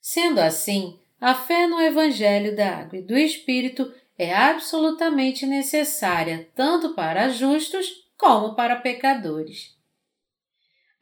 Sendo 0.00 0.38
assim, 0.38 0.96
a 1.20 1.34
fé 1.34 1.66
no 1.66 1.80
Evangelho 1.80 2.54
da 2.54 2.78
Água 2.78 3.00
e 3.00 3.02
do 3.02 3.18
Espírito 3.18 3.92
é 4.16 4.32
absolutamente 4.32 5.44
necessária 5.44 6.48
tanto 6.54 6.94
para 6.94 7.28
justos 7.28 8.06
como 8.16 8.54
para 8.54 8.76
pecadores. 8.76 9.76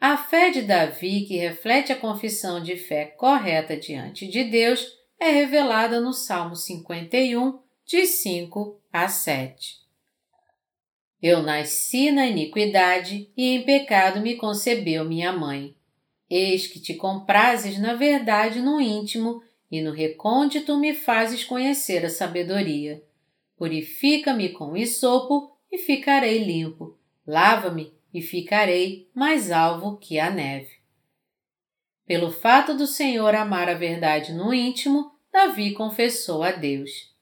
A 0.01 0.17
fé 0.17 0.49
de 0.49 0.63
Davi, 0.63 1.27
que 1.27 1.37
reflete 1.37 1.93
a 1.93 1.97
confissão 1.97 2.63
de 2.63 2.77
fé 2.77 3.05
correta 3.05 3.77
diante 3.77 4.27
de 4.27 4.45
Deus, 4.45 4.97
é 5.19 5.31
revelada 5.31 6.01
no 6.01 6.15
Salmo 6.15 6.57
51, 6.57 7.61
de 7.85 8.07
5 8.07 8.81
a 8.91 9.09
7. 9.09 9.80
Eu 11.23 11.43
nasci 11.43 12.11
na 12.11 12.27
iniquidade 12.27 13.31
e 13.37 13.49
em 13.49 13.62
pecado 13.62 14.21
me 14.21 14.37
concebeu 14.37 15.05
minha 15.05 15.33
mãe. 15.33 15.77
Eis 16.29 16.66
que 16.66 16.81
te 16.81 16.95
comprases 16.95 17.79
na 17.79 17.95
verdade 17.95 18.61
no 18.61 18.81
íntimo 18.81 19.43
e 19.71 19.83
no 19.83 19.93
recôndito 19.93 20.79
me 20.79 20.95
fazes 20.95 21.45
conhecer 21.45 22.05
a 22.05 22.09
sabedoria. 22.09 23.05
Purifica-me 23.57 24.49
com 24.49 24.77
isopo 24.77 25.55
e 25.71 25.77
ficarei 25.77 26.43
limpo. 26.43 26.99
Lava-me 27.27 27.93
e 28.14 28.23
ficarei 28.23 29.11
mais 29.14 29.51
alvo 29.51 29.99
que 29.99 30.18
a 30.18 30.31
neve. 30.31 30.81
Pelo 32.07 32.33
fato 32.33 32.75
do 32.75 32.87
Senhor 32.87 33.35
amar 33.35 33.68
a 33.68 33.75
verdade 33.75 34.33
no 34.33 34.55
íntimo, 34.55 35.12
Davi 35.31 35.73
confessou 35.73 36.43
a 36.43 36.51
Deus. 36.51 37.14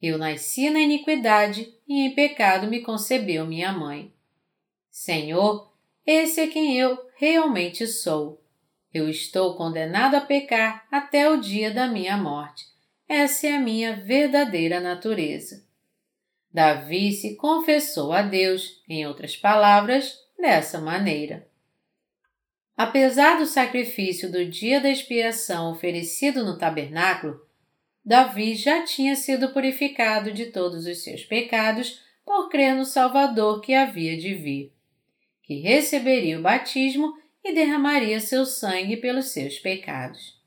Eu 0.00 0.18
nasci 0.18 0.70
na 0.70 0.80
iniquidade 0.80 1.73
e 1.86 2.06
em 2.06 2.14
pecado 2.14 2.66
me 2.66 2.80
concebeu 2.80 3.46
minha 3.46 3.72
mãe. 3.72 4.12
Senhor, 4.90 5.72
esse 6.06 6.40
é 6.40 6.46
quem 6.46 6.78
eu 6.78 6.98
realmente 7.16 7.86
sou. 7.86 8.42
Eu 8.92 9.08
estou 9.08 9.56
condenado 9.56 10.14
a 10.14 10.20
pecar 10.20 10.86
até 10.90 11.28
o 11.28 11.40
dia 11.40 11.72
da 11.72 11.86
minha 11.86 12.16
morte. 12.16 12.64
Essa 13.08 13.48
é 13.48 13.56
a 13.56 13.60
minha 13.60 13.96
verdadeira 13.96 14.80
natureza. 14.80 15.64
Davi 16.52 17.12
se 17.12 17.34
confessou 17.34 18.12
a 18.12 18.22
Deus, 18.22 18.82
em 18.88 19.06
outras 19.06 19.36
palavras, 19.36 20.16
dessa 20.38 20.80
maneira. 20.80 21.48
Apesar 22.76 23.38
do 23.38 23.46
sacrifício 23.46 24.30
do 24.30 24.44
dia 24.44 24.80
da 24.80 24.88
expiação 24.88 25.72
oferecido 25.72 26.44
no 26.44 26.56
tabernáculo, 26.56 27.43
Davi 28.04 28.54
já 28.54 28.84
tinha 28.84 29.16
sido 29.16 29.48
purificado 29.48 30.30
de 30.30 30.46
todos 30.46 30.86
os 30.86 31.02
seus 31.02 31.24
pecados 31.24 32.02
por 32.22 32.50
crer 32.50 32.74
no 32.74 32.84
Salvador 32.84 33.62
que 33.62 33.72
havia 33.72 34.14
de 34.16 34.34
vir, 34.34 34.72
que 35.42 35.60
receberia 35.60 36.38
o 36.38 36.42
batismo 36.42 37.16
e 37.42 37.54
derramaria 37.54 38.20
seu 38.20 38.44
sangue 38.44 38.98
pelos 38.98 39.28
seus 39.28 39.58
pecados. 39.58 40.38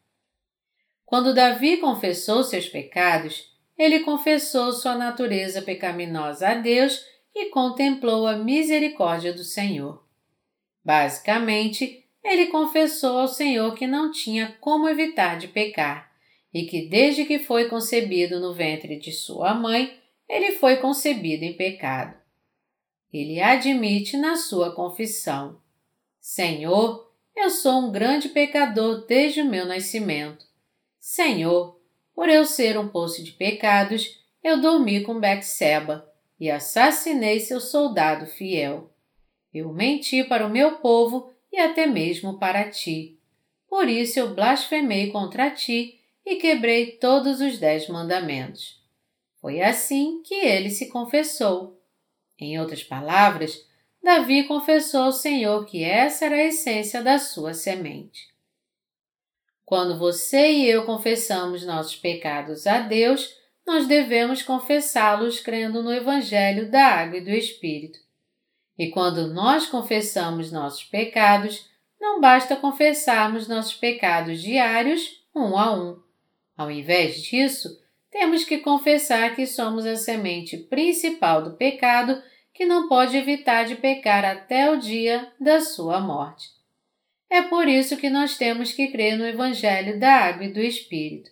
Quando 1.03 1.33
Davi 1.33 1.77
confessou 1.77 2.43
seus 2.43 2.67
pecados, 2.67 3.51
ele 3.75 4.01
confessou 4.01 4.71
sua 4.71 4.95
natureza 4.95 5.61
pecaminosa 5.61 6.49
a 6.49 6.53
Deus 6.53 7.03
e 7.33 7.49
contemplou 7.49 8.27
a 8.27 8.37
misericórdia 8.37 9.33
do 9.33 9.43
Senhor. 9.43 10.03
Basicamente, 10.83 12.05
ele 12.23 12.47
confessou 12.47 13.19
ao 13.19 13.27
Senhor 13.27 13.73
que 13.73 13.87
não 13.87 14.11
tinha 14.11 14.55
como 14.59 14.89
evitar 14.89 15.37
de 15.37 15.47
pecar 15.47 16.06
e 16.53 16.65
que 16.65 16.87
desde 16.87 17.25
que 17.25 17.39
foi 17.39 17.69
concebido 17.69 18.39
no 18.39 18.53
ventre 18.53 18.97
de 18.97 19.11
sua 19.11 19.53
mãe, 19.53 19.97
ele 20.27 20.53
foi 20.53 20.77
concebido 20.77 21.43
em 21.43 21.53
pecado. 21.53 22.17
Ele 23.11 23.39
admite 23.39 24.17
na 24.17 24.35
sua 24.35 24.73
confissão: 24.75 25.59
Senhor, 26.19 27.11
eu 27.35 27.49
sou 27.49 27.87
um 27.87 27.91
grande 27.91 28.29
pecador 28.29 29.05
desde 29.05 29.41
o 29.41 29.49
meu 29.49 29.65
nascimento. 29.65 30.45
Senhor, 30.99 31.79
por 32.13 32.27
eu 32.27 32.45
ser 32.45 32.77
um 32.77 32.89
poço 32.89 33.23
de 33.23 33.31
pecados, 33.31 34.19
eu 34.43 34.59
dormi 34.59 35.01
com 35.01 35.19
Bexeba 35.19 36.11
e 36.39 36.49
assassinei 36.49 37.39
seu 37.39 37.59
soldado 37.59 38.25
fiel. 38.25 38.91
Eu 39.53 39.71
menti 39.71 40.23
para 40.23 40.45
o 40.45 40.49
meu 40.49 40.77
povo 40.77 41.31
e 41.51 41.57
até 41.57 41.85
mesmo 41.85 42.37
para 42.37 42.69
ti. 42.69 43.19
Por 43.69 43.87
isso 43.87 44.19
eu 44.19 44.33
blasfemei 44.33 45.11
contra 45.11 45.51
ti 45.51 45.96
e 46.27 46.35
quebrei 46.35 46.91
todos 46.97 47.39
os 47.39 47.57
dez 47.57 47.87
mandamentos. 47.87 48.83
Foi 49.39 49.61
assim 49.61 50.21
que 50.23 50.35
ele 50.35 50.69
se 50.69 50.89
confessou. 50.89 51.81
Em 52.37 52.59
outras 52.59 52.83
palavras, 52.83 53.65
Davi 54.03 54.43
confessou 54.43 55.03
ao 55.03 55.11
Senhor 55.13 55.65
que 55.65 55.85
essa 55.85 56.25
era 56.25 56.35
a 56.35 56.43
essência 56.43 57.01
da 57.01 57.17
sua 57.17 57.53
semente. 57.53 58.27
Quando 59.63 59.97
você 59.97 60.51
e 60.51 60.69
eu 60.69 60.85
confessamos 60.85 61.65
nossos 61.65 61.95
pecados 61.95 62.67
a 62.67 62.81
Deus, 62.81 63.33
nós 63.65 63.87
devemos 63.87 64.43
confessá-los 64.43 65.39
crendo 65.39 65.81
no 65.81 65.93
Evangelho 65.93 66.69
da 66.69 66.87
Água 66.87 67.19
e 67.19 67.23
do 67.23 67.29
Espírito. 67.29 67.99
E 68.77 68.89
quando 68.89 69.33
nós 69.33 69.65
confessamos 69.65 70.51
nossos 70.51 70.83
pecados, 70.83 71.69
não 71.99 72.19
basta 72.19 72.57
confessarmos 72.57 73.47
nossos 73.47 73.75
pecados 73.75 74.41
diários 74.41 75.25
um 75.33 75.57
a 75.57 75.73
um. 75.73 76.06
Ao 76.57 76.71
invés 76.71 77.21
disso, 77.21 77.69
temos 78.09 78.43
que 78.43 78.57
confessar 78.57 79.35
que 79.35 79.45
somos 79.45 79.85
a 79.85 79.95
semente 79.95 80.57
principal 80.57 81.43
do 81.43 81.55
pecado 81.55 82.21
que 82.53 82.65
não 82.65 82.89
pode 82.89 83.15
evitar 83.15 83.65
de 83.65 83.75
pecar 83.75 84.25
até 84.25 84.71
o 84.71 84.77
dia 84.77 85.31
da 85.39 85.61
sua 85.61 85.99
morte. 85.99 86.47
É 87.29 87.43
por 87.43 87.67
isso 87.67 87.97
que 87.97 88.09
nós 88.09 88.37
temos 88.37 88.73
que 88.73 88.87
crer 88.87 89.17
no 89.17 89.27
Evangelho 89.27 89.99
da 89.99 90.11
Água 90.11 90.45
e 90.45 90.51
do 90.53 90.59
Espírito. 90.59 91.29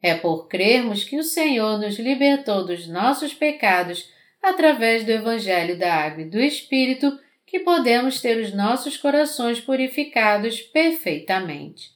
É 0.00 0.14
por 0.14 0.48
crermos 0.48 1.04
que 1.04 1.18
o 1.18 1.22
Senhor 1.22 1.78
nos 1.78 1.98
libertou 1.98 2.64
dos 2.64 2.88
nossos 2.88 3.34
pecados 3.34 4.10
através 4.42 5.04
do 5.04 5.10
Evangelho 5.10 5.78
da 5.78 5.94
Água 5.94 6.22
e 6.22 6.30
do 6.30 6.40
Espírito 6.40 7.18
que 7.46 7.60
podemos 7.60 8.20
ter 8.22 8.38
os 8.38 8.54
nossos 8.54 8.96
corações 8.96 9.60
purificados 9.60 10.62
perfeitamente. 10.62 11.90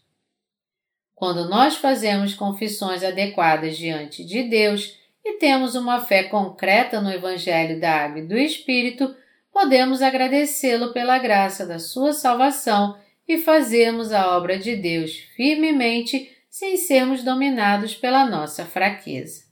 Quando 1.16 1.48
nós 1.48 1.76
fazemos 1.76 2.34
confissões 2.34 3.02
adequadas 3.02 3.78
diante 3.78 4.22
de 4.22 4.42
Deus 4.42 4.98
e 5.24 5.38
temos 5.38 5.74
uma 5.74 6.04
fé 6.04 6.24
concreta 6.24 7.00
no 7.00 7.10
Evangelho 7.10 7.80
da 7.80 8.04
Água 8.04 8.18
e 8.20 8.26
do 8.26 8.36
Espírito, 8.36 9.16
podemos 9.50 10.02
agradecê-lo 10.02 10.92
pela 10.92 11.18
graça 11.18 11.64
da 11.64 11.78
sua 11.78 12.12
salvação 12.12 12.98
e 13.26 13.38
fazermos 13.38 14.12
a 14.12 14.36
obra 14.36 14.58
de 14.58 14.76
Deus 14.76 15.16
firmemente 15.34 16.30
sem 16.50 16.76
sermos 16.76 17.22
dominados 17.22 17.94
pela 17.94 18.26
nossa 18.26 18.66
fraqueza. 18.66 19.46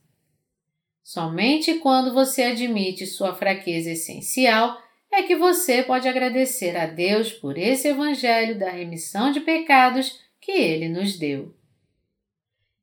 Somente 1.03 1.79
quando 1.79 2.13
você 2.13 2.43
admite 2.43 3.07
sua 3.07 3.33
fraqueza 3.33 3.89
essencial 3.89 4.79
é 5.11 5.23
que 5.23 5.35
você 5.35 5.81
pode 5.81 6.07
agradecer 6.07 6.77
a 6.77 6.85
Deus 6.85 7.31
por 7.31 7.57
esse 7.57 7.87
Evangelho 7.87 8.59
da 8.59 8.69
remissão 8.69 9.31
de 9.31 9.39
pecados 9.39 10.23
que 10.45 10.51
Ele 10.51 10.87
nos 10.87 11.17
deu. 11.17 11.51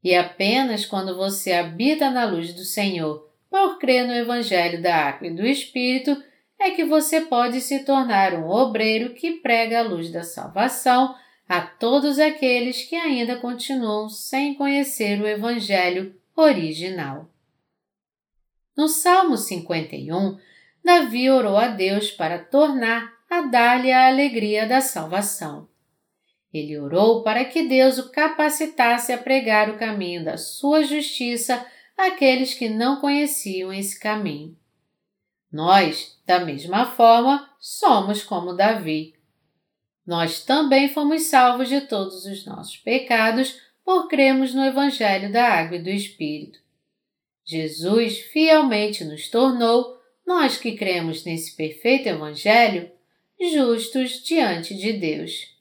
E 0.02 0.16
apenas 0.16 0.84
quando 0.84 1.16
você 1.16 1.52
habita 1.52 2.10
na 2.10 2.24
luz 2.24 2.52
do 2.52 2.64
Senhor 2.64 3.30
por 3.48 3.78
crer 3.78 4.04
no 4.04 4.12
Evangelho 4.12 4.82
da 4.82 4.96
Água 4.96 5.28
e 5.28 5.34
do 5.34 5.46
Espírito 5.46 6.20
é 6.58 6.72
que 6.72 6.84
você 6.84 7.20
pode 7.20 7.60
se 7.60 7.84
tornar 7.84 8.34
um 8.34 8.48
obreiro 8.48 9.14
que 9.14 9.34
prega 9.34 9.78
a 9.78 9.82
luz 9.82 10.10
da 10.10 10.24
salvação 10.24 11.14
a 11.48 11.60
todos 11.60 12.18
aqueles 12.18 12.82
que 12.82 12.96
ainda 12.96 13.36
continuam 13.36 14.08
sem 14.08 14.54
conhecer 14.54 15.20
o 15.20 15.26
Evangelho 15.26 16.16
original. 16.34 17.30
No 18.76 18.88
Salmo 18.88 19.36
51, 19.36 20.36
Davi 20.84 21.30
orou 21.30 21.56
a 21.56 21.68
Deus 21.68 22.10
para 22.10 22.40
tornar 22.40 23.12
a 23.30 23.42
dar-lhe 23.42 23.92
a 23.92 24.08
alegria 24.08 24.66
da 24.66 24.80
salvação. 24.80 25.68
Ele 26.52 26.78
orou 26.78 27.22
para 27.22 27.44
que 27.44 27.66
Deus 27.66 27.98
o 27.98 28.10
capacitasse 28.10 29.12
a 29.12 29.18
pregar 29.18 29.70
o 29.70 29.78
caminho 29.78 30.24
da 30.24 30.36
sua 30.36 30.82
justiça 30.84 31.64
àqueles 31.96 32.54
que 32.54 32.68
não 32.68 33.00
conheciam 33.00 33.72
esse 33.72 33.98
caminho. 33.98 34.56
Nós, 35.50 36.18
da 36.26 36.40
mesma 36.40 36.86
forma, 36.86 37.48
somos 37.58 38.22
como 38.22 38.54
Davi. 38.54 39.14
Nós 40.06 40.42
também 40.44 40.88
fomos 40.88 41.22
salvos 41.24 41.68
de 41.68 41.82
todos 41.82 42.26
os 42.26 42.44
nossos 42.44 42.76
pecados 42.78 43.60
por 43.84 44.08
cremos 44.08 44.54
no 44.54 44.64
Evangelho 44.64 45.32
da 45.32 45.46
Água 45.46 45.76
e 45.76 45.82
do 45.82 45.90
Espírito. 45.90 46.58
Jesus 47.44 48.18
fielmente 48.18 49.04
nos 49.04 49.28
tornou 49.28 50.00
nós 50.26 50.56
que 50.56 50.72
cremos 50.72 51.24
nesse 51.24 51.56
perfeito 51.56 52.08
Evangelho, 52.08 52.90
justos 53.52 54.22
diante 54.22 54.74
de 54.74 54.92
Deus. 54.92 55.51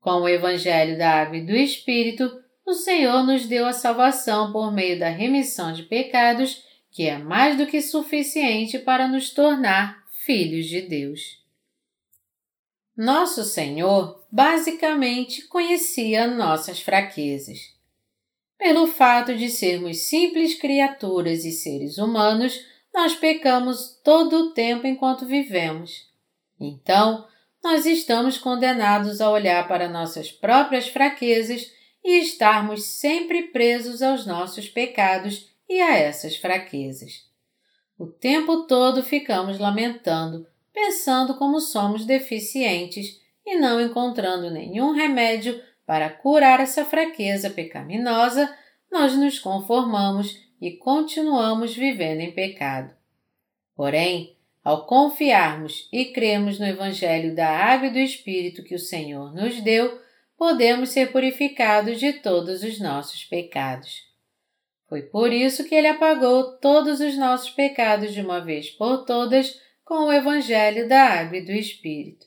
Com 0.00 0.22
o 0.22 0.28
Evangelho 0.28 0.96
da 0.96 1.20
Água 1.20 1.36
e 1.36 1.44
do 1.44 1.54
Espírito, 1.54 2.42
o 2.66 2.72
Senhor 2.72 3.22
nos 3.24 3.46
deu 3.46 3.66
a 3.66 3.72
salvação 3.72 4.52
por 4.52 4.72
meio 4.72 4.98
da 4.98 5.08
remissão 5.08 5.72
de 5.72 5.82
pecados, 5.82 6.64
que 6.90 7.06
é 7.06 7.18
mais 7.18 7.56
do 7.56 7.66
que 7.66 7.82
suficiente 7.82 8.78
para 8.78 9.06
nos 9.06 9.30
tornar 9.30 10.04
filhos 10.24 10.66
de 10.66 10.82
Deus. 10.82 11.40
Nosso 12.96 13.44
Senhor 13.44 14.24
basicamente 14.30 15.46
conhecia 15.48 16.26
nossas 16.26 16.80
fraquezas. 16.80 17.58
Pelo 18.58 18.86
fato 18.86 19.34
de 19.34 19.48
sermos 19.48 20.02
simples 20.02 20.54
criaturas 20.54 21.44
e 21.44 21.50
seres 21.50 21.96
humanos, 21.96 22.62
nós 22.92 23.14
pecamos 23.14 23.98
todo 24.04 24.36
o 24.36 24.50
tempo 24.52 24.86
enquanto 24.86 25.24
vivemos. 25.24 26.10
Então, 26.60 27.26
nós 27.62 27.86
estamos 27.86 28.38
condenados 28.38 29.20
a 29.20 29.30
olhar 29.30 29.68
para 29.68 29.88
nossas 29.88 30.30
próprias 30.30 30.88
fraquezas 30.88 31.70
e 32.02 32.20
estarmos 32.20 32.84
sempre 32.84 33.44
presos 33.48 34.02
aos 34.02 34.24
nossos 34.26 34.68
pecados 34.68 35.50
e 35.68 35.80
a 35.80 35.96
essas 35.96 36.36
fraquezas. 36.36 37.28
O 37.98 38.06
tempo 38.06 38.66
todo 38.66 39.02
ficamos 39.02 39.58
lamentando, 39.58 40.46
pensando 40.72 41.36
como 41.36 41.60
somos 41.60 42.06
deficientes 42.06 43.20
e 43.44 43.56
não 43.56 43.80
encontrando 43.80 44.50
nenhum 44.50 44.92
remédio 44.92 45.62
para 45.84 46.08
curar 46.08 46.60
essa 46.60 46.84
fraqueza 46.84 47.50
pecaminosa, 47.50 48.54
nós 48.90 49.16
nos 49.16 49.38
conformamos 49.38 50.38
e 50.60 50.72
continuamos 50.72 51.74
vivendo 51.74 52.20
em 52.20 52.32
pecado. 52.32 52.94
Porém, 53.74 54.36
ao 54.62 54.86
confiarmos 54.86 55.88
e 55.92 56.06
cremos 56.06 56.58
no 56.58 56.66
Evangelho 56.66 57.34
da 57.34 57.48
Água 57.48 57.88
e 57.88 57.92
do 57.92 57.98
Espírito 57.98 58.62
que 58.62 58.74
o 58.74 58.78
Senhor 58.78 59.34
nos 59.34 59.60
deu, 59.62 60.00
podemos 60.36 60.90
ser 60.90 61.12
purificados 61.12 61.98
de 61.98 62.14
todos 62.14 62.62
os 62.62 62.78
nossos 62.78 63.24
pecados. 63.24 64.08
Foi 64.88 65.02
por 65.02 65.32
isso 65.32 65.64
que 65.64 65.74
Ele 65.74 65.86
apagou 65.86 66.58
todos 66.58 67.00
os 67.00 67.16
nossos 67.16 67.50
pecados 67.50 68.12
de 68.12 68.20
uma 68.20 68.40
vez 68.40 68.70
por 68.70 69.04
todas 69.04 69.58
com 69.84 70.06
o 70.06 70.12
Evangelho 70.12 70.88
da 70.88 71.02
Água 71.02 71.38
e 71.38 71.44
do 71.44 71.52
Espírito. 71.52 72.26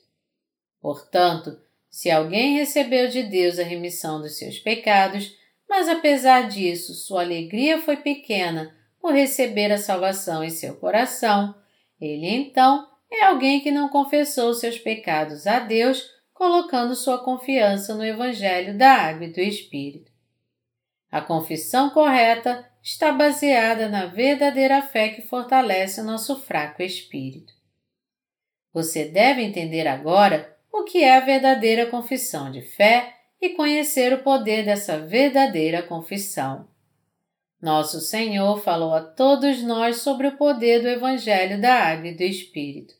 Portanto, 0.80 1.58
se 1.90 2.10
alguém 2.10 2.56
recebeu 2.56 3.08
de 3.08 3.22
Deus 3.22 3.58
a 3.58 3.62
remissão 3.62 4.20
dos 4.20 4.36
seus 4.36 4.58
pecados, 4.58 5.36
mas 5.68 5.88
apesar 5.88 6.48
disso 6.48 6.92
sua 6.94 7.22
alegria 7.22 7.80
foi 7.80 7.96
pequena 7.96 8.74
por 9.00 9.12
receber 9.12 9.70
a 9.70 9.78
salvação 9.78 10.42
em 10.42 10.50
seu 10.50 10.74
coração, 10.76 11.54
ele 12.00 12.28
então 12.28 12.88
é 13.10 13.24
alguém 13.24 13.60
que 13.60 13.70
não 13.70 13.88
confessou 13.88 14.52
seus 14.54 14.78
pecados 14.78 15.46
a 15.46 15.60
Deus, 15.60 16.10
colocando 16.32 16.96
sua 16.96 17.22
confiança 17.22 17.94
no 17.94 18.04
Evangelho 18.04 18.76
da 18.76 18.92
Água 18.92 19.26
e 19.26 19.32
do 19.32 19.40
Espírito. 19.40 20.12
A 21.10 21.20
confissão 21.20 21.90
correta 21.90 22.68
está 22.82 23.12
baseada 23.12 23.88
na 23.88 24.06
verdadeira 24.06 24.82
fé 24.82 25.10
que 25.10 25.22
fortalece 25.22 26.00
o 26.00 26.04
nosso 26.04 26.40
fraco 26.40 26.82
espírito. 26.82 27.52
Você 28.72 29.04
deve 29.04 29.42
entender 29.42 29.86
agora 29.86 30.58
o 30.72 30.82
que 30.82 31.04
é 31.04 31.16
a 31.16 31.20
verdadeira 31.20 31.86
confissão 31.86 32.50
de 32.50 32.62
fé 32.62 33.14
e 33.40 33.50
conhecer 33.50 34.12
o 34.12 34.24
poder 34.24 34.64
dessa 34.64 34.98
verdadeira 34.98 35.82
confissão. 35.84 36.68
Nosso 37.64 37.98
Senhor 37.98 38.60
falou 38.60 38.92
a 38.92 39.00
todos 39.00 39.62
nós 39.62 40.02
sobre 40.02 40.26
o 40.26 40.36
poder 40.36 40.82
do 40.82 40.88
Evangelho 40.88 41.58
da 41.58 41.72
Água 41.72 42.08
e 42.08 42.14
do 42.14 42.22
Espírito. 42.22 42.92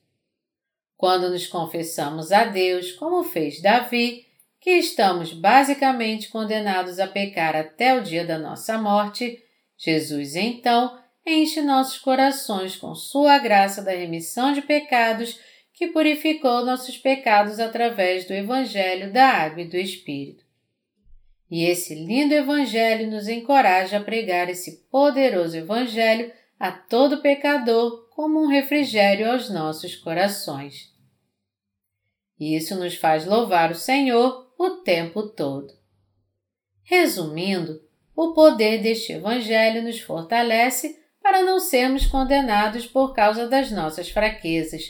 Quando 0.97 1.29
nos 1.29 1.47
confessamos 1.47 2.33
a 2.33 2.47
Deus, 2.47 2.91
como 2.93 3.23
fez 3.25 3.61
Davi, 3.61 4.25
que 4.59 4.71
estamos 4.71 5.35
basicamente 5.35 6.31
condenados 6.31 6.99
a 6.99 7.07
pecar 7.07 7.55
até 7.55 7.95
o 7.95 8.03
dia 8.03 8.25
da 8.25 8.39
nossa 8.39 8.79
morte, 8.79 9.39
Jesus 9.77 10.35
então 10.35 10.99
enche 11.27 11.61
nossos 11.61 11.99
corações 11.99 12.75
com 12.75 12.95
Sua 12.95 13.37
graça 13.37 13.83
da 13.83 13.91
remissão 13.91 14.55
de 14.55 14.63
pecados 14.63 15.39
que 15.75 15.89
purificou 15.89 16.65
nossos 16.65 16.97
pecados 16.97 17.61
através 17.61 18.25
do 18.25 18.33
Evangelho 18.33 19.13
da 19.13 19.27
Água 19.27 19.61
e 19.61 19.69
do 19.69 19.77
Espírito. 19.77 20.43
E 21.55 21.67
esse 21.67 21.95
lindo 21.95 22.35
Evangelho 22.35 23.09
nos 23.09 23.29
encoraja 23.29 23.99
a 23.99 24.03
pregar 24.03 24.51
esse 24.51 24.89
poderoso 24.91 25.57
Evangelho 25.57 26.33
a 26.59 26.73
todo 26.73 27.23
pecador 27.23 28.09
como 28.11 28.43
um 28.43 28.49
refrigério 28.49 29.31
aos 29.31 29.49
nossos 29.49 29.95
corações. 29.95 30.93
Isso 32.41 32.75
nos 32.75 32.97
faz 32.97 33.25
louvar 33.25 33.71
o 33.71 33.77
Senhor 33.77 34.53
o 34.59 34.71
tempo 34.83 35.29
todo. 35.29 35.73
Resumindo, 36.83 37.81
o 38.17 38.35
poder 38.35 38.83
deste 38.83 39.13
Evangelho 39.13 39.81
nos 39.81 40.01
fortalece 40.01 40.99
para 41.23 41.45
não 41.45 41.61
sermos 41.61 42.05
condenados 42.05 42.85
por 42.85 43.15
causa 43.15 43.47
das 43.47 43.71
nossas 43.71 44.11
fraquezas, 44.11 44.83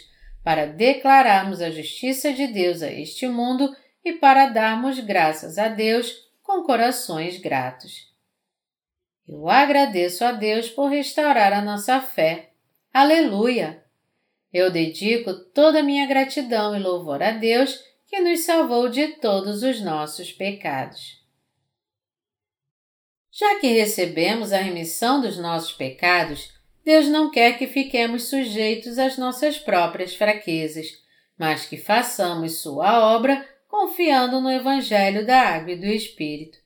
para 0.43 0.65
declararmos 0.65 1.61
a 1.61 1.71
justiça 1.71 2.33
de 2.33 2.47
Deus 2.47 2.83
a 2.83 2.91
este 2.91 3.29
mundo 3.29 3.77
e 4.03 4.15
para 4.15 4.47
darmos 4.47 4.99
graças 4.99 5.59
a 5.59 5.69
Deus 5.69 6.25
com 6.45 6.62
corações 6.62 7.40
gratos. 7.40 8.12
Eu 9.26 9.49
agradeço 9.49 10.24
a 10.24 10.30
Deus 10.30 10.68
por 10.68 10.88
restaurar 10.88 11.53
a 11.55 11.62
nossa 11.62 12.01
fé. 12.01 12.51
Aleluia! 12.92 13.82
Eu 14.53 14.70
dedico 14.70 15.34
toda 15.34 15.80
a 15.80 15.82
minha 15.82 16.07
gratidão 16.07 16.76
e 16.76 16.78
louvor 16.78 17.22
a 17.22 17.32
Deus 17.32 17.82
que 18.07 18.20
nos 18.20 18.40
salvou 18.40 18.88
de 18.88 19.09
todos 19.16 19.62
os 19.62 19.80
nossos 19.80 20.30
pecados. 20.30 21.24
Já 23.32 23.59
que 23.59 23.66
recebemos 23.66 24.53
a 24.53 24.59
remissão 24.59 25.20
dos 25.20 25.38
nossos 25.38 25.72
pecados, 25.72 26.53
Deus 26.84 27.09
não 27.09 27.30
quer 27.30 27.59
que 27.59 27.66
fiquemos 27.66 28.28
sujeitos 28.28 28.99
às 28.99 29.16
nossas 29.16 29.59
próprias 29.59 30.14
fraquezas, 30.14 30.86
mas 31.36 31.66
que 31.66 31.78
façamos 31.78 32.59
Sua 32.59 33.14
obra 33.16 33.49
confiando 33.75 34.41
no 34.41 34.53
Evangelho 34.53 35.27
da 35.27 35.41
Água 35.41 35.72
e 35.72 35.77
do 35.77 35.87
Espírito. 35.87 36.59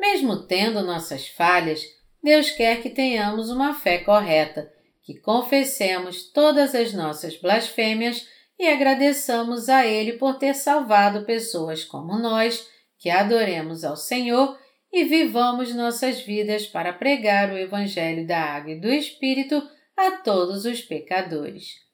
Mesmo 0.00 0.46
tendo 0.46 0.80
nossas 0.80 1.28
falhas, 1.28 1.84
Deus 2.22 2.50
quer 2.50 2.80
que 2.80 2.88
tenhamos 2.88 3.50
uma 3.50 3.74
fé 3.74 3.98
correta, 3.98 4.72
que 5.02 5.20
confessemos 5.20 6.32
todas 6.32 6.74
as 6.74 6.94
nossas 6.94 7.36
blasfêmias 7.36 8.26
e 8.58 8.66
agradeçamos 8.66 9.68
a 9.68 9.86
Ele 9.86 10.14
por 10.14 10.38
ter 10.38 10.54
salvado 10.54 11.26
pessoas 11.26 11.84
como 11.84 12.18
nós, 12.18 12.66
que 12.98 13.10
adoremos 13.10 13.84
ao 13.84 13.94
Senhor 13.94 14.58
e 14.90 15.04
vivamos 15.04 15.74
nossas 15.74 16.22
vidas 16.22 16.66
para 16.66 16.94
pregar 16.94 17.52
o 17.52 17.58
Evangelho 17.58 18.26
da 18.26 18.40
Água 18.40 18.72
e 18.72 18.80
do 18.80 18.88
Espírito 18.88 19.62
a 19.94 20.12
todos 20.12 20.64
os 20.64 20.80
pecadores. 20.80 21.85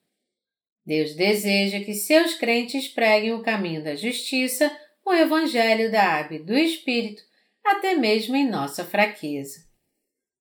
Deus 0.85 1.15
deseja 1.15 1.79
que 1.79 1.93
seus 1.93 2.35
crentes 2.35 2.87
preguem 2.87 3.33
o 3.33 3.41
caminho 3.41 3.83
da 3.83 3.95
justiça, 3.95 4.69
o 5.05 5.13
Evangelho 5.13 5.91
da 5.91 6.03
Água 6.03 6.35
e 6.35 6.43
do 6.43 6.57
Espírito, 6.57 7.21
até 7.63 7.95
mesmo 7.95 8.35
em 8.35 8.49
nossa 8.49 8.83
fraqueza. 8.83 9.59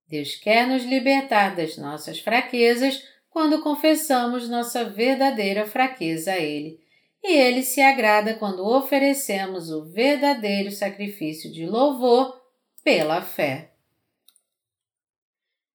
Deus 0.08 0.34
quer 0.34 0.66
nos 0.66 0.84
libertar 0.84 1.54
das 1.54 1.76
nossas 1.76 2.18
fraquezas 2.18 3.02
quando 3.30 3.62
confessamos 3.62 4.48
nossa 4.48 4.84
verdadeira 4.84 5.64
fraqueza 5.64 6.32
a 6.32 6.38
Ele, 6.38 6.80
e 7.22 7.32
Ele 7.32 7.62
se 7.62 7.80
agrada 7.80 8.34
quando 8.34 8.66
oferecemos 8.66 9.70
o 9.70 9.84
verdadeiro 9.84 10.70
sacrifício 10.70 11.50
de 11.52 11.64
louvor 11.66 12.42
pela 12.82 13.22
fé. 13.22 13.72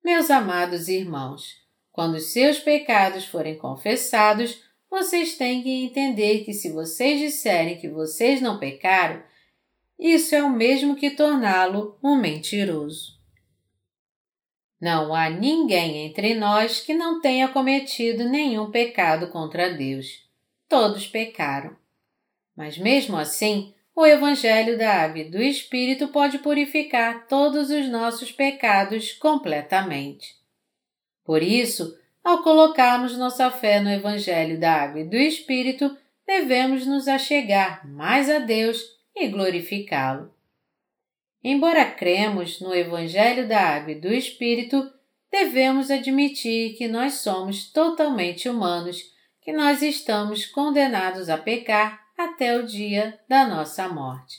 Meus 0.03 0.29
amados 0.29 0.87
irmãos, 0.87 1.66
quando 1.97 2.13
os 2.13 2.25
seus 2.25 2.59
pecados 2.59 3.25
forem 3.25 3.57
confessados, 3.57 4.61
vocês 4.87 5.35
têm 5.35 5.63
que 5.63 5.83
entender 5.83 6.43
que 6.43 6.53
se 6.53 6.71
vocês 6.71 7.19
disserem 7.19 7.79
que 7.79 7.89
vocês 7.89 8.39
não 8.39 8.59
pecaram, 8.59 9.23
isso 9.97 10.35
é 10.35 10.43
o 10.43 10.49
mesmo 10.51 10.95
que 10.95 11.09
torná-lo 11.09 11.97
um 12.03 12.15
mentiroso. 12.15 13.17
Não 14.79 15.11
há 15.11 15.27
ninguém 15.27 16.05
entre 16.05 16.35
nós 16.35 16.81
que 16.81 16.93
não 16.93 17.19
tenha 17.19 17.47
cometido 17.47 18.29
nenhum 18.29 18.69
pecado 18.69 19.31
contra 19.31 19.73
Deus. 19.73 20.05
Todos 20.69 21.07
pecaram. 21.07 21.75
Mas 22.55 22.77
mesmo 22.77 23.17
assim, 23.17 23.73
o 23.95 24.05
Evangelho 24.05 24.77
da 24.77 25.01
Água 25.01 25.21
e 25.21 25.31
do 25.31 25.41
Espírito 25.41 26.09
pode 26.09 26.37
purificar 26.37 27.25
todos 27.25 27.71
os 27.71 27.89
nossos 27.89 28.31
pecados 28.31 29.13
completamente. 29.13 30.36
Por 31.27 31.43
isso, 31.43 31.99
ao 32.23 32.41
colocarmos 32.41 33.17
nossa 33.17 33.51
fé 33.51 33.81
no 33.81 33.89
Evangelho 33.91 34.57
da 34.57 34.71
Água 34.71 35.01
e 35.01 35.03
do 35.03 35.17
Espírito, 35.17 35.95
devemos 36.25 36.87
nos 36.87 37.05
achegar 37.05 37.85
mais 37.85 38.29
a 38.29 38.39
Deus 38.39 38.81
e 39.13 39.27
glorificá-lo. 39.27 40.33
Embora 41.43 41.83
cremos 41.83 42.61
no 42.61 42.73
Evangelho 42.73 43.45
da 43.45 43.59
Água 43.59 43.91
e 43.91 43.99
do 43.99 44.07
Espírito, 44.07 44.89
devemos 45.29 45.91
admitir 45.91 46.77
que 46.77 46.87
nós 46.87 47.15
somos 47.15 47.73
totalmente 47.73 48.47
humanos, 48.47 49.03
que 49.41 49.51
nós 49.51 49.81
estamos 49.81 50.45
condenados 50.45 51.27
a 51.27 51.37
pecar 51.37 52.07
até 52.17 52.57
o 52.57 52.65
dia 52.65 53.19
da 53.27 53.45
nossa 53.45 53.89
morte. 53.89 54.37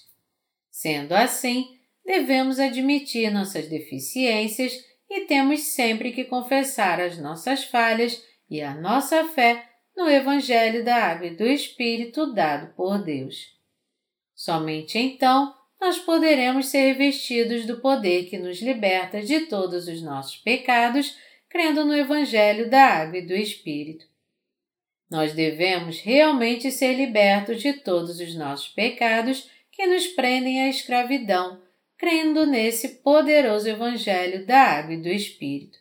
Sendo 0.70 1.12
assim, 1.12 1.78
devemos 2.02 2.58
admitir 2.58 3.30
nossas 3.30 3.68
deficiências 3.68 4.87
e 5.08 5.22
temos 5.22 5.60
sempre 5.60 6.12
que 6.12 6.24
confessar 6.24 7.00
as 7.00 7.18
nossas 7.18 7.64
falhas 7.64 8.22
e 8.48 8.60
a 8.60 8.74
nossa 8.74 9.24
fé 9.24 9.66
no 9.96 10.08
Evangelho 10.08 10.84
da 10.84 10.96
Água 10.96 11.26
e 11.26 11.36
do 11.36 11.44
Espírito 11.44 12.32
dado 12.32 12.74
por 12.74 13.02
Deus. 13.02 13.56
Somente 14.34 14.98
então 14.98 15.54
nós 15.80 15.98
poderemos 15.98 16.66
ser 16.66 16.92
revestidos 16.92 17.64
do 17.64 17.80
poder 17.80 18.28
que 18.28 18.38
nos 18.38 18.60
liberta 18.60 19.22
de 19.22 19.40
todos 19.46 19.86
os 19.86 20.02
nossos 20.02 20.36
pecados, 20.36 21.16
crendo 21.48 21.84
no 21.84 21.94
Evangelho 21.94 22.68
da 22.68 22.82
Água 22.82 23.18
e 23.18 23.26
do 23.26 23.34
Espírito. 23.34 24.06
Nós 25.10 25.32
devemos 25.32 26.00
realmente 26.00 26.70
ser 26.70 26.94
libertos 26.94 27.62
de 27.62 27.72
todos 27.72 28.20
os 28.20 28.34
nossos 28.34 28.68
pecados 28.68 29.48
que 29.72 29.86
nos 29.86 30.06
prendem 30.08 30.62
à 30.62 30.68
escravidão, 30.68 31.62
crendo 31.98 32.46
nesse 32.46 33.00
poderoso 33.00 33.68
Evangelho 33.68 34.46
da 34.46 34.60
Água 34.60 34.94
e 34.94 35.02
do 35.02 35.08
Espírito. 35.08 35.78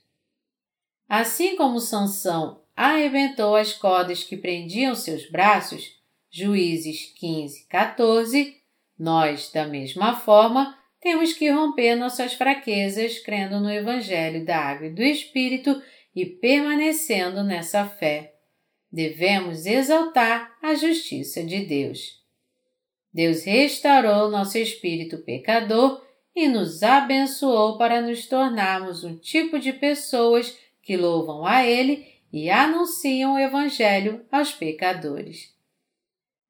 Assim 1.07 1.55
como 1.55 1.79
Sansão 1.79 2.63
arrebentou 2.75 3.55
as 3.55 3.71
cordas 3.73 4.23
que 4.23 4.35
prendiam 4.35 4.95
seus 4.95 5.29
braços, 5.29 5.95
Juízes 6.29 7.13
15, 7.17 7.67
14, 7.67 8.57
nós, 8.99 9.51
da 9.51 9.67
mesma 9.67 10.15
forma, 10.15 10.77
temos 10.99 11.33
que 11.33 11.49
romper 11.49 11.95
nossas 11.95 12.33
fraquezas 12.33 13.19
crendo 13.19 13.59
no 13.59 13.71
Evangelho 13.71 14.43
da 14.43 14.57
Água 14.57 14.87
e 14.87 14.93
do 14.93 15.03
Espírito 15.03 15.81
e 16.15 16.25
permanecendo 16.25 17.43
nessa 17.43 17.85
fé. 17.85 18.33
Devemos 18.91 19.65
exaltar 19.65 20.57
a 20.61 20.73
justiça 20.73 21.43
de 21.43 21.63
Deus. 21.65 22.17
Deus 23.13 23.43
restaurou 23.43 24.29
nosso 24.29 24.57
espírito 24.57 25.19
pecador 25.19 26.06
e 26.37 26.47
nos 26.47 26.83
abençoou 26.83 27.79
para 27.79 27.99
nos 27.99 28.27
tornarmos 28.27 29.03
um 29.03 29.17
tipo 29.17 29.57
de 29.57 29.73
pessoas 29.73 30.55
que 30.83 30.95
louvam 30.95 31.43
a 31.43 31.65
Ele 31.65 32.05
e 32.31 32.47
anunciam 32.47 33.33
o 33.33 33.39
Evangelho 33.39 34.23
aos 34.31 34.51
pecadores. 34.51 35.51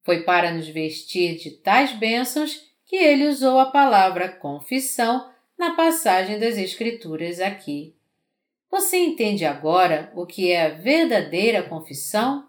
Foi 0.04 0.24
para 0.24 0.52
nos 0.52 0.68
vestir 0.68 1.38
de 1.38 1.52
tais 1.52 1.94
bênçãos 1.94 2.70
que 2.86 2.98
ele 2.98 3.28
usou 3.28 3.60
a 3.60 3.68
palavra 3.68 4.28
confissão 4.28 5.32
na 5.58 5.74
passagem 5.74 6.38
das 6.38 6.58
Escrituras 6.58 7.40
aqui. 7.40 7.96
Você 8.70 8.98
entende 8.98 9.46
agora 9.46 10.12
o 10.14 10.26
que 10.26 10.52
é 10.52 10.66
a 10.66 10.70
verdadeira 10.70 11.64
confissão? 11.64 12.46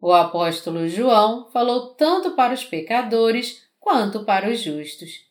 O 0.00 0.12
apóstolo 0.12 0.86
João 0.86 1.50
falou 1.50 1.94
tanto 1.94 2.30
para 2.36 2.54
os 2.54 2.64
pecadores 2.64 3.68
quanto 3.80 4.24
para 4.24 4.48
os 4.48 4.60
justos. 4.60 5.29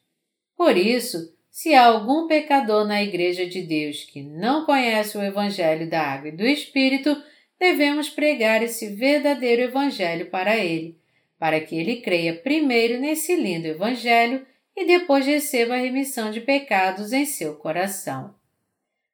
Por 0.60 0.76
isso, 0.76 1.34
se 1.50 1.74
há 1.74 1.86
algum 1.86 2.28
pecador 2.28 2.86
na 2.86 3.02
Igreja 3.02 3.46
de 3.46 3.62
Deus 3.62 4.04
que 4.04 4.22
não 4.22 4.66
conhece 4.66 5.18
o 5.18 5.24
Evangelho 5.24 5.90
da 5.90 6.02
Água 6.02 6.28
e 6.28 6.36
do 6.36 6.46
Espírito, 6.46 7.16
devemos 7.58 8.10
pregar 8.10 8.62
esse 8.62 8.88
verdadeiro 8.94 9.62
Evangelho 9.62 10.26
para 10.26 10.58
ele, 10.58 11.00
para 11.40 11.62
que 11.62 11.78
ele 11.78 12.02
creia 12.02 12.36
primeiro 12.36 13.00
nesse 13.00 13.38
lindo 13.38 13.68
Evangelho 13.68 14.46
e 14.76 14.86
depois 14.86 15.26
receba 15.26 15.76
a 15.76 15.80
remissão 15.80 16.30
de 16.30 16.42
pecados 16.42 17.14
em 17.14 17.26
seu 17.26 17.56
coração. 17.56 18.36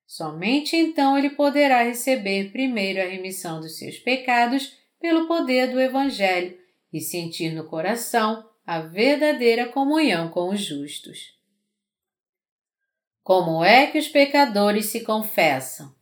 Somente 0.08 0.76
então 0.76 1.16
ele 1.16 1.30
poderá 1.30 1.84
receber 1.84 2.52
primeiro 2.52 3.00
a 3.00 3.06
remissão 3.06 3.60
dos 3.60 3.78
seus 3.78 4.00
pecados 4.00 4.80
pelo 5.00 5.28
poder 5.28 5.68
do 5.68 5.80
Evangelho 5.80 6.58
e 6.92 7.00
sentir 7.00 7.54
no 7.54 7.66
coração 7.66 8.44
a 8.66 8.80
verdadeira 8.80 9.68
comunhão 9.68 10.30
com 10.30 10.50
os 10.50 10.60
justos. 10.60 11.36
Como 13.24 13.64
é 13.64 13.88
que 13.88 14.00
os 14.00 14.08
pecadores 14.08 14.88
se 14.88 15.04
confessam? 15.04 15.94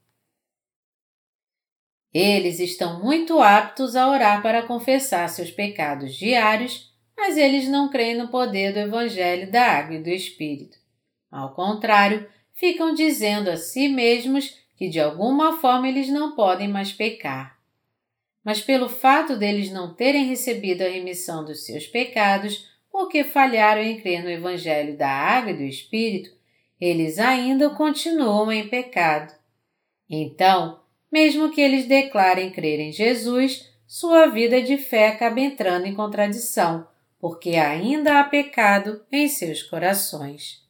Eles 2.14 2.60
estão 2.60 3.04
muito 3.04 3.42
aptos 3.42 3.96
a 3.96 4.10
orar 4.10 4.42
para 4.42 4.64
confessar 4.64 5.28
seus 5.30 5.50
pecados 5.50 6.16
diários, 6.16 6.94
mas 7.18 7.38
eles 7.38 7.68
não 7.68 7.90
creem 7.90 8.16
no 8.16 8.28
poder 8.30 8.72
do 8.72 8.80
Evangelho 8.80 9.52
da 9.52 9.64
Água 9.64 9.96
e 9.96 10.04
do 10.04 10.10
Espírito. 10.10 10.78
Ao 11.32 11.54
contrário, 11.56 12.30
ficam 12.54 12.94
dizendo 12.94 13.50
a 13.50 13.58
si 13.58 13.90
mesmos 13.90 14.58
que 14.78 14.88
de 14.88 15.00
alguma 15.00 15.60
forma 15.60 15.88
eles 15.88 16.08
não 16.10 16.36
podem 16.36 16.68
mais 16.68 16.92
pecar. 16.92 17.53
Mas 18.44 18.62
pelo 18.62 18.90
fato 18.90 19.38
deles 19.38 19.72
não 19.72 19.94
terem 19.94 20.26
recebido 20.26 20.82
a 20.82 20.90
remissão 20.90 21.46
dos 21.46 21.66
seus 21.66 21.88
pecados, 21.88 22.68
porque 22.92 23.24
falharam 23.24 23.82
em 23.82 24.00
crer 24.00 24.24
no 24.24 24.30
Evangelho 24.30 24.98
da 24.98 25.10
Água 25.10 25.52
e 25.52 25.58
do 25.58 25.64
Espírito, 25.64 26.32
eles 26.80 27.18
ainda 27.18 27.70
continuam 27.70 28.52
em 28.52 28.68
pecado. 28.68 29.34
Então, 30.10 30.82
mesmo 31.12 31.52
que 31.52 31.62
eles 31.62 31.88
declarem 31.88 32.52
crer 32.52 32.80
em 32.80 32.92
Jesus, 32.92 33.70
sua 33.88 34.28
vida 34.28 34.62
de 34.62 34.78
fé 34.78 35.08
acaba 35.08 35.40
entrando 35.40 35.86
em 35.86 35.94
contradição, 35.94 36.88
porque 37.20 37.52
ainda 37.52 38.20
há 38.20 38.24
pecado 38.24 39.04
em 39.12 39.28
seus 39.28 39.64
corações. 39.64 40.62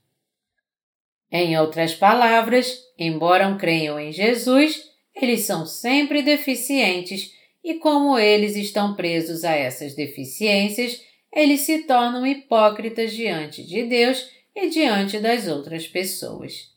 Em 1.32 1.57
outras 1.57 1.95
palavras, 1.95 2.78
embora 2.97 3.55
creiam 3.55 3.99
em 3.99 4.11
Jesus, 4.11 4.88
eles 5.15 5.41
são 5.41 5.65
sempre 5.65 6.21
deficientes 6.21 7.34
e, 7.64 7.76
como 7.76 8.20
eles 8.20 8.55
estão 8.55 8.95
presos 8.95 9.43
a 9.43 9.55
essas 9.55 9.95
deficiências, 9.95 11.01
eles 11.32 11.61
se 11.61 11.84
tornam 11.84 12.28
hipócritas 12.28 13.14
diante 13.14 13.64
de 13.64 13.84
Deus 13.84 14.30
e 14.55 14.70
diante 14.70 15.20
das 15.20 15.47
outras 15.47 15.88
pessoas. 15.88 16.72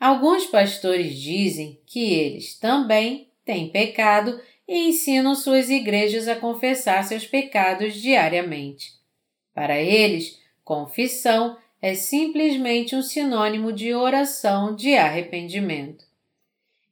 Alguns 0.00 0.46
pastores 0.46 1.16
dizem 1.16 1.80
que 1.86 2.12
eles 2.12 2.58
também 2.58 3.28
têm 3.44 3.68
pecado 3.68 4.40
e 4.66 4.88
ensinam 4.88 5.34
suas 5.34 5.70
igrejas 5.70 6.26
a 6.26 6.34
confessar 6.34 7.04
seus 7.04 7.26
pecados 7.26 7.94
diariamente. 7.94 8.94
Para 9.54 9.80
eles, 9.80 10.40
confissão 10.64 11.56
é 11.80 11.94
simplesmente 11.94 12.96
um 12.96 13.02
sinônimo 13.02 13.72
de 13.72 13.92
oração 13.94 14.74
de 14.74 14.94
arrependimento. 14.96 16.04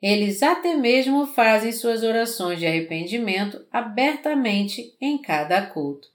Eles 0.02 0.42
até 0.42 0.74
mesmo 0.76 1.26
fazem 1.26 1.72
suas 1.72 2.02
orações 2.02 2.58
de 2.58 2.66
arrependimento 2.66 3.64
abertamente 3.70 4.96
em 5.00 5.18
cada 5.18 5.66
culto. 5.66 6.08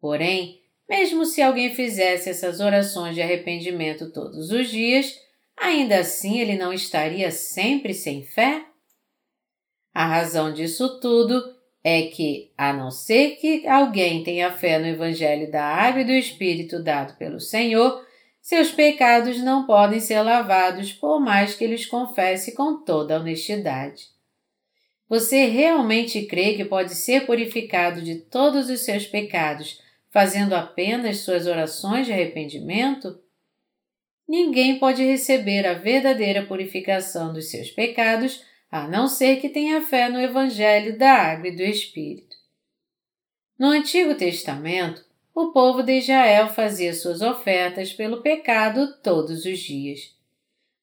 Porém, 0.00 0.60
mesmo 0.88 1.24
se 1.24 1.42
alguém 1.42 1.74
fizesse 1.74 2.30
essas 2.30 2.60
orações 2.60 3.14
de 3.14 3.22
arrependimento 3.22 4.12
todos 4.12 4.50
os 4.50 4.68
dias, 4.68 5.14
ainda 5.56 5.98
assim 5.98 6.38
ele 6.40 6.56
não 6.56 6.72
estaria 6.72 7.30
sempre 7.30 7.94
sem 7.94 8.22
fé? 8.22 8.64
A 9.92 10.06
razão 10.06 10.52
disso 10.52 11.00
tudo 11.00 11.42
é 11.82 12.02
que, 12.02 12.52
a 12.56 12.72
não 12.72 12.90
ser 12.90 13.36
que 13.36 13.66
alguém 13.66 14.22
tenha 14.22 14.52
fé 14.52 14.78
no 14.78 14.86
Evangelho 14.86 15.50
da 15.50 15.64
Água 15.64 16.02
e 16.02 16.04
do 16.04 16.12
Espírito 16.12 16.82
dado 16.82 17.16
pelo 17.16 17.40
Senhor, 17.40 18.04
seus 18.40 18.70
pecados 18.70 19.38
não 19.38 19.66
podem 19.66 20.00
ser 20.00 20.22
lavados 20.22 20.92
por 20.92 21.20
mais 21.20 21.54
que 21.54 21.64
eles 21.64 21.86
confesse 21.86 22.54
com 22.54 22.82
toda 22.82 23.18
honestidade. 23.20 24.08
Você 25.08 25.46
realmente 25.46 26.22
crê 26.22 26.54
que 26.54 26.64
pode 26.64 26.94
ser 26.94 27.26
purificado 27.26 28.00
de 28.00 28.16
todos 28.16 28.70
os 28.70 28.80
seus 28.80 29.06
pecados 29.06 29.80
fazendo 30.10 30.54
apenas 30.54 31.18
suas 31.18 31.46
orações 31.46 32.06
de 32.06 32.12
arrependimento? 32.12 33.20
Ninguém 34.28 34.78
pode 34.78 35.02
receber 35.02 35.66
a 35.66 35.74
verdadeira 35.74 36.46
purificação 36.46 37.32
dos 37.32 37.50
seus 37.50 37.70
pecados 37.70 38.44
a 38.70 38.86
não 38.86 39.08
ser 39.08 39.40
que 39.40 39.48
tenha 39.48 39.82
fé 39.82 40.08
no 40.08 40.20
Evangelho 40.20 40.96
da 40.96 41.12
Água 41.12 41.48
e 41.48 41.56
do 41.56 41.62
Espírito. 41.62 42.36
No 43.58 43.66
Antigo 43.66 44.14
Testamento, 44.14 45.04
o 45.42 45.52
povo 45.52 45.82
de 45.82 45.98
Israel 45.98 46.48
fazia 46.48 46.92
suas 46.94 47.22
ofertas 47.22 47.92
pelo 47.92 48.22
pecado 48.22 49.00
todos 49.02 49.44
os 49.44 49.58
dias. 49.58 50.14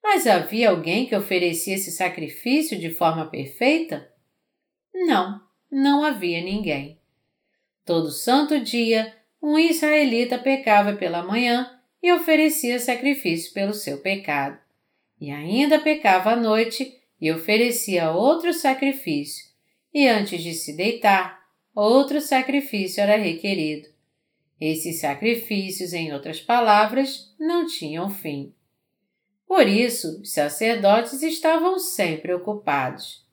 Mas 0.04 0.26
havia 0.26 0.70
alguém 0.70 1.06
que 1.06 1.16
oferecia 1.16 1.76
esse 1.76 1.92
sacrifício 1.92 2.80
de 2.80 2.90
forma 2.90 3.26
perfeita? 3.26 4.12
Não, 4.94 5.42
não 5.72 6.04
havia 6.04 6.42
ninguém. 6.42 7.00
Todo 7.86 8.12
santo 8.12 8.60
dia, 8.60 9.14
um 9.42 9.58
israelita 9.58 10.38
pecava 10.38 10.94
pela 10.94 11.24
manhã 11.24 11.80
e 12.02 12.12
oferecia 12.12 12.80
sacrifício 12.80 13.54
pelo 13.54 13.74
seu 13.74 14.00
pecado, 14.00 14.58
e 15.20 15.32
ainda 15.32 15.80
pecava 15.80 16.32
à 16.32 16.36
noite 16.36 16.98
e 17.20 17.32
oferecia 17.32 18.12
outro 18.12 18.54
sacrifício, 18.54 19.46
e 19.94 20.08
antes 20.08 20.42
de 20.42 20.54
se 20.54 20.76
deitar, 20.76 21.44
outro 21.76 22.22
sacrifício 22.22 23.02
era 23.02 23.18
requerido. 23.18 23.97
Esses 24.60 25.00
sacrifícios, 25.00 25.94
em 25.94 26.12
outras 26.14 26.42
palavras, 26.42 27.34
não 27.40 27.68
tinham 27.68 28.10
fim. 28.10 28.54
Por 29.48 29.68
isso, 29.68 30.22
os 30.22 30.34
sacerdotes 30.34 31.22
estavam 31.22 31.80
sempre 31.80 32.34
ocupados. 32.34 33.26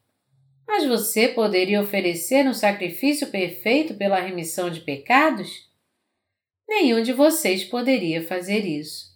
Mas 0.66 0.84
você 0.84 1.28
poderia 1.28 1.80
oferecer 1.80 2.46
um 2.46 2.54
sacrifício 2.54 3.26
perfeito 3.28 3.94
pela 3.94 4.20
remissão 4.20 4.70
de 4.70 4.80
pecados? 4.80 5.68
Nenhum 6.68 7.02
de 7.02 7.12
vocês 7.12 7.64
poderia 7.64 8.22
fazer 8.22 8.64
isso. 8.64 9.14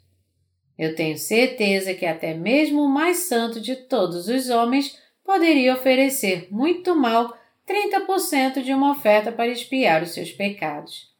Eu 0.79 0.95
tenho 0.95 1.19
certeza 1.19 1.95
que 1.95 2.07
até 2.07 2.35
mesmo 2.35 2.83
o 2.83 2.89
mais 2.89 3.19
santo 3.29 3.61
de 3.61 3.75
todos 3.75 4.29
os 4.29 4.49
homens 4.49 4.99
poderia 5.25 5.75
oferecer 5.75 6.49
muito 6.51 6.95
mal 6.95 7.37
30% 7.67 8.63
de 8.63 8.73
uma 8.73 8.93
oferta 8.93 9.33
para 9.33 9.49
expiar 9.49 10.03
os 10.03 10.11
seus 10.11 10.31
pecados. 10.31 11.13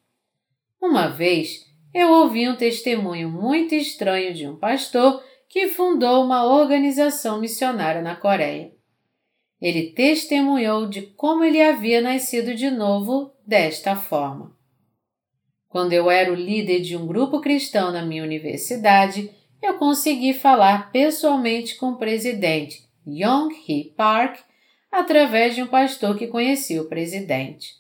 Uma 0.81 1.09
vez, 1.09 1.67
eu 1.93 2.09
ouvi 2.11 2.49
um 2.49 2.57
testemunho 2.57 3.29
muito 3.29 3.75
estranho 3.75 4.33
de 4.33 4.47
um 4.47 4.57
pastor 4.57 5.23
que 5.49 5.69
fundou 5.69 6.25
uma 6.25 6.45
organização 6.45 7.41
missionária 7.41 8.03
na 8.03 8.15
Coreia. 8.15 8.73
Ele 9.61 9.91
testemunhou 9.93 10.89
de 10.89 11.03
como 11.03 11.43
ele 11.43 11.61
havia 11.61 12.01
nascido 12.01 12.55
de 12.55 12.71
novo 12.71 13.33
desta 13.45 13.97
forma. 13.97 14.57
Quando 15.69 15.93
eu 15.93 16.11
era 16.11 16.33
o 16.33 16.37
líder 16.37 16.81
de 16.81 16.97
um 16.97 17.07
grupo 17.07 17.41
cristão 17.41 17.91
na 17.91 18.03
minha 18.03 18.23
universidade, 18.23 19.31
eu 19.61 19.75
consegui 19.75 20.33
falar 20.33 20.93
pessoalmente 20.93 21.77
com 21.77 21.91
o 21.91 21.97
presidente 21.97 22.89
Yong 23.07 23.53
Hee 23.67 23.93
Park 23.97 24.39
através 24.93 25.55
de 25.55 25.63
um 25.63 25.67
pastor 25.67 26.17
que 26.17 26.29
conhecia 26.29 26.81
o 26.81 26.89
presidente. 26.89 27.75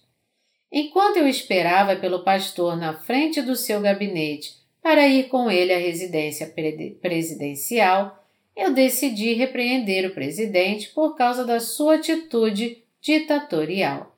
Enquanto 0.70 1.16
eu 1.16 1.26
esperava 1.26 1.96
pelo 1.96 2.22
pastor 2.22 2.76
na 2.76 2.92
frente 2.92 3.40
do 3.40 3.56
seu 3.56 3.80
gabinete 3.80 4.54
para 4.82 5.06
ir 5.06 5.28
com 5.28 5.50
ele 5.50 5.72
à 5.72 5.78
residência 5.78 6.52
presidencial, 7.00 8.22
eu 8.54 8.72
decidi 8.72 9.32
repreender 9.34 10.10
o 10.10 10.14
presidente 10.14 10.88
por 10.90 11.16
causa 11.16 11.44
da 11.44 11.60
sua 11.60 11.94
atitude 11.94 12.82
ditatorial. 13.00 14.14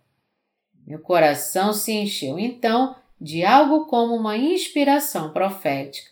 Meu 0.87 0.99
coração 0.99 1.73
se 1.73 1.93
encheu 1.93 2.39
então 2.39 2.97
de 3.21 3.45
algo 3.45 3.85
como 3.87 4.17
uma 4.17 4.37
inspiração 4.37 5.33
profética. 5.33 6.11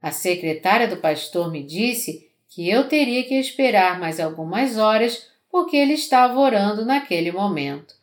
A 0.00 0.10
secretária 0.10 0.88
do 0.88 0.96
pastor 0.96 1.50
me 1.50 1.62
disse 1.62 2.30
que 2.48 2.68
eu 2.68 2.88
teria 2.88 3.24
que 3.24 3.34
esperar 3.34 4.00
mais 4.00 4.18
algumas 4.18 4.78
horas 4.78 5.28
porque 5.50 5.76
ele 5.76 5.94
estava 5.94 6.38
orando 6.38 6.84
naquele 6.84 7.30
momento. 7.30 7.99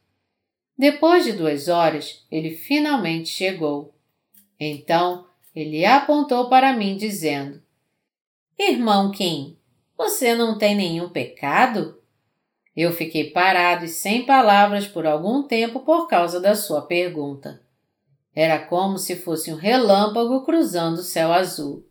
Depois 0.77 1.25
de 1.25 1.33
duas 1.33 1.67
horas, 1.67 2.25
ele 2.31 2.51
finalmente 2.51 3.29
chegou. 3.29 3.95
Então, 4.59 5.25
ele 5.55 5.83
apontou 5.85 6.49
para 6.49 6.73
mim, 6.73 6.95
dizendo: 6.95 7.61
Irmão 8.59 9.11
Kim, 9.11 9.57
você 9.97 10.35
não 10.35 10.57
tem 10.57 10.75
nenhum 10.75 11.09
pecado? 11.09 11.97
Eu 12.75 12.93
fiquei 12.93 13.31
parado 13.31 13.85
e 13.85 13.89
sem 13.89 14.23
palavras 14.23 14.87
por 14.87 15.07
algum 15.07 15.41
tempo 15.41 15.79
por 15.79 16.07
causa 16.07 16.39
da 16.39 16.53
sua 16.53 16.83
pergunta. 16.83 17.59
Era 18.35 18.59
como 18.59 18.99
se 18.99 19.15
fosse 19.15 19.51
um 19.51 19.55
relâmpago 19.55 20.45
cruzando 20.45 20.99
o 20.99 21.03
céu 21.03 21.33
azul. 21.33 21.83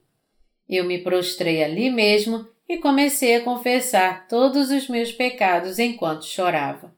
Eu 0.69 0.85
me 0.85 0.99
prostrei 0.99 1.65
ali 1.65 1.91
mesmo 1.91 2.47
e 2.69 2.79
comecei 2.79 3.35
a 3.35 3.43
confessar 3.43 4.29
todos 4.29 4.71
os 4.71 4.89
meus 4.89 5.11
pecados 5.11 5.81
enquanto 5.81 6.25
chorava. 6.25 6.96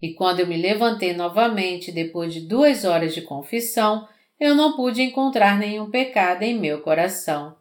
E 0.00 0.14
quando 0.14 0.40
eu 0.40 0.46
me 0.46 0.56
levantei 0.56 1.12
novamente 1.12 1.92
depois 1.92 2.32
de 2.32 2.40
duas 2.40 2.84
horas 2.84 3.14
de 3.14 3.22
confissão, 3.22 4.08
eu 4.38 4.54
não 4.54 4.74
pude 4.74 5.02
encontrar 5.02 5.58
nenhum 5.58 5.90
pecado 5.90 6.42
em 6.42 6.58
meu 6.58 6.80
coração. 6.80 7.56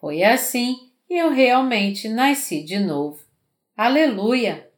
Foi 0.00 0.22
assim 0.22 0.90
e 1.08 1.18
eu 1.18 1.30
realmente 1.30 2.08
nasci 2.08 2.62
de 2.62 2.78
novo. 2.78 3.22
Aleluia! 3.76 4.70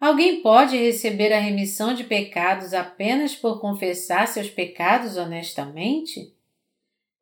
Alguém 0.00 0.40
pode 0.40 0.76
receber 0.76 1.32
a 1.32 1.38
remissão 1.38 1.94
de 1.94 2.04
pecados 2.04 2.72
apenas 2.72 3.36
por 3.36 3.60
confessar 3.60 4.26
seus 4.26 4.48
pecados 4.48 5.16
honestamente? 5.16 6.34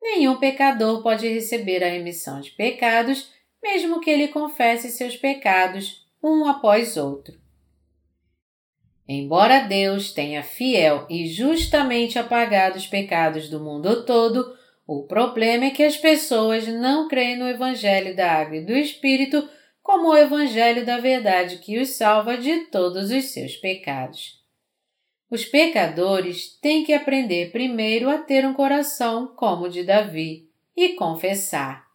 Nenhum 0.00 0.36
pecador 0.36 1.02
pode 1.02 1.28
receber 1.28 1.82
a 1.82 1.88
remissão 1.88 2.40
de 2.40 2.52
pecados, 2.52 3.32
mesmo 3.60 4.00
que 4.00 4.08
ele 4.08 4.28
confesse 4.28 4.90
seus 4.90 5.16
pecados 5.16 6.06
um 6.22 6.46
após 6.46 6.96
outro. 6.96 7.47
Embora 9.08 9.60
Deus 9.60 10.12
tenha 10.12 10.42
fiel 10.42 11.06
e 11.08 11.26
justamente 11.26 12.18
apagado 12.18 12.76
os 12.76 12.86
pecados 12.86 13.48
do 13.48 13.58
mundo 13.58 14.04
todo, 14.04 14.54
o 14.86 15.04
problema 15.04 15.64
é 15.64 15.70
que 15.70 15.82
as 15.82 15.96
pessoas 15.96 16.68
não 16.68 17.08
creem 17.08 17.38
no 17.38 17.48
Evangelho 17.48 18.14
da 18.14 18.30
Água 18.30 18.56
e 18.56 18.64
do 18.64 18.72
Espírito 18.72 19.48
como 19.82 20.08
o 20.08 20.16
Evangelho 20.16 20.84
da 20.84 20.98
verdade 20.98 21.56
que 21.56 21.78
os 21.78 21.96
salva 21.96 22.36
de 22.36 22.66
todos 22.66 23.10
os 23.10 23.24
seus 23.32 23.56
pecados. 23.56 24.38
Os 25.30 25.46
pecadores 25.46 26.58
têm 26.60 26.84
que 26.84 26.92
aprender 26.92 27.50
primeiro 27.50 28.10
a 28.10 28.18
ter 28.18 28.46
um 28.46 28.52
coração 28.52 29.28
como 29.34 29.64
o 29.64 29.68
de 29.70 29.84
Davi 29.84 30.50
e 30.76 30.90
confessar: 30.90 31.86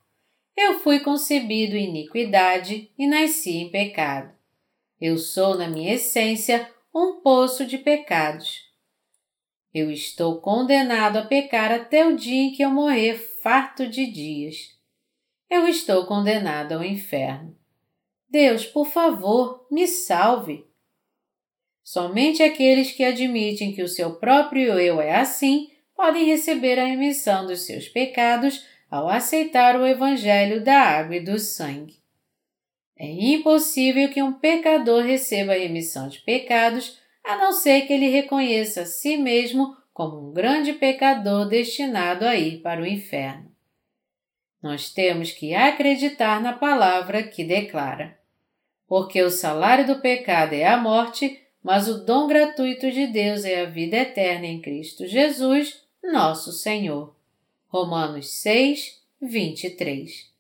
Eu 0.58 0.80
fui 0.80 1.00
concebido 1.00 1.76
em 1.76 1.90
iniquidade 1.90 2.92
e 2.98 3.06
nasci 3.06 3.58
em 3.58 3.70
pecado. 3.70 4.34
Eu 5.00 5.18
sou, 5.18 5.58
na 5.58 5.68
minha 5.68 5.94
essência, 5.94 6.73
um 6.94 7.22
poço 7.22 7.66
de 7.66 7.80
pecados. 7.80 8.72
Eu 9.74 9.90
estou 9.90 10.40
condenado 10.40 11.18
a 11.18 11.26
pecar 11.26 11.72
até 11.72 12.06
o 12.06 12.16
dia 12.16 12.44
em 12.44 12.52
que 12.52 12.62
eu 12.62 12.70
morrer 12.70 13.18
farto 13.42 13.88
de 13.88 14.06
dias. 14.06 14.56
Eu 15.50 15.68
estou 15.68 16.06
condenado 16.06 16.74
ao 16.74 16.84
inferno. 16.84 17.58
Deus, 18.30 18.66
por 18.66 18.86
favor, 18.86 19.66
me 19.72 19.88
salve. 19.88 20.68
Somente 21.84 22.44
aqueles 22.44 22.92
que 22.92 23.04
admitem 23.04 23.74
que 23.74 23.82
o 23.82 23.88
seu 23.88 24.16
próprio 24.18 24.80
eu 24.80 25.02
é 25.02 25.16
assim 25.16 25.72
podem 25.96 26.26
receber 26.26 26.78
a 26.80 26.86
remissão 26.86 27.48
dos 27.48 27.66
seus 27.66 27.90
pecados 27.90 28.66
ao 28.90 29.10
aceitar 29.10 29.80
o 29.80 29.88
Evangelho 29.88 30.64
da 30.64 30.80
água 30.80 31.16
e 31.16 31.24
do 31.24 31.40
sangue. 31.40 32.03
É 33.04 33.10
impossível 33.10 34.10
que 34.10 34.24
um 34.24 34.32
pecador 34.32 35.04
receba 35.04 35.52
a 35.52 35.58
remissão 35.58 36.08
de 36.08 36.22
pecados 36.22 37.02
a 37.22 37.36
não 37.36 37.52
ser 37.52 37.82
que 37.82 37.92
ele 37.92 38.08
reconheça 38.08 38.84
a 38.84 38.86
si 38.86 39.18
mesmo 39.18 39.76
como 39.94 40.30
um 40.30 40.32
grande 40.32 40.72
pecador 40.72 41.46
destinado 41.46 42.26
a 42.26 42.38
ir 42.38 42.62
para 42.62 42.82
o 42.82 42.88
inferno. 42.88 43.52
Nós 44.62 44.90
temos 44.90 45.34
que 45.34 45.54
acreditar 45.54 46.42
na 46.42 46.54
palavra 46.54 47.22
que 47.24 47.44
declara: 47.44 48.18
Porque 48.88 49.22
o 49.22 49.30
salário 49.30 49.86
do 49.86 50.00
pecado 50.00 50.54
é 50.54 50.66
a 50.66 50.78
morte, 50.78 51.42
mas 51.62 51.90
o 51.90 52.06
dom 52.06 52.26
gratuito 52.26 52.90
de 52.90 53.06
Deus 53.08 53.44
é 53.44 53.64
a 53.64 53.70
vida 53.70 53.98
eterna 53.98 54.46
em 54.46 54.62
Cristo 54.62 55.06
Jesus, 55.06 55.84
nosso 56.02 56.54
Senhor. 56.54 57.14
Romanos 57.68 58.30
6, 58.30 59.04
23. 59.22 60.33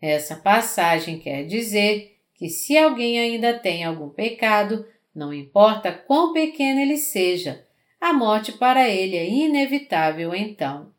Essa 0.00 0.36
passagem 0.36 1.18
quer 1.18 1.44
dizer 1.44 2.16
que 2.34 2.48
se 2.48 2.76
alguém 2.76 3.18
ainda 3.18 3.58
tem 3.58 3.84
algum 3.84 4.08
pecado, 4.08 4.86
não 5.14 5.32
importa 5.32 5.92
quão 5.92 6.32
pequeno 6.32 6.80
ele 6.80 6.96
seja, 6.96 7.64
a 8.00 8.12
morte 8.12 8.52
para 8.52 8.88
ele 8.88 9.16
é 9.16 9.28
inevitável 9.28 10.34
então. 10.34 10.92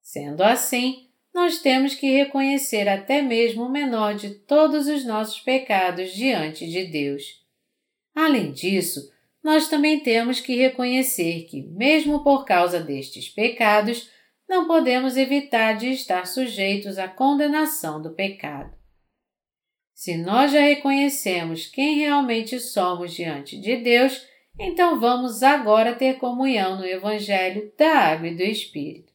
Sendo 0.00 0.42
assim, 0.42 1.08
nós 1.34 1.58
temos 1.58 1.94
que 1.94 2.10
reconhecer 2.10 2.88
até 2.88 3.20
mesmo 3.22 3.64
o 3.64 3.70
menor 3.70 4.14
de 4.14 4.30
todos 4.30 4.86
os 4.88 5.04
nossos 5.04 5.40
pecados 5.40 6.12
diante 6.12 6.66
de 6.68 6.86
Deus 6.86 7.40
Além 8.14 8.52
disso, 8.52 9.10
nós 9.42 9.68
também 9.68 10.00
temos 10.00 10.40
que 10.40 10.54
reconhecer 10.56 11.44
que, 11.44 11.62
mesmo 11.62 12.22
por 12.22 12.44
causa 12.44 12.80
destes 12.80 13.28
pecados, 13.28 14.10
não 14.50 14.66
podemos 14.66 15.16
evitar 15.16 15.74
de 15.74 15.92
estar 15.92 16.26
sujeitos 16.26 16.98
à 16.98 17.06
condenação 17.06 18.02
do 18.02 18.10
pecado. 18.10 18.76
Se 19.94 20.16
nós 20.16 20.50
já 20.50 20.60
reconhecemos 20.60 21.66
quem 21.66 22.00
realmente 22.00 22.58
somos 22.58 23.14
diante 23.14 23.60
de 23.60 23.76
Deus, 23.76 24.26
então 24.58 24.98
vamos 24.98 25.44
agora 25.44 25.94
ter 25.94 26.18
comunhão 26.18 26.78
no 26.78 26.84
Evangelho 26.84 27.72
da 27.78 27.92
Água 27.92 28.26
e 28.26 28.34
do 28.34 28.42
Espírito. 28.42 29.12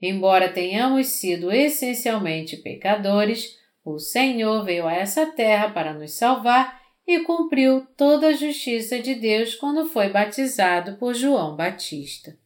Embora 0.00 0.52
tenhamos 0.52 1.08
sido 1.08 1.50
essencialmente 1.50 2.56
pecadores, 2.58 3.58
o 3.84 3.98
Senhor 3.98 4.64
veio 4.64 4.86
a 4.86 4.94
essa 4.94 5.26
terra 5.26 5.68
para 5.70 5.92
nos 5.92 6.12
salvar 6.12 6.80
e 7.04 7.18
cumpriu 7.24 7.84
toda 7.96 8.28
a 8.28 8.32
justiça 8.32 9.00
de 9.00 9.16
Deus 9.16 9.56
quando 9.56 9.88
foi 9.88 10.10
batizado 10.10 10.96
por 10.96 11.12
João 11.12 11.56
Batista. 11.56 12.40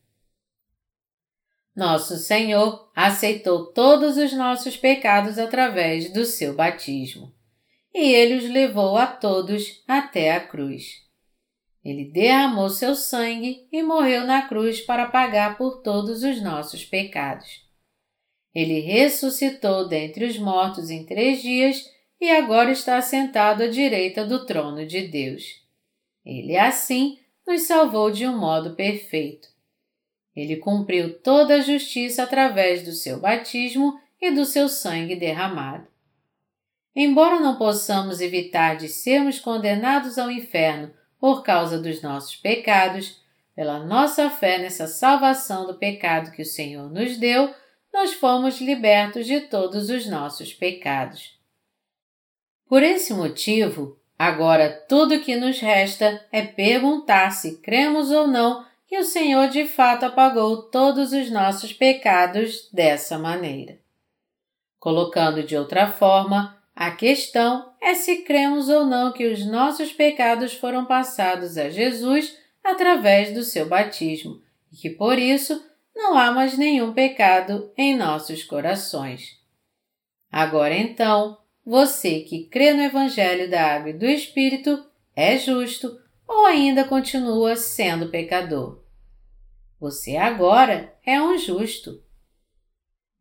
Nosso 1.77 2.17
Senhor 2.17 2.91
aceitou 2.97 3.67
todos 3.67 4.17
os 4.17 4.33
nossos 4.33 4.79
pecados 4.79 5.39
através 5.39 6.11
do 6.11 6.25
seu 6.25 6.55
batismo, 6.55 7.35
e 7.95 8.15
ele 8.15 8.37
os 8.37 8.49
levou 8.49 8.97
a 8.97 9.07
todos 9.07 9.83
até 9.87 10.33
a 10.33 10.41
cruz. 10.41 11.05
Ele 11.85 12.11
derramou 12.11 12.71
seu 12.71 12.95
sangue 12.95 13.69
e 13.71 13.83
morreu 13.83 14.25
na 14.25 14.49
cruz 14.49 14.81
para 14.81 15.07
pagar 15.07 15.59
por 15.59 15.83
todos 15.83 16.23
os 16.23 16.43
nossos 16.43 16.83
pecados. 16.83 17.67
Ele 18.55 18.81
ressuscitou 18.81 19.87
dentre 19.87 20.25
os 20.25 20.39
mortos 20.39 20.89
em 20.89 21.05
três 21.05 21.43
dias 21.43 21.85
e 22.19 22.31
agora 22.31 22.73
está 22.73 23.03
sentado 23.03 23.63
à 23.63 23.69
direita 23.69 24.25
do 24.25 24.47
trono 24.47 24.87
de 24.87 25.09
Deus. 25.09 25.45
Ele, 26.25 26.57
assim, 26.57 27.19
nos 27.47 27.67
salvou 27.67 28.11
de 28.11 28.27
um 28.27 28.37
modo 28.37 28.75
perfeito. 28.75 29.56
Ele 30.37 30.57
cumpriu 30.57 31.19
toda 31.19 31.55
a 31.55 31.61
justiça 31.61 32.23
através 32.23 32.83
do 32.83 32.93
seu 32.93 33.19
batismo 33.19 33.99
e 34.21 34.31
do 34.31 34.45
seu 34.45 34.69
sangue 34.69 35.17
derramado. 35.17 35.87
Embora 36.95 37.41
não 37.41 37.57
possamos 37.57 38.21
evitar 38.21 38.77
de 38.77 38.89
sermos 38.89 39.39
condenados 39.39 40.19
ao 40.19 40.31
inferno 40.31 40.93
por 41.19 41.43
causa 41.43 41.79
dos 41.79 42.03
nossos 42.03 42.37
pecados, 42.37 43.21
pela 43.55 43.85
nossa 43.85 44.29
fé 44.29 44.59
nessa 44.59 44.87
salvação 44.87 45.67
do 45.67 45.75
pecado 45.75 46.31
que 46.31 46.43
o 46.43 46.47
Senhor 46.47 46.91
nos 46.91 47.17
deu, 47.17 47.55
nós 47.93 48.13
fomos 48.13 48.61
libertos 48.61 49.27
de 49.27 49.41
todos 49.41 49.89
os 49.89 50.07
nossos 50.07 50.53
pecados. 50.53 51.35
Por 52.69 52.83
esse 52.83 53.15
motivo, 53.15 53.99
agora 54.19 54.71
tudo 54.87 55.15
o 55.15 55.21
que 55.21 55.37
nos 55.37 55.59
resta 55.61 56.23
é 56.31 56.43
perguntar 56.43 57.31
se 57.31 57.59
cremos 57.59 58.11
ou 58.11 58.27
não 58.27 58.67
que 58.87 58.99
o 58.99 59.05
Senhor 59.05 59.49
de 59.49 59.67
fato 59.67 60.05
apagou 60.05 60.63
todos 60.71 61.13
os 61.13 61.31
nossos 61.31 61.73
pecados 61.73 62.69
dessa 62.73 63.19
maneira. 63.19 63.79
Colocando 64.79 65.43
de 65.43 65.57
outra 65.57 65.91
forma, 65.91 66.57
a 66.75 66.91
questão 66.91 67.73
é 67.81 67.95
se 67.95 68.19
cremos 68.19 68.69
ou 68.69 68.87
não 68.87 69.13
que 69.13 69.27
os 69.27 69.45
nossos 69.47 69.93
pecados 69.93 70.53
foram 70.55 70.85
passados 70.85 71.57
a 71.57 71.69
Jesus 71.69 72.37
através 72.63 73.35
do 73.35 73.43
seu 73.43 73.67
batismo 73.67 74.41
e 74.73 74.77
que 74.77 74.91
por 74.91 75.19
isso 75.19 75.65
não 75.95 76.17
há 76.17 76.31
mais 76.31 76.57
nenhum 76.57 76.93
pecado 76.93 77.73
em 77.77 77.97
nossos 77.97 78.45
corações. 78.45 79.41
Agora 80.31 80.75
então, 80.75 81.39
você 81.65 82.21
que 82.21 82.45
crê 82.45 82.73
no 82.75 82.83
Evangelho 82.83 83.51
da 83.51 83.75
Água 83.75 83.91
e 83.91 83.95
do 83.95 84.05
Espírito 84.05 84.85
é 85.17 85.39
justo 85.39 85.99
ou 86.27 86.47
ainda 86.47 86.85
continua 86.85 87.57
sendo 87.57 88.09
pecador? 88.09 88.83
Você 89.79 90.17
agora 90.17 90.95
é 91.05 91.21
um 91.21 91.37
justo. 91.37 92.03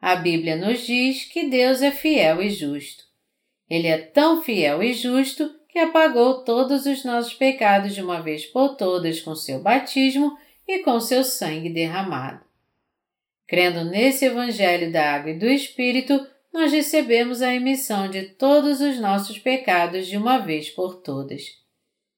A 0.02 0.16
Bíblia 0.16 0.56
nos 0.56 0.86
diz 0.86 1.26
que 1.26 1.50
Deus 1.50 1.82
é 1.82 1.92
fiel 1.92 2.42
e 2.42 2.50
justo. 2.50 3.04
Ele 3.70 3.88
é 3.88 3.98
tão 3.98 4.44
fiel 4.44 4.82
e 4.82 4.94
justo 4.94 5.54
que 5.68 5.80
apagou 5.80 6.44
todos 6.44 6.86
os 6.86 7.04
nossos 7.04 7.34
pecados 7.34 7.94
de 7.94 8.02
uma 8.02 8.22
vez 8.22 8.46
por 8.46 8.76
todas 8.76 9.20
com 9.20 9.36
seu 9.36 9.60
batismo 9.62 10.38
e 10.68 10.80
com 10.80 11.00
seu 11.00 11.24
sangue 11.24 11.70
derramado. 11.70 12.46
Crendo 13.48 13.84
nesse 13.84 14.26
Evangelho 14.26 14.92
da 14.92 15.14
Água 15.14 15.32
e 15.32 15.38
do 15.38 15.48
Espírito, 15.48 16.26
nós 16.54 16.72
recebemos 16.72 17.42
a 17.42 17.50
remissão 17.50 18.10
de 18.10 18.24
todos 18.24 18.80
os 18.80 19.00
nossos 19.00 19.38
pecados 19.38 20.08
de 20.08 20.16
uma 20.16 20.38
vez 20.38 20.70
por 20.70 21.02
todas. 21.02 21.65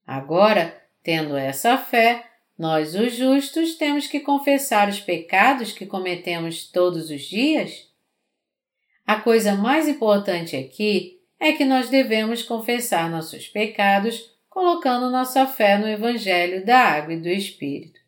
Agora, 0.08 0.82
tendo 1.04 1.36
essa 1.36 1.78
fé, 1.78 2.26
nós, 2.58 2.96
os 2.96 3.14
justos, 3.14 3.76
temos 3.76 4.08
que 4.08 4.22
confessar 4.22 4.88
os 4.88 5.02
pecados 5.02 5.74
que 5.74 5.86
cometemos 5.86 6.72
todos 6.72 7.10
os 7.12 7.24
dias? 7.24 7.92
A 9.06 9.20
coisa 9.20 9.54
mais 9.54 9.88
importante 9.88 10.56
aqui 10.56 11.20
é 11.38 11.52
que 11.52 11.66
nós 11.66 11.90
devemos 11.90 12.42
confessar 12.42 13.10
nossos 13.12 13.50
pecados 13.50 14.34
colocando 14.50 15.12
nossa 15.12 15.46
fé 15.46 15.78
no 15.78 15.88
Evangelho 15.88 16.66
da 16.66 16.80
Água 16.80 17.14
e 17.14 17.22
do 17.22 17.28
Espírito. 17.28 18.00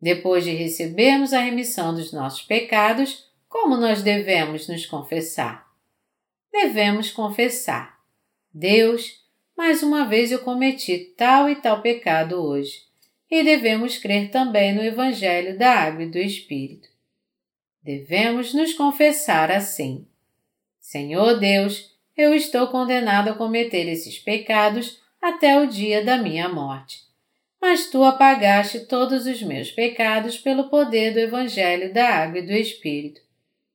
Depois 0.00 0.44
de 0.44 0.50
recebermos 0.52 1.32
a 1.32 1.40
remissão 1.40 1.94
dos 1.94 2.12
nossos 2.12 2.42
pecados, 2.42 3.30
como 3.48 3.76
nós 3.76 4.02
devemos 4.02 4.66
nos 4.66 4.86
confessar? 4.86 5.66
Devemos 6.50 7.10
confessar: 7.10 7.98
Deus, 8.52 9.21
mais 9.62 9.80
uma 9.80 10.04
vez 10.04 10.32
eu 10.32 10.40
cometi 10.40 11.14
tal 11.16 11.48
e 11.48 11.54
tal 11.54 11.80
pecado 11.80 12.34
hoje 12.34 12.82
e 13.30 13.44
devemos 13.44 13.96
crer 13.96 14.28
também 14.28 14.74
no 14.74 14.82
Evangelho 14.82 15.56
da 15.56 15.70
Água 15.70 16.02
e 16.02 16.10
do 16.10 16.18
Espírito. 16.18 16.88
Devemos 17.80 18.52
nos 18.52 18.74
confessar 18.74 19.52
assim: 19.52 20.04
Senhor 20.80 21.38
Deus, 21.38 21.94
eu 22.16 22.34
estou 22.34 22.66
condenado 22.66 23.28
a 23.28 23.34
cometer 23.34 23.86
esses 23.86 24.18
pecados 24.18 25.00
até 25.22 25.56
o 25.60 25.68
dia 25.68 26.04
da 26.04 26.16
minha 26.16 26.48
morte. 26.48 26.98
Mas 27.60 27.88
tu 27.88 28.02
apagaste 28.02 28.80
todos 28.86 29.26
os 29.26 29.40
meus 29.44 29.70
pecados 29.70 30.38
pelo 30.38 30.70
poder 30.70 31.12
do 31.12 31.20
Evangelho 31.20 31.94
da 31.94 32.08
Água 32.08 32.40
e 32.40 32.46
do 32.46 32.52
Espírito. 32.52 33.20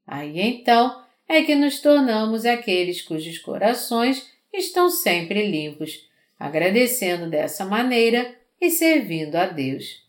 Aí 0.06 0.38
então 0.38 1.02
é 1.30 1.44
que 1.44 1.56
nos 1.56 1.80
tornamos 1.80 2.46
aqueles 2.46 3.02
cujos 3.02 3.38
corações 3.38 4.36
estão 4.58 4.90
sempre 4.90 5.50
limpos, 5.50 6.08
agradecendo 6.40 7.30
dessa 7.30 7.66
maneira 7.66 8.36
e 8.60 8.70
servindo 8.70 9.36
a 9.36 9.46
Deus. 9.48 10.06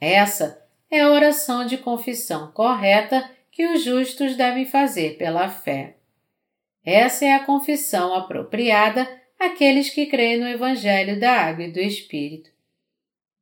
Essa 0.00 0.62
é 0.90 1.00
a 1.00 1.10
oração 1.10 1.66
de 1.66 1.78
confissão 1.78 2.52
correta 2.52 3.30
que 3.50 3.66
os 3.66 3.82
justos 3.82 4.36
devem 4.36 4.66
fazer 4.66 5.16
pela 5.16 5.48
fé. 5.48 5.96
Essa 6.84 7.24
é 7.24 7.32
a 7.32 7.44
confissão 7.44 8.14
apropriada 8.14 9.08
àqueles 9.38 9.90
que 9.90 10.06
creem 10.06 10.38
no 10.38 10.46
Evangelho 10.46 11.18
da 11.18 11.32
Água 11.32 11.64
e 11.64 11.72
do 11.72 11.80
Espírito. 11.80 12.50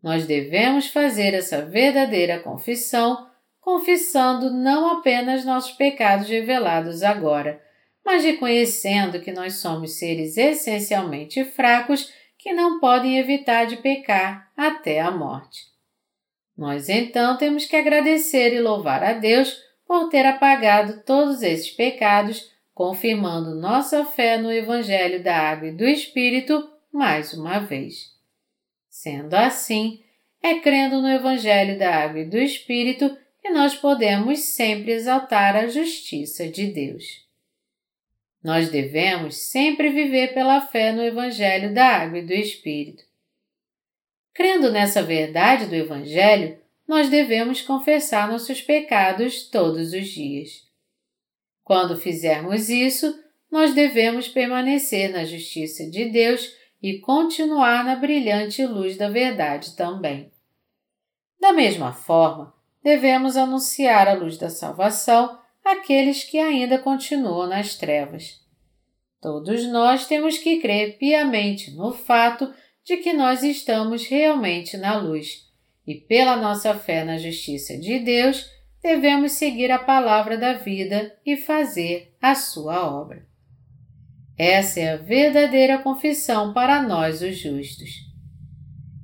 Nós 0.02 0.26
devemos 0.26 0.86
fazer 0.88 1.34
essa 1.34 1.64
verdadeira 1.64 2.38
confissão, 2.38 3.28
confessando 3.60 4.50
não 4.52 4.98
apenas 4.98 5.44
nossos 5.44 5.72
pecados 5.72 6.28
revelados 6.28 7.02
agora, 7.02 7.63
mas 8.04 8.24
reconhecendo 8.24 9.20
que 9.20 9.32
nós 9.32 9.54
somos 9.54 9.92
seres 9.92 10.36
essencialmente 10.36 11.44
fracos 11.44 12.12
que 12.38 12.52
não 12.52 12.78
podem 12.78 13.18
evitar 13.18 13.64
de 13.64 13.78
pecar 13.78 14.52
até 14.54 15.00
a 15.00 15.10
morte. 15.10 15.62
Nós 16.56 16.88
então 16.88 17.36
temos 17.38 17.64
que 17.64 17.74
agradecer 17.74 18.52
e 18.52 18.60
louvar 18.60 19.02
a 19.02 19.14
Deus 19.14 19.58
por 19.86 20.08
ter 20.08 20.26
apagado 20.26 21.02
todos 21.04 21.42
esses 21.42 21.70
pecados, 21.70 22.50
confirmando 22.74 23.54
nossa 23.54 24.04
fé 24.04 24.36
no 24.36 24.52
Evangelho 24.52 25.22
da 25.22 25.36
Água 25.36 25.68
e 25.68 25.72
do 25.72 25.84
Espírito 25.84 26.68
mais 26.92 27.32
uma 27.32 27.58
vez. 27.58 28.12
Sendo 28.88 29.34
assim, 29.34 30.02
é 30.42 30.56
crendo 30.60 31.00
no 31.00 31.08
Evangelho 31.08 31.78
da 31.78 32.04
Água 32.04 32.20
e 32.20 32.28
do 32.28 32.38
Espírito 32.38 33.16
que 33.40 33.50
nós 33.50 33.74
podemos 33.74 34.40
sempre 34.40 34.92
exaltar 34.92 35.56
a 35.56 35.66
justiça 35.66 36.46
de 36.48 36.66
Deus. 36.66 37.23
Nós 38.44 38.68
devemos 38.68 39.36
sempre 39.36 39.88
viver 39.88 40.34
pela 40.34 40.60
fé 40.60 40.92
no 40.92 41.02
Evangelho 41.02 41.72
da 41.72 41.86
Água 41.86 42.18
e 42.18 42.26
do 42.26 42.34
Espírito. 42.34 43.02
Crendo 44.34 44.70
nessa 44.70 45.02
verdade 45.02 45.64
do 45.64 45.74
Evangelho, 45.74 46.58
nós 46.86 47.08
devemos 47.08 47.62
confessar 47.62 48.28
nossos 48.28 48.60
pecados 48.60 49.48
todos 49.48 49.94
os 49.94 50.08
dias. 50.08 50.68
Quando 51.62 51.98
fizermos 51.98 52.68
isso, 52.68 53.18
nós 53.50 53.72
devemos 53.72 54.28
permanecer 54.28 55.10
na 55.10 55.24
justiça 55.24 55.88
de 55.88 56.04
Deus 56.10 56.54
e 56.82 56.98
continuar 56.98 57.82
na 57.82 57.96
brilhante 57.96 58.66
luz 58.66 58.98
da 58.98 59.08
verdade 59.08 59.74
também. 59.74 60.30
Da 61.40 61.50
mesma 61.50 61.94
forma, 61.94 62.52
devemos 62.82 63.38
anunciar 63.38 64.06
a 64.06 64.12
luz 64.12 64.36
da 64.36 64.50
salvação 64.50 65.38
aqueles 65.64 66.24
que 66.24 66.38
ainda 66.38 66.78
continuam 66.78 67.48
nas 67.48 67.74
trevas. 67.74 68.40
Todos 69.20 69.66
nós 69.68 70.06
temos 70.06 70.36
que 70.36 70.60
crer 70.60 70.98
piamente 70.98 71.70
no 71.70 71.92
fato 71.92 72.52
de 72.84 72.98
que 72.98 73.14
nós 73.14 73.42
estamos 73.42 74.06
realmente 74.06 74.76
na 74.76 74.96
luz 74.96 75.44
e, 75.86 75.94
pela 75.94 76.36
nossa 76.36 76.74
fé 76.74 77.04
na 77.04 77.16
justiça 77.16 77.78
de 77.78 77.98
Deus, 78.00 78.50
devemos 78.82 79.32
seguir 79.32 79.70
a 79.70 79.78
palavra 79.78 80.36
da 80.36 80.52
vida 80.52 81.16
e 81.24 81.36
fazer 81.38 82.14
a 82.20 82.34
sua 82.34 82.86
obra. 82.86 83.26
Essa 84.36 84.80
é 84.80 84.92
a 84.92 84.96
verdadeira 84.96 85.78
confissão 85.78 86.52
para 86.52 86.82
nós, 86.82 87.22
os 87.22 87.38
justos. 87.38 87.90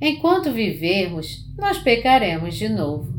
Enquanto 0.00 0.52
vivermos, 0.52 1.46
nós 1.56 1.78
pecaremos 1.78 2.56
de 2.56 2.68
novo. 2.68 3.12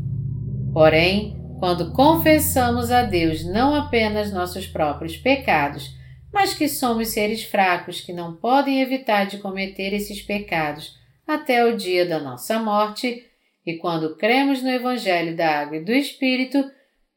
Porém, 0.72 1.41
quando 1.62 1.92
confessamos 1.92 2.90
a 2.90 3.04
Deus 3.04 3.44
não 3.44 3.72
apenas 3.72 4.32
nossos 4.32 4.66
próprios 4.66 5.16
pecados, 5.16 5.94
mas 6.32 6.52
que 6.54 6.68
somos 6.68 7.10
seres 7.10 7.44
fracos 7.44 8.00
que 8.00 8.12
não 8.12 8.34
podem 8.34 8.82
evitar 8.82 9.26
de 9.26 9.38
cometer 9.38 9.92
esses 9.92 10.20
pecados 10.20 10.98
até 11.24 11.64
o 11.64 11.76
dia 11.76 12.04
da 12.04 12.18
nossa 12.18 12.58
morte, 12.58 13.24
e 13.64 13.76
quando 13.76 14.16
cremos 14.16 14.60
no 14.60 14.70
Evangelho 14.70 15.36
da 15.36 15.60
Água 15.60 15.76
e 15.76 15.84
do 15.84 15.92
Espírito, 15.92 16.68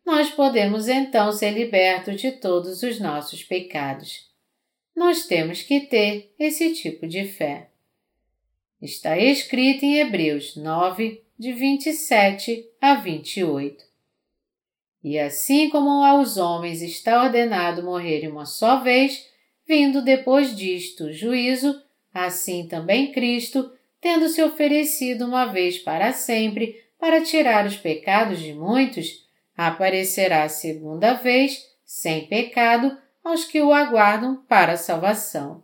nós 0.06 0.30
podemos 0.30 0.88
então 0.88 1.32
ser 1.32 1.50
libertos 1.50 2.22
de 2.22 2.34
todos 2.34 2.84
os 2.84 3.00
nossos 3.00 3.42
pecados. 3.42 4.30
Nós 4.96 5.26
temos 5.26 5.64
que 5.64 5.80
ter 5.80 6.32
esse 6.38 6.72
tipo 6.76 7.08
de 7.08 7.26
fé. 7.26 7.72
Está 8.80 9.18
escrito 9.18 9.84
em 9.84 9.98
Hebreus 9.98 10.56
9, 10.56 11.24
de 11.36 11.52
27 11.52 12.64
a 12.80 12.94
28. 12.94 13.85
E 15.06 15.20
assim 15.20 15.70
como 15.70 16.04
aos 16.04 16.36
homens 16.36 16.82
está 16.82 17.22
ordenado 17.22 17.84
morrerem 17.84 18.28
uma 18.28 18.44
só 18.44 18.80
vez, 18.80 19.30
vindo 19.68 20.02
depois 20.02 20.56
disto 20.56 21.04
o 21.04 21.14
juízo, 21.14 21.80
assim 22.12 22.68
também 22.68 23.12
Cristo, 23.12 23.72
tendo 24.02 24.28
se 24.28 24.42
oferecido 24.42 25.28
uma 25.28 25.46
vez 25.46 25.78
para 25.78 26.12
sempre 26.12 26.84
para 26.98 27.22
tirar 27.22 27.68
os 27.68 27.78
pecados 27.78 28.40
de 28.40 28.52
muitos, 28.52 29.24
aparecerá 29.56 30.50
segunda 30.50 31.14
vez, 31.14 31.64
sem 31.86 32.26
pecado, 32.26 32.98
aos 33.24 33.46
que 33.46 33.62
o 33.62 33.72
aguardam 33.72 34.44
para 34.48 34.72
a 34.72 34.78
salvação. 34.78 35.64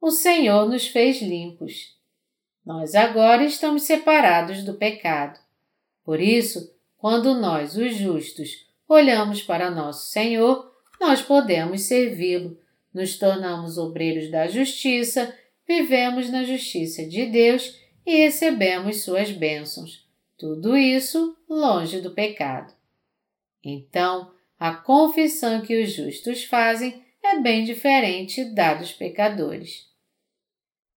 O 0.00 0.10
Senhor 0.10 0.66
nos 0.66 0.88
fez 0.88 1.20
limpos. 1.20 1.94
Nós 2.64 2.94
agora 2.94 3.44
estamos 3.44 3.82
separados 3.82 4.64
do 4.64 4.72
pecado. 4.72 5.38
Por 6.02 6.18
isso, 6.18 6.74
quando 7.06 7.34
nós, 7.34 7.76
os 7.76 7.94
justos, 7.94 8.66
olhamos 8.88 9.40
para 9.40 9.70
nosso 9.70 10.10
Senhor, 10.10 10.68
nós 11.00 11.22
podemos 11.22 11.82
servi-lo, 11.82 12.58
nos 12.92 13.16
tornamos 13.16 13.78
obreiros 13.78 14.28
da 14.28 14.48
justiça, 14.48 15.32
vivemos 15.68 16.28
na 16.30 16.42
justiça 16.42 17.06
de 17.06 17.26
Deus 17.26 17.78
e 18.04 18.16
recebemos 18.16 19.02
suas 19.02 19.30
bênçãos. 19.30 20.04
Tudo 20.36 20.76
isso 20.76 21.36
longe 21.48 22.00
do 22.00 22.10
pecado. 22.10 22.74
Então, 23.62 24.32
a 24.58 24.74
confissão 24.74 25.60
que 25.60 25.80
os 25.80 25.92
justos 25.92 26.42
fazem 26.42 27.04
é 27.22 27.38
bem 27.38 27.62
diferente 27.62 28.44
da 28.46 28.74
dos 28.74 28.90
pecadores. 28.90 29.86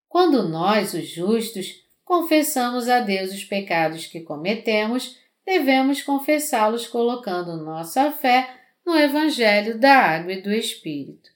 Quando 0.08 0.50
nós, 0.50 0.96
os 0.96 1.08
justos, 1.08 1.86
confessamos 2.04 2.90
a 2.90 3.00
Deus 3.00 3.32
os 3.32 3.44
pecados 3.44 4.08
que 4.08 4.22
cometemos, 4.22 5.19
devemos 5.50 6.04
confessá-los 6.04 6.86
colocando 6.86 7.58
nossa 7.58 8.12
fé 8.12 8.48
no 8.86 8.96
Evangelho 8.96 9.80
da 9.80 9.96
Água 9.96 10.34
e 10.34 10.42
do 10.44 10.54
Espírito. 10.54 11.32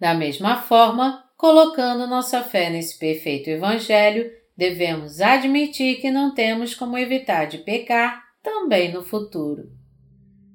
Da 0.00 0.14
mesma 0.14 0.56
forma, 0.56 1.22
colocando 1.36 2.06
nossa 2.06 2.42
fé 2.42 2.70
nesse 2.70 2.98
perfeito 2.98 3.50
Evangelho, 3.50 4.32
devemos 4.56 5.20
admitir 5.20 6.00
que 6.00 6.10
não 6.10 6.34
temos 6.34 6.74
como 6.74 6.96
evitar 6.96 7.44
de 7.44 7.58
pecar 7.58 8.24
também 8.42 8.90
no 8.90 9.04
futuro. 9.04 9.70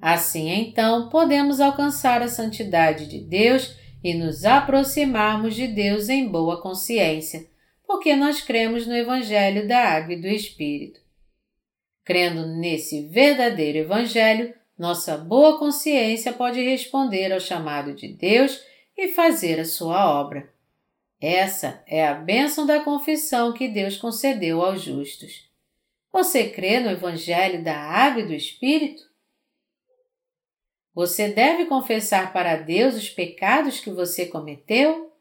Assim, 0.02 0.49
então, 0.49 1.10
podemos 1.10 1.61
alcançar 1.61 2.23
a 2.23 2.27
santidade 2.27 3.06
de 3.07 3.19
Deus 3.19 3.76
e 4.03 4.15
nos 4.15 4.44
aproximarmos 4.44 5.53
de 5.53 5.68
Deus 5.68 6.10
em 6.10 6.27
boa 6.27 6.60
consciência, 6.64 7.45
porque 7.85 8.15
nós 8.15 8.41
cremos 8.41 8.88
no 8.88 8.95
Evangelho 8.95 9.68
da 9.68 9.77
Água 9.77 10.15
e 10.15 10.22
do 10.22 10.27
Espírito. 10.27 11.06
Crendo 12.07 12.47
nesse 12.47 13.05
verdadeiro 13.09 13.79
Evangelho, 13.79 14.53
nossa 14.79 15.17
boa 15.17 15.59
consciência 15.59 16.31
pode 16.31 16.63
responder 16.63 17.34
ao 17.34 17.39
chamado 17.41 17.93
de 17.93 18.07
Deus 18.07 18.63
e 18.97 19.09
fazer 19.09 19.59
a 19.59 19.65
sua 19.65 20.17
obra. 20.17 20.49
Essa 21.19 21.84
é 21.85 22.07
a 22.07 22.13
bênção 22.13 22.65
da 22.65 22.79
confissão 22.79 23.51
que 23.51 23.67
Deus 23.67 23.97
concedeu 23.97 24.61
aos 24.61 24.84
justos. 24.84 25.49
Você 26.09 26.49
crê 26.49 26.79
no 26.79 26.89
Evangelho 26.89 27.61
da 27.61 27.77
Água 27.77 28.21
e 28.21 28.27
do 28.27 28.34
Espírito? 28.34 29.03
Você 30.95 31.27
deve 31.27 31.65
confessar 31.65 32.31
para 32.31 32.55
Deus 32.55 32.95
os 32.95 33.09
pecados 33.09 33.81
que 33.81 33.89
você 33.89 34.27
cometeu? 34.27 35.11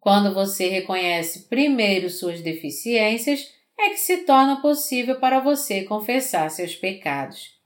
Quando 0.00 0.32
você 0.32 0.68
reconhece 0.68 1.40
primeiro 1.40 2.08
suas 2.08 2.40
deficiências, 2.40 3.60
é 3.78 3.90
que 3.90 3.98
se 3.98 4.18
torna 4.18 4.60
possível 4.60 5.18
para 5.18 5.40
você 5.40 5.84
confessar 5.84 6.50
seus 6.50 6.74
pecados. 6.74 7.60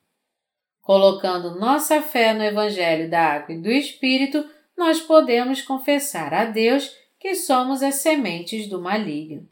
Colocando 0.80 1.58
nossa 1.58 2.00
fé 2.00 2.32
no 2.32 2.44
Evangelho 2.44 3.10
da 3.10 3.34
Água 3.34 3.54
e 3.54 3.60
do 3.60 3.70
Espírito, 3.70 4.48
nós 4.76 5.00
podemos 5.00 5.62
confessar 5.62 6.32
a 6.32 6.44
Deus 6.44 6.96
que 7.18 7.34
somos 7.34 7.82
as 7.82 7.96
sementes 7.96 8.68
do 8.68 8.80
maligno. 8.80 9.48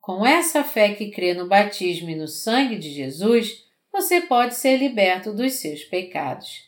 Com 0.00 0.26
essa 0.26 0.62
fé 0.62 0.94
que 0.94 1.10
crê 1.10 1.34
no 1.34 1.48
batismo 1.48 2.10
e 2.10 2.14
no 2.14 2.28
sangue 2.28 2.76
de 2.78 2.90
Jesus, 2.90 3.64
você 3.92 4.20
pode 4.20 4.54
ser 4.54 4.76
liberto 4.76 5.32
dos 5.32 5.54
seus 5.54 5.82
pecados. 5.84 6.66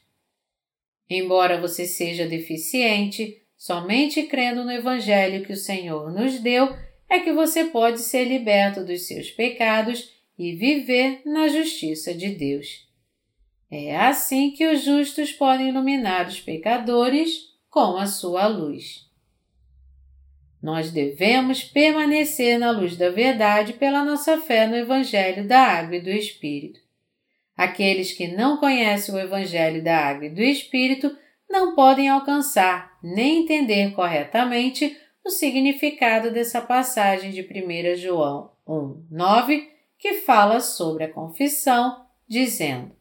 Embora 1.10 1.60
você 1.60 1.86
seja 1.86 2.27
deficiente, 2.27 3.43
somente 3.56 4.23
crendo 4.24 4.65
no 4.65 4.73
Evangelho 4.73 5.44
que 5.44 5.52
o 5.52 5.56
Senhor 5.56 6.12
nos 6.12 6.39
deu 6.40 6.74
é 7.09 7.21
que 7.21 7.33
você 7.33 7.65
pode 7.65 8.01
ser 8.01 8.25
liberto 8.25 8.85
dos 8.85 9.07
seus 9.07 9.31
pecados 9.31 10.13
e 10.39 10.55
viver 10.55 11.23
na 11.25 11.49
justiça 11.49 12.15
de 12.15 12.29
Deus. 12.29 12.87
É 13.71 13.97
assim 13.97 14.51
que 14.51 14.67
os 14.67 14.83
justos 14.83 15.33
podem 15.33 15.69
iluminar 15.69 16.27
os 16.27 16.41
pecadores 16.41 17.49
com 17.71 17.97
a 17.97 18.07
sua 18.07 18.47
luz. 18.47 19.07
Nós 20.63 20.91
devemos 20.91 21.63
permanecer 21.63 22.59
na 22.59 22.71
luz 22.71 22.97
da 22.97 23.11
verdade 23.11 23.75
pela 23.75 24.05
nossa 24.05 24.39
fé 24.41 24.67
no 24.67 24.75
Evangelho 24.75 25.47
da 25.47 25.61
Água 25.61 25.97
e 25.97 26.01
do 26.01 26.11
Espírito. 26.11 26.81
Aqueles 27.57 28.13
que 28.13 28.29
não 28.29 28.57
conhecem 28.57 29.15
o 29.15 29.19
Evangelho 29.19 29.83
da 29.83 29.97
Água 29.97 30.27
e 30.27 30.31
do 30.31 30.43
Espírito 30.43 31.17
não 31.49 31.75
podem 31.75 32.09
alcançar 32.09 32.99
nem 33.03 33.43
entender 33.43 33.93
corretamente 33.93 34.97
o 35.29 35.31
significado 35.31 36.31
dessa 36.31 36.59
passagem 36.59 37.31
de 37.31 37.43
1 37.43 37.97
João 37.97 38.51
1, 38.67 39.09
9, 39.11 39.71
que 39.99 40.15
fala 40.23 40.59
sobre 40.59 41.05
a 41.05 41.13
confissão, 41.13 42.07
dizendo: 42.27 42.93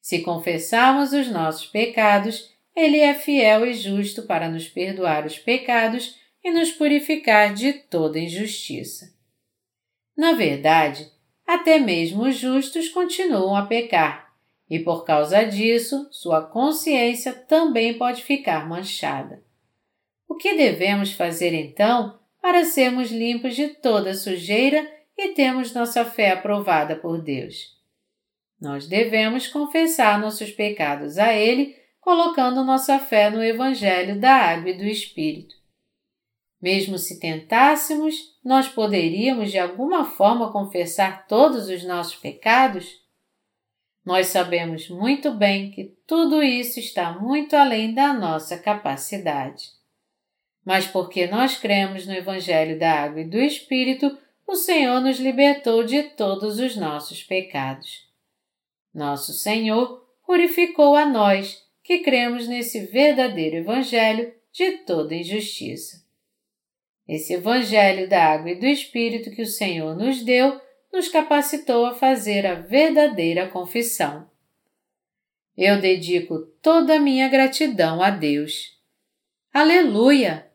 Se 0.00 0.22
confessarmos 0.22 1.12
os 1.12 1.28
nossos 1.28 1.66
pecados, 1.66 2.50
Ele 2.74 2.98
é 2.98 3.12
fiel 3.12 3.66
e 3.66 3.74
justo 3.74 4.22
para 4.22 4.48
nos 4.48 4.68
perdoar 4.68 5.26
os 5.26 5.38
pecados 5.38 6.18
e 6.42 6.50
nos 6.50 6.72
purificar 6.72 7.52
de 7.52 7.74
toda 7.74 8.18
injustiça. 8.18 9.12
Na 10.16 10.32
verdade, 10.32 11.12
até 11.46 11.78
mesmo 11.78 12.22
os 12.22 12.36
justos 12.36 12.88
continuam 12.88 13.54
a 13.54 13.66
pecar, 13.66 14.32
e 14.70 14.78
por 14.78 15.04
causa 15.04 15.42
disso, 15.44 16.08
sua 16.10 16.40
consciência 16.40 17.34
também 17.34 17.98
pode 17.98 18.22
ficar 18.22 18.66
manchada. 18.66 19.43
O 20.34 20.36
que 20.36 20.52
devemos 20.52 21.12
fazer 21.12 21.54
então 21.54 22.18
para 22.42 22.64
sermos 22.64 23.12
limpos 23.12 23.54
de 23.54 23.68
toda 23.68 24.14
sujeira 24.14 24.84
e 25.16 25.28
termos 25.28 25.72
nossa 25.72 26.04
fé 26.04 26.32
aprovada 26.32 26.96
por 26.96 27.22
Deus? 27.22 27.72
Nós 28.60 28.88
devemos 28.88 29.46
confessar 29.46 30.20
nossos 30.20 30.50
pecados 30.50 31.18
a 31.18 31.32
Ele, 31.32 31.76
colocando 32.00 32.64
nossa 32.64 32.98
fé 32.98 33.30
no 33.30 33.44
Evangelho 33.44 34.18
da 34.18 34.34
Água 34.34 34.70
e 34.70 34.76
do 34.76 34.82
Espírito. 34.82 35.54
Mesmo 36.60 36.98
se 36.98 37.20
tentássemos, 37.20 38.36
nós 38.44 38.66
poderíamos 38.66 39.52
de 39.52 39.58
alguma 39.60 40.04
forma 40.04 40.50
confessar 40.50 41.28
todos 41.28 41.68
os 41.68 41.84
nossos 41.84 42.16
pecados? 42.16 43.00
Nós 44.04 44.26
sabemos 44.26 44.88
muito 44.90 45.32
bem 45.32 45.70
que 45.70 45.96
tudo 46.04 46.42
isso 46.42 46.80
está 46.80 47.12
muito 47.12 47.54
além 47.54 47.94
da 47.94 48.12
nossa 48.12 48.58
capacidade. 48.58 49.83
Mas 50.64 50.86
porque 50.86 51.26
nós 51.26 51.56
cremos 51.56 52.06
no 52.06 52.14
Evangelho 52.14 52.78
da 52.78 52.90
Água 52.90 53.20
e 53.20 53.28
do 53.28 53.38
Espírito, 53.38 54.16
o 54.46 54.56
Senhor 54.56 55.00
nos 55.00 55.18
libertou 55.18 55.84
de 55.84 56.02
todos 56.02 56.58
os 56.58 56.76
nossos 56.76 57.22
pecados. 57.22 58.08
Nosso 58.92 59.32
Senhor 59.32 60.06
purificou 60.26 60.96
a 60.96 61.04
nós 61.04 61.62
que 61.82 61.98
cremos 61.98 62.48
nesse 62.48 62.86
verdadeiro 62.86 63.56
Evangelho 63.56 64.32
de 64.52 64.78
toda 64.78 65.14
injustiça. 65.14 66.02
Esse 67.06 67.34
Evangelho 67.34 68.08
da 68.08 68.24
Água 68.24 68.52
e 68.52 68.58
do 68.58 68.66
Espírito 68.66 69.30
que 69.30 69.42
o 69.42 69.46
Senhor 69.46 69.94
nos 69.94 70.22
deu 70.22 70.60
nos 70.90 71.08
capacitou 71.08 71.84
a 71.84 71.94
fazer 71.94 72.46
a 72.46 72.54
verdadeira 72.54 73.48
confissão. 73.48 74.30
Eu 75.56 75.80
dedico 75.80 76.38
toda 76.62 76.96
a 76.96 77.00
minha 77.00 77.28
gratidão 77.28 78.00
a 78.00 78.10
Deus. 78.10 78.78
Aleluia! 79.52 80.53